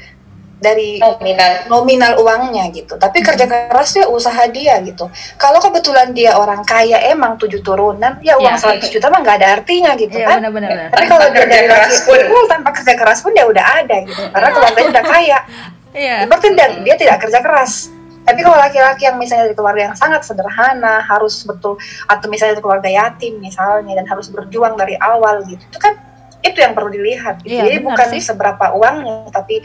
dari 0.63 1.03
Nominal. 1.03 1.53
nominal 1.67 2.13
uangnya 2.23 2.71
gitu. 2.71 2.95
Tapi 2.95 3.19
kerja 3.19 3.45
kerasnya 3.45 4.07
usaha 4.07 4.47
dia 4.47 4.79
gitu. 4.81 5.11
Kalau 5.35 5.59
kebetulan 5.59 6.15
dia 6.15 6.39
orang 6.39 6.63
kaya 6.63 7.03
emang 7.11 7.35
tujuh 7.37 7.59
turunan, 7.61 8.23
ya 8.23 8.39
uang 8.39 8.55
Iya. 8.55 8.79
100 8.79 8.87
juta 8.89 9.11
mah 9.11 9.21
nggak 9.21 9.37
ada 9.43 9.49
artinya 9.59 9.91
gitu 9.99 10.15
Iya 10.15 10.27
kan. 10.31 10.37
benar-benar 10.39 10.71
benar. 10.71 10.89
Tapi 10.95 11.05
kalau 11.05 11.27
dia 11.29 11.45
dari 11.45 11.67
keras 11.67 11.91
laki 11.91 11.99
pun. 12.07 12.19
uh, 12.31 12.47
tanpa 12.47 12.71
kerja 12.73 12.95
keras 12.95 13.19
pun 13.21 13.31
dia 13.35 13.45
udah 13.45 13.65
ada 13.83 13.97
gitu. 14.01 14.23
Karena 14.31 14.49
keluarganya 14.49 14.89
udah 14.95 15.05
kaya. 15.05 15.39
Iya. 15.93 16.25
berarti 16.25 16.57
dia, 16.57 16.69
dia 16.81 16.97
tidak 16.97 17.21
kerja 17.21 17.45
keras 17.45 17.93
tapi 18.23 18.41
kalau 18.41 18.55
laki-laki 18.57 19.05
yang 19.05 19.19
misalnya 19.19 19.51
dari 19.51 19.53
keluarga 19.53 19.91
yang 19.91 19.97
sangat 19.99 20.23
sederhana 20.23 21.03
harus 21.03 21.43
betul 21.43 21.75
atau 22.07 22.27
misalnya 22.31 22.57
dari 22.57 22.65
keluarga 22.65 22.89
yatim 22.89 23.37
misalnya 23.37 23.99
dan 23.99 24.07
harus 24.09 24.31
berjuang 24.31 24.79
dari 24.79 24.95
awal 24.97 25.43
gitu 25.45 25.59
itu 25.61 25.77
kan 25.77 25.99
itu 26.41 26.59
yang 26.59 26.75
perlu 26.75 26.91
dilihat 26.91 27.39
gitu. 27.45 27.55
Iya, 27.55 27.63
jadi 27.71 27.77
bukan 27.85 28.09
sih. 28.19 28.23
seberapa 28.25 28.75
uangnya 28.75 29.31
tapi 29.31 29.63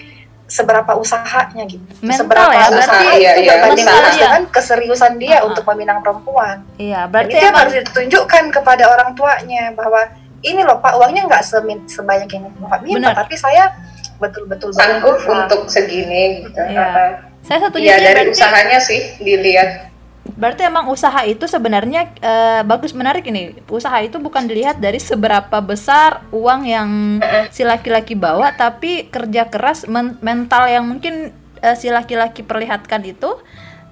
seberapa 0.47 0.91
usahanya 0.95 1.63
gitu 1.67 1.83
Mental 1.99 2.23
seberapa 2.23 2.53
ya, 2.55 2.65
usaha 2.71 2.71
berarti 2.71 3.03
itu 3.03 3.19
iya, 3.19 3.31
iya, 3.35 3.51
berbanding 3.59 3.83
mental 3.83 3.99
lurus 3.99 4.15
ya. 4.15 4.23
dengan 4.23 4.43
keseriusan 4.47 5.13
dia 5.19 5.37
ah. 5.43 5.47
untuk 5.51 5.63
meminang 5.67 5.99
perempuan 5.99 6.57
Iya, 6.79 6.99
dan 7.03 7.11
berarti 7.11 7.33
itu 7.35 7.43
yang 7.43 7.51
emang 7.51 7.61
harus 7.67 7.75
ditunjukkan 7.83 8.43
kepada 8.55 8.83
orang 8.87 9.09
tuanya 9.11 9.63
bahwa 9.75 10.01
ini 10.39 10.61
loh 10.63 10.77
pak 10.79 10.93
uangnya 10.95 11.27
nggak 11.27 11.43
semin- 11.43 11.85
sebanyak 11.85 12.29
yang 12.31 12.47
bapak 12.63 12.79
minta 12.85 13.11
Benar. 13.11 13.15
tapi 13.27 13.35
saya 13.35 13.63
betul-betul 14.17 14.71
sanggup 14.73 15.19
untuk 15.29 15.69
segini 15.69 16.47
gitu. 16.47 16.57
Iya. 16.57 17.21
saya 17.45 17.57
setuju 17.69 17.83
Iya 17.85 17.95
sih 17.95 18.03
dari 18.07 18.21
berarti, 18.25 18.33
usahanya 18.33 18.79
sih 18.81 18.99
dilihat. 19.21 19.69
Berarti 20.35 20.67
emang 20.67 20.91
usaha 20.91 21.23
itu 21.23 21.47
sebenarnya 21.47 22.11
eh, 22.19 22.61
bagus 22.67 22.91
menarik 22.91 23.23
ini. 23.29 23.55
Usaha 23.71 24.01
itu 24.03 24.19
bukan 24.19 24.43
dilihat 24.49 24.81
dari 24.81 24.99
seberapa 24.99 25.61
besar 25.63 26.27
uang 26.35 26.61
yang 26.67 26.89
si 27.53 27.63
laki-laki 27.63 28.17
bawa, 28.17 28.51
tapi 28.57 29.07
kerja 29.07 29.47
keras 29.47 29.87
men- 29.87 30.19
mental 30.19 30.67
yang 30.67 30.83
mungkin 30.83 31.31
eh, 31.63 31.75
si 31.79 31.87
laki-laki 31.87 32.43
perlihatkan 32.43 33.05
itu 33.07 33.39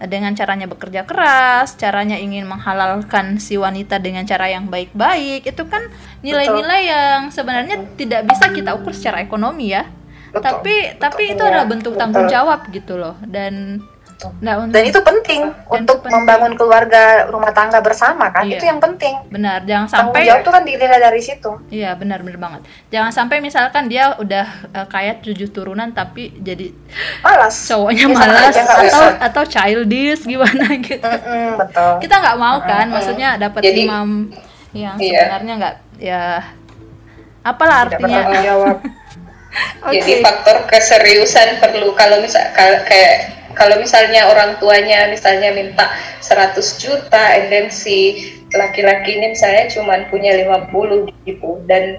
eh, 0.03 0.07
dengan 0.11 0.35
caranya 0.35 0.67
bekerja 0.67 1.07
keras, 1.07 1.79
caranya 1.79 2.19
ingin 2.19 2.43
menghalalkan 2.43 3.39
si 3.39 3.55
wanita 3.55 4.01
dengan 4.03 4.27
cara 4.27 4.51
yang 4.51 4.67
baik-baik, 4.67 5.47
itu 5.47 5.63
kan 5.71 5.87
nilai-nilai 6.19 6.81
yang 6.89 7.31
sebenarnya 7.31 7.79
tidak 7.95 8.27
bisa 8.27 8.51
kita 8.51 8.75
ukur 8.75 8.91
secara 8.91 9.23
ekonomi 9.23 9.71
ya. 9.71 9.87
Betul, 10.35 10.43
tapi 10.51 10.75
tapi 10.99 11.23
itu 11.31 11.39
adalah 11.39 11.63
bentuk 11.63 11.95
betul. 11.95 12.01
tanggung 12.03 12.27
jawab 12.27 12.67
gitu 12.67 12.99
loh 12.99 13.15
dan 13.23 13.79
Betul. 14.27 14.41
nah 14.41 14.53
untuk 14.57 14.73
dan 14.73 14.83
itu 14.83 14.99
penting 14.99 15.41
untuk 15.67 15.97
penting. 15.99 16.13
membangun 16.15 16.53
keluarga 16.53 17.03
rumah 17.25 17.49
tangga 17.49 17.79
bersama 17.79 18.27
kan 18.27 18.43
Iya. 18.43 18.55
itu 18.55 18.65
yang 18.65 18.77
penting 18.77 19.13
benar 19.27 19.61
jangan 19.61 19.85
tanggung 19.85 20.11
sampai 20.11 20.21
jawab 20.23 20.39
itu 20.39 20.49
kan 20.49 20.63
dinilai 20.63 20.99
dari 20.99 21.21
situ 21.21 21.51
iya 21.69 21.91
benar 21.93 22.19
benar 22.19 22.37
banget 22.37 22.61
jangan 22.89 23.11
sampai 23.11 23.37
misalkan 23.37 23.85
dia 23.85 24.15
udah 24.15 24.45
eh, 24.71 24.87
kaya 24.87 25.17
tujuh 25.17 25.49
turunan 25.49 25.89
tapi 25.89 26.33
jadi 26.37 26.73
malas 27.19 27.55
cowoknya 27.63 28.05
Bisa 28.05 28.19
malas 28.19 28.55
atau 28.55 28.77
usah. 28.81 29.09
atau 29.21 29.43
childish 29.43 30.23
gimana 30.23 30.65
gitu 30.81 31.03
Mm-mm, 31.03 31.49
betul 31.57 31.91
kita 31.99 32.15
nggak 32.17 32.37
mau 32.37 32.57
kan 32.59 32.85
maksudnya 32.87 33.35
dapat 33.35 33.61
imam 33.63 34.29
yang 34.71 34.95
Iya. 34.95 35.19
sebenarnya 35.21 35.53
nggak 35.55 35.75
ya 35.97 36.23
apalah 37.41 37.85
tidak 37.85 38.01
artinya 38.01 38.41
jawab 38.41 38.77
Oke. 39.79 39.95
Jadi 39.95 40.19
faktor 40.19 40.67
keseriusan 40.67 41.63
perlu 41.63 41.95
kalau 41.95 42.19
misal 42.19 42.43
kayak 42.51 43.31
kalau 43.55 43.79
misalnya 43.79 44.27
orang 44.29 44.59
tuanya 44.59 45.07
misalnya 45.09 45.55
minta 45.55 45.89
100 46.21 46.59
juta 46.77 47.23
and 47.39 47.47
then 47.49 47.67
si 47.71 48.31
laki-laki 48.53 49.15
ini 49.17 49.33
misalnya 49.33 49.71
cuman 49.71 50.07
punya 50.11 50.35
50 50.45 51.09
gitu 51.25 51.59
dan 51.65 51.97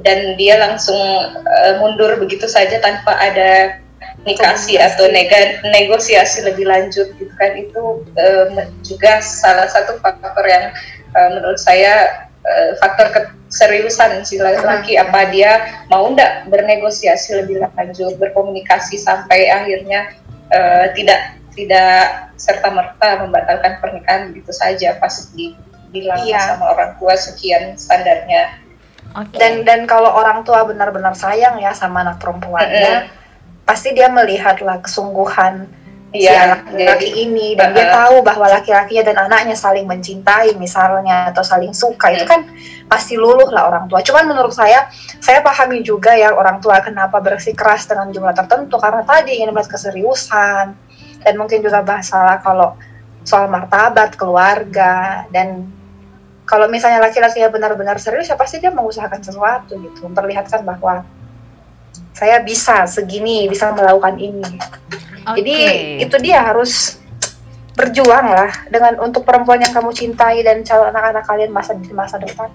dan 0.00 0.38
dia 0.40 0.56
langsung 0.56 0.96
eh, 1.36 1.74
mundur 1.82 2.16
begitu 2.16 2.48
saja 2.48 2.80
tanpa 2.80 3.12
ada 3.18 3.82
nikasi 4.24 4.78
Komunikasi. 4.78 4.94
atau 4.96 5.06
nega- 5.12 5.58
negosiasi 5.68 6.38
lebih 6.46 6.64
lanjut 6.64 7.12
gitu 7.18 7.32
kan 7.36 7.52
itu 7.58 7.82
me- 8.54 8.70
juga 8.86 9.20
salah 9.20 9.68
satu 9.68 9.98
faktor 10.00 10.44
yang 10.46 10.72
eh, 11.12 11.28
menurut 11.36 11.60
saya 11.60 12.24
eh, 12.46 12.70
faktor 12.80 13.12
keseriusan 13.12 14.24
si 14.24 14.40
laki-laki 14.40 14.96
apa 14.96 15.28
dia 15.28 15.84
mau 15.92 16.08
ndak 16.08 16.48
bernegosiasi 16.48 17.44
lebih 17.44 17.60
lanjut 17.76 18.16
berkomunikasi 18.16 18.96
sampai 18.96 19.52
akhirnya 19.52 20.08
eh, 20.52 20.86
tidak 20.92 21.20
tidak 21.52 22.32
serta 22.36 22.68
merta 22.72 23.08
membatalkan 23.24 23.80
pernikahan 23.80 24.32
begitu 24.32 24.52
saja 24.52 24.96
pas 24.96 25.12
dibilang 25.36 26.20
Iya. 26.24 26.56
sama 26.56 26.72
orang 26.72 26.96
tua 26.96 27.12
sekian 27.16 27.76
standarnya 27.76 28.56
Oke. 29.12 29.36
dan 29.36 29.64
dan 29.68 29.84
kalau 29.84 30.08
orang 30.08 30.40
tua 30.44 30.64
benar-benar 30.64 31.12
sayang 31.12 31.60
ya 31.60 31.76
sama 31.76 32.00
anak 32.04 32.16
perempuannya 32.20 33.08
pasti 33.68 33.92
dia 33.92 34.08
melihatlah 34.08 34.80
kesungguhan 34.80 35.68
si 36.12 36.28
Iya, 36.28 36.44
anak 36.44 36.60
laki 36.76 37.08
jadi- 37.08 37.16
ini. 37.24 37.46
Dan 37.56 37.72
dia 37.72 37.88
Uh-uh. 37.88 37.96
tahu 37.96 38.16
bahwa 38.20 38.46
laki-lakinya 38.52 39.02
dan 39.08 39.16
anaknya 39.24 39.56
saling 39.56 39.88
mencintai 39.88 40.52
misalnya 40.60 41.32
atau 41.32 41.40
saling 41.40 41.72
suka. 41.72 42.12
Itu 42.12 42.28
kan 42.28 42.44
pasti 42.84 43.16
luluh 43.16 43.48
lah 43.48 43.72
orang 43.72 43.88
tua. 43.88 44.04
Cuman 44.04 44.28
menurut 44.28 44.52
saya, 44.52 44.86
saya 45.18 45.40
pahami 45.40 45.80
juga 45.80 46.12
ya 46.12 46.36
orang 46.36 46.60
tua 46.60 46.84
kenapa 46.84 47.16
bersikeras 47.24 47.88
dengan 47.88 48.12
jumlah 48.12 48.36
tertentu. 48.36 48.76
Karena 48.76 49.00
tadi 49.02 49.40
ingin 49.40 49.56
melihat 49.56 49.72
keseriusan. 49.72 50.76
Dan 51.24 51.34
mungkin 51.40 51.64
juga 51.64 51.80
masalah 51.80 52.44
kalau 52.44 52.76
soal 53.24 53.48
martabat 53.48 54.12
keluarga. 54.20 55.24
Dan 55.32 55.64
kalau 56.44 56.68
misalnya 56.68 57.00
laki-lakinya 57.00 57.48
benar-benar 57.48 57.96
serius 57.96 58.28
ya 58.28 58.36
pasti 58.36 58.60
dia 58.60 58.68
mengusahakan 58.68 59.24
sesuatu 59.24 59.80
gitu. 59.80 60.04
Memperlihatkan 60.04 60.60
bahwa 60.60 61.08
saya 62.12 62.40
bisa 62.44 62.84
segini 62.88 63.48
bisa 63.48 63.72
melakukan 63.72 64.20
ini 64.20 64.44
Oke. 65.26 65.40
jadi 65.40 65.56
itu 66.04 66.16
dia 66.20 66.44
harus 66.44 67.02
berjuang 67.72 68.26
lah 68.28 68.52
dengan 68.68 69.00
untuk 69.00 69.24
perempuan 69.24 69.56
yang 69.56 69.72
kamu 69.72 69.90
cintai 69.96 70.44
dan 70.44 70.60
calon 70.60 70.92
anak-anak 70.92 71.24
kalian 71.24 71.50
masa 71.50 71.72
di 71.72 71.88
masa 71.90 72.20
depan. 72.20 72.52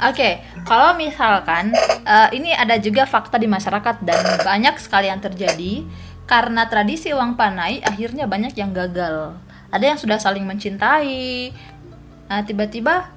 Oke, 0.00 0.40
kalau 0.68 0.96
misalkan 0.96 1.72
eh, 2.04 2.28
ini 2.36 2.52
ada 2.52 2.76
juga 2.76 3.08
fakta 3.08 3.40
di 3.40 3.48
masyarakat 3.48 4.04
dan 4.04 4.20
banyak 4.44 4.76
sekali 4.76 5.08
yang 5.08 5.20
terjadi 5.20 5.84
karena 6.28 6.68
tradisi 6.68 7.12
uang 7.12 7.40
panai 7.40 7.80
akhirnya 7.80 8.28
banyak 8.28 8.52
yang 8.56 8.76
gagal. 8.76 9.36
Ada 9.72 9.84
yang 9.96 9.98
sudah 9.98 10.18
saling 10.20 10.44
mencintai, 10.44 11.54
nah, 12.28 12.42
tiba-tiba 12.44 13.08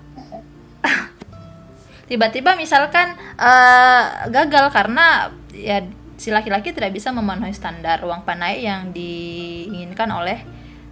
tiba-tiba 2.09 2.55
misalkan 2.55 3.19
eh, 3.35 4.03
gagal 4.31 4.71
karena 4.71 5.27
ya 5.53 5.85
si 6.17 6.29
laki-laki 6.29 6.73
tidak 6.73 6.93
bisa 6.93 7.09
memenuhi 7.09 7.53
standar 7.53 8.01
uang 8.05 8.25
panai 8.25 8.65
yang 8.65 8.93
diinginkan 8.93 10.09
oleh 10.09 10.41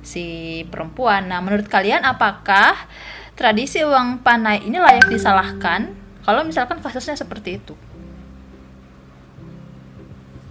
si 0.01 0.61
perempuan. 0.69 1.29
Nah, 1.29 1.41
menurut 1.41 1.69
kalian 1.69 2.01
apakah 2.01 2.73
tradisi 3.37 3.81
uang 3.81 4.21
panai 4.25 4.65
ini 4.65 4.77
layak 4.77 5.09
disalahkan 5.09 5.93
kalau 6.25 6.45
misalkan 6.45 6.81
kasusnya 6.81 7.17
seperti 7.17 7.57
itu? 7.57 7.73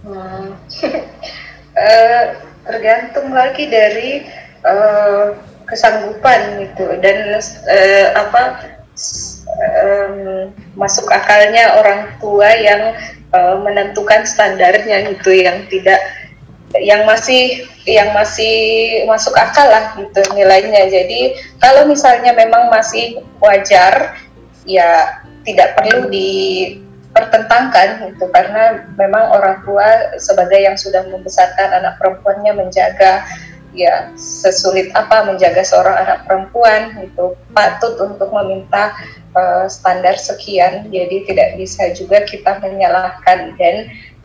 Hmm. 0.03 0.55
Eh, 1.71 2.25
tergantung 2.67 3.31
lagi 3.31 3.71
dari 3.71 4.27
eh, 4.59 5.27
kesanggupan 5.63 6.59
gitu 6.59 6.83
dan 6.99 7.39
eh, 7.71 8.11
apa 8.11 8.59
em, 9.83 10.49
masuk 10.77 11.05
akalnya 11.11 11.79
orang 11.79 12.15
tua 12.17 12.49
yang 12.55 12.95
eh, 13.31 13.55
menentukan 13.61 14.25
standarnya 14.25 15.11
gitu 15.13 15.31
yang 15.31 15.67
tidak 15.67 15.99
yang 16.79 17.03
masih 17.03 17.67
yang 17.83 18.15
masih 18.15 18.55
masuk 19.09 19.35
akal 19.35 19.67
lah 19.67 19.91
gitu 19.99 20.21
nilainya. 20.31 20.87
Jadi 20.87 21.35
kalau 21.59 21.89
misalnya 21.89 22.31
memang 22.31 22.71
masih 22.71 23.19
wajar 23.43 24.15
ya 24.63 25.19
tidak 25.41 25.73
perlu 25.75 26.07
dipertentangkan 26.07 28.13
gitu 28.13 28.29
karena 28.29 28.85
memang 28.95 29.33
orang 29.33 29.57
tua 29.65 30.15
sebagai 30.21 30.61
yang 30.61 30.77
sudah 30.77 31.01
membesarkan 31.09 31.81
anak 31.81 31.97
perempuannya 31.97 32.53
menjaga 32.53 33.25
ya 33.71 34.11
sesulit 34.19 34.91
apa 34.91 35.23
menjaga 35.27 35.63
seorang 35.63 35.95
anak 36.03 36.19
perempuan 36.27 36.91
itu 36.99 37.35
patut 37.55 37.95
untuk 38.03 38.27
meminta 38.31 38.91
eh, 39.35 39.65
standar 39.71 40.19
sekian 40.19 40.91
jadi 40.91 41.17
tidak 41.27 41.49
bisa 41.55 41.91
juga 41.95 42.23
kita 42.27 42.59
menyalahkan 42.59 43.55
dan 43.55 43.75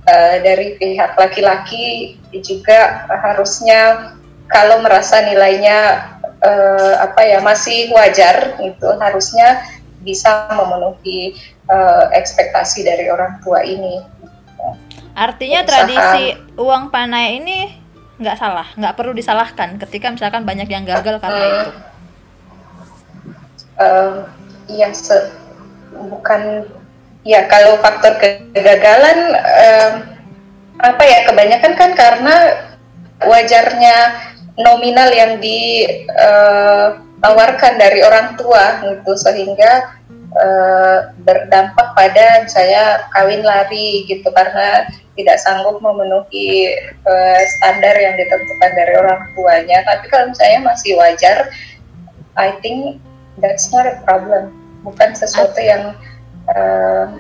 eh, 0.07 0.37
dari 0.43 0.75
pihak 0.79 1.15
laki-laki 1.15 2.19
juga 2.43 3.07
harusnya 3.23 4.13
kalau 4.51 4.83
merasa 4.83 5.23
nilainya 5.27 6.11
eh, 6.43 6.95
apa 7.03 7.23
ya 7.23 7.39
masih 7.43 7.91
wajar 7.95 8.59
itu 8.63 8.89
harusnya 8.99 9.63
bisa 10.03 10.51
memenuhi 10.55 11.35
eh, 11.67 12.05
ekspektasi 12.15 12.87
dari 12.87 13.11
orang 13.11 13.43
tua 13.43 13.63
ini. 13.67 14.03
Artinya 15.17 15.65
Usaha. 15.65 15.71
tradisi 15.71 16.25
uang 16.61 16.93
panai 16.93 17.41
ini 17.41 17.86
nggak 18.17 18.37
salah, 18.37 18.67
nggak 18.75 18.97
perlu 18.97 19.13
disalahkan 19.13 19.77
ketika 19.77 20.09
misalkan 20.09 20.43
banyak 20.43 20.65
yang 20.67 20.85
gagal 20.85 21.21
karena 21.21 21.37
Hmm. 21.37 21.53
itu. 21.53 21.71
Eh, 23.77 24.13
ya 24.73 24.89
se- 24.91 25.37
bukan 25.93 26.65
ya 27.25 27.45
kalau 27.45 27.77
faktor 27.79 28.17
kegagalan 28.17 29.37
em, 29.37 29.93
apa 30.77 31.03
ya 31.05 31.25
kebanyakan 31.29 31.73
kan 31.77 31.91
karena 31.93 32.35
wajarnya 33.21 33.97
nominal 34.57 35.09
yang 35.13 35.37
ditawarkan 35.41 36.53
dari 37.77 38.01
orang 38.01 38.37
tua 38.37 38.81
gitu 38.85 39.13
sehingga 39.13 39.93
uh, 40.35 41.15
berdampak 41.23 41.95
pada 41.95 42.49
saya 42.51 43.07
kawin 43.15 43.47
lari 43.47 44.09
gitu 44.11 44.27
karena 44.35 44.89
tidak 45.17 45.41
sanggup 45.41 45.81
memenuhi 45.81 46.75
uh, 47.07 47.41
standar 47.59 47.95
yang 47.97 48.19
ditentukan 48.19 48.71
dari 48.75 48.95
orang 48.99 49.21
tuanya. 49.33 49.79
Tapi 49.87 50.05
kalau 50.13 50.33
saya 50.37 50.61
masih 50.61 50.99
wajar, 50.99 51.49
I 52.37 52.53
think 52.61 53.01
that's 53.41 53.73
not 53.73 53.87
a 53.87 53.97
problem. 54.05 54.53
Bukan 54.85 55.15
sesuatu 55.17 55.59
yang 55.59 55.97
uh, 56.53 57.17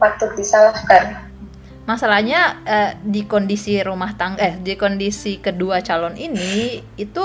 patut 0.00 0.32
disalahkan 0.34 1.26
masalahnya 1.86 2.60
eh, 2.66 2.90
di 2.98 3.22
kondisi 3.24 3.78
rumah 3.78 4.18
tangga 4.18 4.42
eh 4.42 4.54
di 4.58 4.74
kondisi 4.74 5.38
kedua 5.38 5.80
calon 5.86 6.18
ini 6.18 6.82
itu 6.98 7.24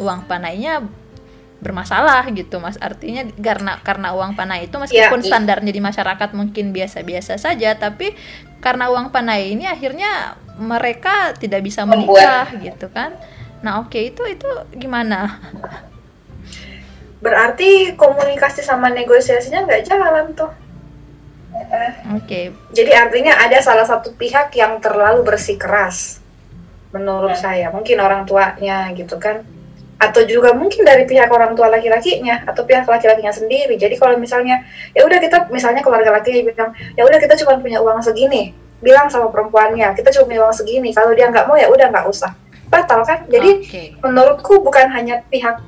uang 0.00 0.24
panainya 0.24 0.80
bermasalah 1.60 2.24
gitu 2.32 2.56
mas 2.58 2.80
artinya 2.80 3.28
karena 3.36 3.76
karena 3.84 4.16
uang 4.16 4.32
panai 4.32 4.66
itu 4.66 4.76
meskipun 4.80 5.20
ya, 5.20 5.28
standarnya 5.28 5.72
di 5.72 5.82
masyarakat 5.84 6.32
mungkin 6.32 6.72
biasa-biasa 6.72 7.36
saja 7.36 7.76
tapi 7.76 8.16
karena 8.64 8.88
uang 8.88 9.12
panai 9.12 9.52
ini 9.52 9.68
akhirnya 9.68 10.40
mereka 10.56 11.36
tidak 11.36 11.60
bisa 11.60 11.84
menikah 11.84 12.48
Membuat. 12.48 12.64
gitu 12.64 12.86
kan 12.88 13.12
nah 13.60 13.84
oke 13.84 13.92
okay, 13.92 14.08
itu 14.08 14.24
itu 14.24 14.48
gimana 14.80 15.36
berarti 17.20 17.92
komunikasi 18.00 18.64
sama 18.64 18.88
negosiasinya 18.88 19.68
nggak 19.68 19.84
jalan 19.84 20.32
tuh 20.32 20.50
Oke. 22.16 22.24
Okay. 22.26 22.44
Jadi 22.72 22.92
artinya 22.94 23.36
ada 23.36 23.58
salah 23.60 23.84
satu 23.84 24.14
pihak 24.14 24.54
yang 24.54 24.78
terlalu 24.78 25.26
bersikeras, 25.26 26.22
menurut 26.94 27.36
yeah. 27.36 27.42
saya. 27.42 27.66
Mungkin 27.74 27.98
orang 28.00 28.22
tuanya 28.24 28.90
gitu 28.94 29.18
kan, 29.18 29.42
atau 30.00 30.24
juga 30.24 30.56
mungkin 30.56 30.80
dari 30.80 31.04
pihak 31.04 31.28
orang 31.28 31.52
tua 31.52 31.68
laki-lakinya 31.68 32.48
atau 32.48 32.64
pihak 32.64 32.88
laki-lakinya 32.88 33.28
sendiri. 33.28 33.76
Jadi 33.76 34.00
kalau 34.00 34.16
misalnya 34.16 34.64
ya 34.96 35.04
udah 35.04 35.20
kita 35.20 35.52
misalnya 35.52 35.84
keluarga 35.84 36.16
laki 36.16 36.40
bilang 36.40 36.72
ya 36.96 37.04
udah 37.04 37.20
kita 37.20 37.36
cuma 37.44 37.60
punya 37.60 37.84
uang 37.84 38.00
segini, 38.00 38.56
bilang 38.80 39.12
sama 39.12 39.28
perempuannya 39.28 39.92
kita 39.92 40.08
cuma 40.16 40.24
punya 40.32 40.40
uang 40.48 40.56
segini. 40.56 40.88
Kalau 40.96 41.12
dia 41.12 41.28
nggak 41.28 41.44
mau 41.44 41.54
ya 41.60 41.68
udah 41.68 41.92
nggak 41.92 42.08
usah. 42.08 42.32
Batal 42.72 43.04
kan? 43.04 43.28
Jadi 43.28 43.50
okay. 43.66 43.86
menurutku 44.00 44.64
bukan 44.64 44.88
hanya 44.94 45.20
pihak 45.28 45.60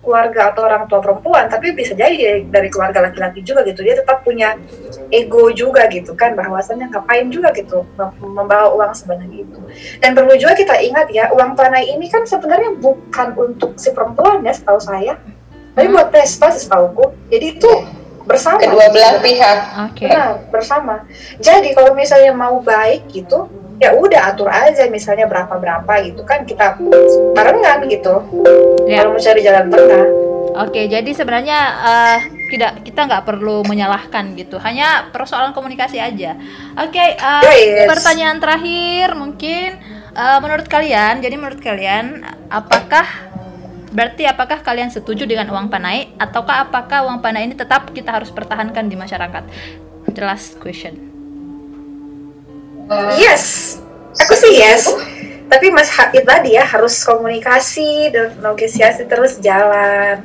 keluarga 0.00 0.54
atau 0.54 0.64
orang 0.64 0.88
tua 0.88 1.04
perempuan 1.04 1.46
tapi 1.52 1.76
bisa 1.76 1.92
jadi 1.92 2.42
dari 2.48 2.68
keluarga 2.72 3.04
laki-laki 3.04 3.44
juga 3.44 3.62
gitu. 3.68 3.84
Dia 3.84 4.00
tetap 4.00 4.24
punya 4.24 4.56
ego 5.12 5.52
juga 5.52 5.84
gitu 5.92 6.16
kan 6.16 6.32
bahwasannya 6.32 6.88
ngapain 6.88 7.28
juga 7.28 7.52
gitu 7.52 7.84
membawa 8.20 8.72
uang 8.72 8.92
sebanyak 8.96 9.44
itu. 9.44 9.60
Dan 10.00 10.16
perlu 10.16 10.34
juga 10.40 10.56
kita 10.56 10.80
ingat 10.80 11.12
ya 11.12 11.28
uang 11.34 11.52
panai 11.52 11.92
ini 11.92 12.08
kan 12.08 12.24
sebenarnya 12.24 12.74
bukan 12.80 13.28
untuk 13.36 13.76
si 13.76 13.92
perempuan 13.92 14.40
ya 14.42 14.56
setahu 14.56 14.80
saya. 14.80 15.20
Tapi 15.76 15.92
buat 15.92 16.08
pesta 16.08 16.48
setahuku. 16.48 17.28
Jadi 17.28 17.46
itu 17.60 17.70
bersama. 18.24 18.58
Kedua 18.58 18.88
belah 18.90 19.20
pihak. 19.20 19.58
Okay. 19.92 20.08
nah 20.08 20.40
bersama. 20.48 21.04
Jadi 21.38 21.76
kalau 21.76 21.92
misalnya 21.92 22.32
mau 22.32 22.58
baik 22.64 23.12
gitu 23.12 23.46
ya 23.76 23.92
udah 23.92 24.32
atur 24.32 24.48
aja 24.48 24.88
misalnya 24.88 25.28
berapa 25.28 25.52
berapa 25.52 25.92
gitu 26.08 26.24
kan 26.24 26.48
kita 26.48 26.80
barengan 27.36 27.84
gitu 27.88 28.14
ya. 28.88 29.04
kalau 29.04 29.16
mau 29.16 29.20
cari 29.20 29.40
jalan 29.44 29.68
tengah 29.68 30.06
Oke, 30.56 30.88
jadi 30.88 31.12
sebenarnya 31.12 31.58
uh, 31.84 32.18
tidak 32.48 32.80
kita 32.80 33.04
nggak 33.04 33.28
perlu 33.28 33.60
menyalahkan 33.68 34.32
gitu, 34.40 34.56
hanya 34.56 35.12
persoalan 35.12 35.52
komunikasi 35.52 36.00
aja. 36.00 36.32
Oke, 36.80 37.12
uh, 37.20 37.44
yes. 37.44 37.84
pertanyaan 37.84 38.40
terakhir 38.40 39.12
mungkin 39.20 39.76
uh, 40.16 40.40
menurut 40.40 40.64
kalian, 40.64 41.20
jadi 41.20 41.36
menurut 41.36 41.60
kalian 41.60 42.24
apakah 42.48 43.04
berarti 43.92 44.24
apakah 44.24 44.64
kalian 44.64 44.88
setuju 44.88 45.28
dengan 45.28 45.52
uang 45.52 45.68
panai 45.68 46.16
ataukah 46.16 46.72
apakah 46.72 47.04
uang 47.04 47.20
panai 47.20 47.44
ini 47.44 47.52
tetap 47.52 47.92
kita 47.92 48.16
harus 48.16 48.32
pertahankan 48.32 48.88
di 48.88 48.96
masyarakat? 48.96 49.44
The 50.08 50.24
last 50.24 50.56
question. 50.56 51.15
Yes, 53.18 53.76
aku 54.14 54.34
sih 54.38 54.62
yes. 54.62 54.86
Tapi 55.46 55.70
Mas 55.70 55.90
Hakit 55.94 56.26
tadi 56.26 56.58
ya 56.58 56.66
harus 56.66 57.02
komunikasi 57.06 58.10
dan 58.10 58.34
negosiasi 58.42 59.06
terus 59.06 59.38
jalan. 59.38 60.22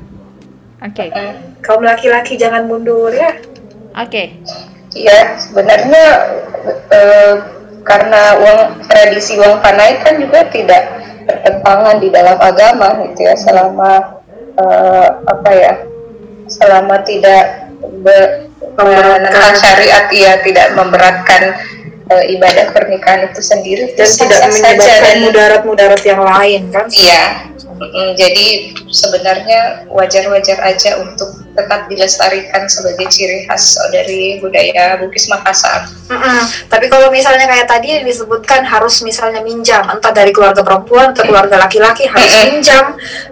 Oke. 0.81 1.13
Okay. 1.13 1.37
Kaum 1.61 1.85
laki-laki 1.85 2.41
jangan 2.41 2.65
mundur 2.65 3.13
ya. 3.13 3.37
Oke. 3.93 4.09
Okay. 4.09 4.25
Iya, 4.91 5.39
sebenarnya 5.39 6.05
uh, 6.89 7.35
karena 7.85 8.21
uang 8.37 8.59
tradisi 8.89 9.39
uang 9.39 9.61
panai 9.63 10.01
kan 10.03 10.19
juga 10.19 10.45
tidak 10.51 10.83
bertentangan 11.25 11.97
di 12.01 12.09
dalam 12.11 12.37
agama 12.37 12.87
gitu 13.07 13.23
ya 13.23 13.35
selama 13.37 14.21
uh, 14.59 15.07
apa 15.25 15.49
ya 15.53 15.73
selama 16.51 16.99
tidak 17.07 17.71
ber, 18.03 18.51
syariat 19.55 20.05
ya 20.11 20.33
tidak 20.43 20.67
memberatkan 20.75 21.55
uh, 22.11 22.23
ibadah 22.27 22.75
pernikahan 22.75 23.31
itu 23.31 23.39
sendiri 23.39 23.95
dan 23.95 24.05
tidak 24.05 24.39
menyebabkan 24.51 25.15
mudarat-mudarat 25.23 26.01
yang 26.03 26.21
lain 26.21 26.61
kan? 26.69 26.85
Iya 26.91 27.50
jadi 28.13 28.77
sebenarnya 28.93 29.89
wajar-wajar 29.89 30.57
aja 30.61 31.01
untuk 31.01 31.41
tetap 31.51 31.89
dilestarikan 31.91 32.63
sebagai 32.69 33.09
ciri 33.11 33.43
khas 33.47 33.75
dari 33.91 34.39
budaya 34.39 35.01
Bugis 35.01 35.27
Makassar. 35.27 35.89
Mm 36.07 36.15
-mm. 36.15 36.41
Tapi 36.71 36.85
kalau 36.87 37.11
misalnya 37.11 37.49
kayak 37.49 37.67
tadi 37.67 38.05
disebutkan 38.05 38.63
harus 38.63 39.03
misalnya 39.03 39.43
minjam, 39.43 39.83
entah 39.89 40.13
dari 40.13 40.31
keluarga 40.31 40.63
perempuan 40.63 41.11
atau 41.11 41.27
keluarga 41.27 41.59
laki-laki 41.59 42.07
harus 42.07 42.31
mm 42.31 42.37
-mm. 42.37 42.47
minjam 42.53 42.85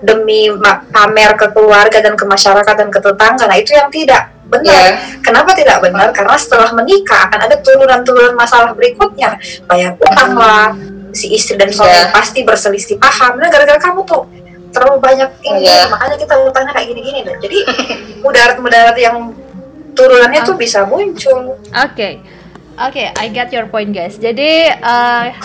demi 0.04 0.52
pamer 0.92 1.32
ke 1.40 1.48
keluarga 1.56 2.00
dan 2.04 2.14
ke 2.20 2.26
masyarakat 2.28 2.76
dan 2.76 2.90
ke 2.92 3.00
tetangga. 3.00 3.46
Nah 3.48 3.58
itu 3.58 3.72
yang 3.72 3.88
tidak 3.94 4.36
benar. 4.50 4.74
Yeah. 4.98 5.22
Kenapa 5.22 5.54
tidak 5.54 5.78
benar? 5.80 6.10
Karena 6.12 6.36
setelah 6.36 6.74
menikah 6.74 7.30
akan 7.30 7.40
ada 7.46 7.56
turunan-turunan 7.62 8.34
masalah 8.34 8.74
berikutnya, 8.74 9.38
bayar 9.70 9.94
utang 9.96 10.34
lah, 10.34 10.74
si 11.12 11.34
istri 11.34 11.56
dan 11.58 11.70
suami 11.74 11.92
yeah. 11.92 12.14
pasti 12.14 12.42
berselisih 12.46 12.98
paham. 13.02 13.38
Nah, 13.38 13.50
gara-gara 13.52 13.80
kamu 13.80 14.06
tuh 14.06 14.26
terlalu 14.70 15.02
banyak 15.02 15.30
ini, 15.42 15.66
yeah. 15.66 15.90
makanya 15.90 16.18
kita 16.22 16.34
utangnya 16.38 16.74
kayak 16.78 16.88
gini-gini 16.94 17.20
deh. 17.26 17.36
Jadi 17.42 17.60
mudarat-mudarat 18.24 18.98
yang 19.02 19.34
turunannya 19.98 20.42
tuh 20.46 20.56
bisa 20.56 20.86
muncul. 20.86 21.58
Oke. 21.58 21.94
Okay. 21.94 22.14
Oke, 22.80 23.04
okay, 23.04 23.08
I 23.20 23.28
get 23.28 23.52
your 23.52 23.68
point 23.68 23.92
guys. 23.92 24.16
Jadi 24.16 24.72
uh, 24.72 25.36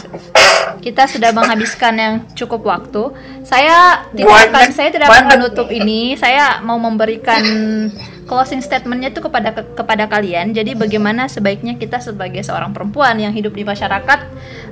kita 0.79 1.11
sudah 1.11 1.35
menghabiskan 1.35 1.99
yang 1.99 2.15
cukup 2.39 2.62
waktu. 2.62 3.11
Saya 3.43 4.07
tidak 4.15 4.55
akan, 4.55 4.71
saya 4.71 4.89
tidak 4.95 5.11
akan 5.11 5.27
menutup 5.35 5.67
ini. 5.75 6.15
Saya 6.15 6.62
mau 6.62 6.79
memberikan 6.79 7.43
closing 8.25 8.64
statementnya 8.64 9.12
itu 9.12 9.20
kepada 9.20 9.53
ke, 9.53 9.62
kepada 9.77 10.09
kalian. 10.09 10.57
Jadi 10.57 10.72
bagaimana 10.72 11.29
sebaiknya 11.29 11.77
kita 11.77 12.01
sebagai 12.01 12.41
seorang 12.41 12.72
perempuan 12.72 13.16
yang 13.20 13.33
hidup 13.33 13.53
di 13.53 13.64
masyarakat 13.64 14.20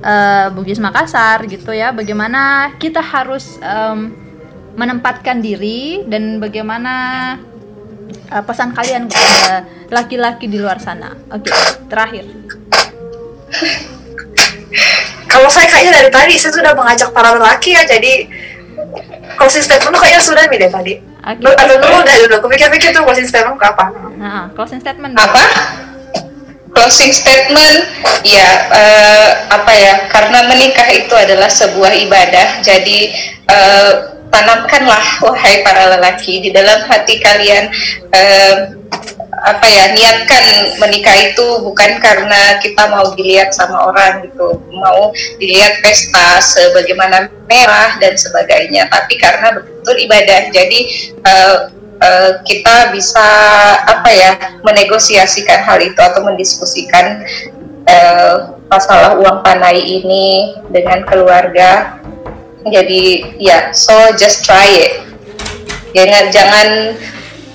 uh, 0.02 0.46
Bugis 0.56 0.80
Makassar 0.80 1.44
gitu 1.46 1.72
ya. 1.72 1.92
Bagaimana 1.92 2.72
kita 2.80 3.00
harus 3.00 3.60
um, 3.60 4.12
menempatkan 4.76 5.44
diri 5.44 6.04
dan 6.08 6.40
bagaimana 6.40 7.36
uh, 8.32 8.42
pesan 8.44 8.72
kalian 8.72 9.08
kepada 9.08 9.68
laki-laki 9.92 10.48
di 10.48 10.56
luar 10.56 10.80
sana. 10.80 11.12
Oke, 11.28 11.52
okay, 11.52 11.56
terakhir. 11.92 12.24
Kalau 15.28 15.48
saya 15.48 15.68
kayaknya 15.68 15.92
dari 16.00 16.10
tadi 16.12 16.34
saya 16.40 16.52
sudah 16.56 16.72
mengajak 16.72 17.12
para 17.12 17.36
lelaki 17.36 17.76
ya, 17.76 17.84
jadi 17.84 18.28
closing 19.36 19.64
statement 19.64 19.96
kayaknya 20.00 20.22
sudah 20.24 20.44
nih 20.48 20.58
deh 20.60 20.72
tadi. 20.72 21.11
Oke. 21.22 21.46
Okay. 21.46 21.54
Aduh 21.54 21.76
dulu, 21.78 21.96
udah 22.02 22.16
dulu. 22.26 22.34
Aku 22.42 22.48
pikir-pikir 22.50 22.90
tuh 22.90 23.06
closing 23.06 23.28
statement 23.30 23.54
ke 23.54 23.66
apa? 23.66 23.84
Nah, 24.18 24.50
closing 24.58 24.82
statement. 24.82 25.14
Apa? 25.14 25.42
Closing 26.72 27.12
statement, 27.12 27.84
ya 28.24 28.48
uh, 28.72 29.28
apa 29.52 29.72
ya? 29.76 29.94
Karena 30.08 30.40
menikah 30.48 30.88
itu 30.88 31.12
adalah 31.12 31.46
sebuah 31.46 31.92
ibadah, 32.08 32.64
jadi 32.64 33.12
uh, 33.44 33.92
tanamkanlah 34.32 35.04
wahai 35.20 35.60
para 35.60 35.92
lelaki 35.94 36.40
di 36.40 36.50
dalam 36.50 36.80
hati 36.88 37.20
kalian 37.20 37.68
uh, 38.16 38.54
apa 39.42 39.66
ya 39.66 39.84
niatkan 39.90 40.44
menikah 40.78 41.18
itu 41.18 41.66
bukan 41.66 41.98
karena 41.98 42.62
kita 42.62 42.86
mau 42.86 43.10
dilihat 43.18 43.50
sama 43.50 43.90
orang 43.90 44.22
gitu. 44.30 44.62
Mau 44.70 45.10
dilihat 45.42 45.82
pesta 45.82 46.38
sebagaimana 46.38 47.26
merah 47.50 47.98
dan 47.98 48.14
sebagainya. 48.14 48.86
Tapi 48.86 49.18
karena 49.18 49.58
betul 49.58 49.98
ibadah. 49.98 50.46
Jadi 50.54 50.80
uh, 51.26 51.56
uh, 51.98 52.30
kita 52.46 52.94
bisa 52.94 53.28
apa 53.82 54.10
ya 54.14 54.30
menegosiasikan 54.62 55.66
hal 55.66 55.82
itu 55.82 55.98
atau 55.98 56.22
mendiskusikan 56.22 57.26
uh, 57.90 58.54
masalah 58.70 59.18
uang 59.18 59.42
panai 59.42 59.82
ini 59.82 60.54
dengan 60.70 61.02
keluarga. 61.02 61.98
Jadi 62.62 63.34
ya 63.42 63.74
so 63.74 64.14
just 64.14 64.46
try 64.46 64.70
it. 64.70 65.02
Jangan 65.98 66.30
jangan 66.30 66.68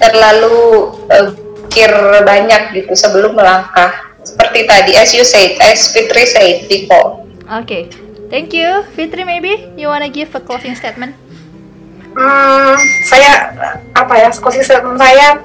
terlalu 0.03 0.91
uh, 1.07 1.46
pikir 1.78 1.93
banyak 2.25 2.73
gitu 2.73 2.97
sebelum 2.97 3.38
melangkah 3.38 3.93
seperti 4.25 4.65
tadi 4.65 4.97
as 4.97 5.13
you 5.13 5.21
said 5.21 5.53
as 5.61 5.93
Fitri 5.93 6.25
said 6.25 6.65
before 6.65 7.21
oke 7.45 7.69
okay. 7.69 7.86
thank 8.34 8.49
you 8.49 8.82
Fitri 8.97 9.21
maybe 9.21 9.69
you 9.78 9.86
wanna 9.86 10.09
give 10.09 10.34
a 10.34 10.41
closing 10.41 10.73
statement 10.73 11.13
hmm, 12.17 12.73
saya 13.05 13.53
apa 13.93 14.13
ya 14.17 14.34
closing 14.41 14.65
statement 14.65 14.97
saya 14.97 15.38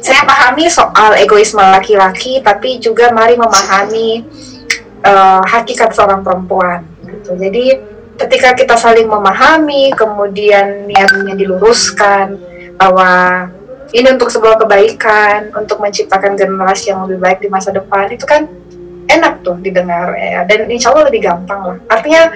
saya 0.00 0.24
pahami 0.24 0.70
soal 0.70 1.18
egoisme 1.18 1.58
laki-laki, 1.58 2.38
tapi 2.38 2.78
juga 2.78 3.10
mari 3.10 3.34
memahami 3.34 4.22
uh, 5.02 5.42
hakikat 5.42 5.90
seorang 5.90 6.22
perempuan. 6.22 6.86
Gitu. 7.02 7.34
Jadi 7.34 7.64
ketika 8.16 8.56
kita 8.56 8.74
saling 8.74 9.06
memahami, 9.06 9.92
kemudian 9.92 10.88
niatnya 10.88 11.36
diluruskan 11.36 12.40
bahwa 12.76 13.46
ini 13.94 14.08
untuk 14.12 14.32
sebuah 14.32 14.60
kebaikan, 14.60 15.54
untuk 15.54 15.78
menciptakan 15.78 16.34
generasi 16.34 16.90
yang 16.90 17.06
lebih 17.06 17.22
baik 17.22 17.38
di 17.44 17.48
masa 17.48 17.70
depan, 17.70 18.10
itu 18.10 18.26
kan 18.26 18.48
enak 19.06 19.46
tuh 19.46 19.56
didengar 19.62 20.12
ya. 20.18 20.42
Dan 20.44 20.66
insya 20.68 20.90
Allah 20.90 21.06
lebih 21.06 21.22
gampang 21.22 21.60
lah. 21.62 21.78
Artinya 21.86 22.34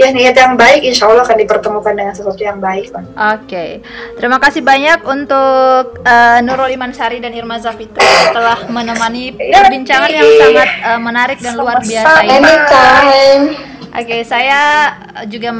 ya 0.00 0.08
niat 0.16 0.32
yang 0.32 0.56
baik 0.56 0.80
insya 0.80 1.12
Allah 1.12 1.28
akan 1.28 1.36
dipertemukan 1.44 1.92
dengan 1.92 2.16
sesuatu 2.16 2.40
yang 2.40 2.56
baik 2.56 2.88
Oke, 2.88 3.04
okay. 3.12 3.70
terima 4.16 4.40
kasih 4.40 4.64
banyak 4.64 5.04
untuk 5.04 6.00
uh, 6.00 6.40
Nurul 6.40 6.72
Iman 6.72 6.96
Sari 6.96 7.20
dan 7.20 7.36
Irma 7.36 7.60
Zafitra 7.60 8.00
telah 8.32 8.64
menemani 8.72 9.36
iya, 9.36 9.60
perbincangan 9.60 10.08
yang 10.08 10.28
sangat 10.40 10.68
uh, 10.88 11.00
menarik 11.04 11.38
dan 11.44 11.52
luar 11.60 11.84
biasa 11.84 12.16
ini. 12.24 12.32
Anytime. 12.32 13.79
Oke, 13.90 14.06
okay, 14.06 14.22
saya 14.22 14.94
juga 15.26 15.50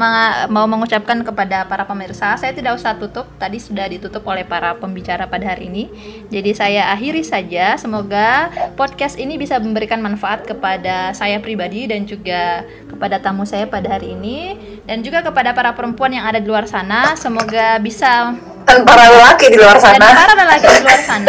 mau 0.47 0.63
mengucapkan 0.63 1.19
kepada 1.19 1.67
para 1.67 1.83
pemirsa, 1.83 2.39
saya 2.39 2.55
tidak 2.55 2.79
usah 2.79 2.95
tutup, 2.95 3.27
tadi 3.35 3.59
sudah 3.59 3.83
ditutup 3.91 4.23
oleh 4.23 4.47
para 4.47 4.71
pembicara 4.79 5.27
pada 5.27 5.51
hari 5.51 5.67
ini. 5.67 5.91
Jadi 6.31 6.55
saya 6.55 6.95
akhiri 6.95 7.27
saja, 7.27 7.75
semoga 7.75 8.47
podcast 8.79 9.19
ini 9.19 9.35
bisa 9.35 9.59
memberikan 9.59 9.99
manfaat 9.99 10.47
kepada 10.47 11.11
saya 11.11 11.43
pribadi 11.43 11.91
dan 11.91 12.07
juga 12.07 12.63
kepada 12.87 13.19
tamu 13.19 13.43
saya 13.43 13.67
pada 13.67 13.99
hari 13.99 14.15
ini 14.15 14.55
dan 14.87 15.03
juga 15.03 15.27
kepada 15.27 15.51
para 15.51 15.75
perempuan 15.75 16.15
yang 16.15 16.23
ada 16.23 16.39
di 16.39 16.47
luar 16.47 16.63
sana, 16.71 17.19
semoga 17.19 17.83
bisa 17.83 18.31
dan 18.71 18.87
para 18.87 19.11
lelaki 19.11 19.51
di 19.51 19.57
luar 19.59 19.75
sana. 19.75 19.99
Dan 19.99 20.15
para 20.15 20.33
lelaki 20.39 20.67
di 20.71 20.81
luar 20.87 21.01
sana, 21.03 21.27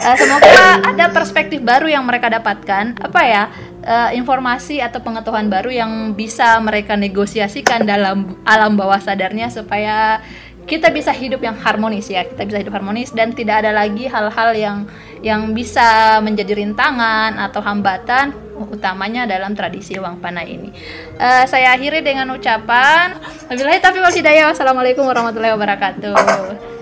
uh, 0.00 0.16
semoga 0.16 0.56
ada 0.88 1.04
perspektif 1.12 1.60
baru 1.60 1.92
yang 1.92 2.08
mereka 2.08 2.32
dapatkan. 2.32 2.96
Apa 3.04 3.20
ya? 3.28 3.42
Uh, 3.84 4.10
informasi 4.12 4.80
atau 4.80 5.00
pengetahuan 5.00 5.48
baru 5.48 5.70
yang 5.70 5.92
bisa 6.16 6.58
mereka 6.60 6.96
negosiasikan 6.96 7.84
dalam 7.84 8.36
alam 8.44 8.76
bawah 8.76 9.00
sadarnya 9.00 9.48
supaya 9.48 10.20
kita 10.68 10.92
bisa 10.94 11.10
hidup 11.10 11.42
yang 11.42 11.58
harmonis 11.58 12.06
ya 12.12 12.22
kita 12.22 12.46
bisa 12.46 12.58
hidup 12.62 12.78
harmonis 12.78 13.10
dan 13.10 13.34
tidak 13.34 13.64
ada 13.64 13.74
lagi 13.74 14.06
hal-hal 14.06 14.50
yang 14.54 14.78
yang 15.20 15.52
bisa 15.52 16.20
menjadi 16.22 16.62
rintangan 16.62 17.36
atau 17.36 17.60
hambatan 17.60 18.32
utamanya 18.68 19.24
dalam 19.24 19.56
tradisi 19.56 19.96
uang 19.96 20.20
panah 20.20 20.44
ini. 20.44 20.68
Uh, 21.16 21.48
saya 21.48 21.72
akhiri 21.72 22.04
dengan 22.04 22.28
ucapan 22.32 23.16
wabillahi 23.48 23.80
taufiq 23.80 24.04
wal 24.04 24.12
hidayah. 24.12 24.52
Wassalamualaikum 24.52 25.04
warahmatullahi 25.08 25.56
wabarakatuh. 25.56 26.79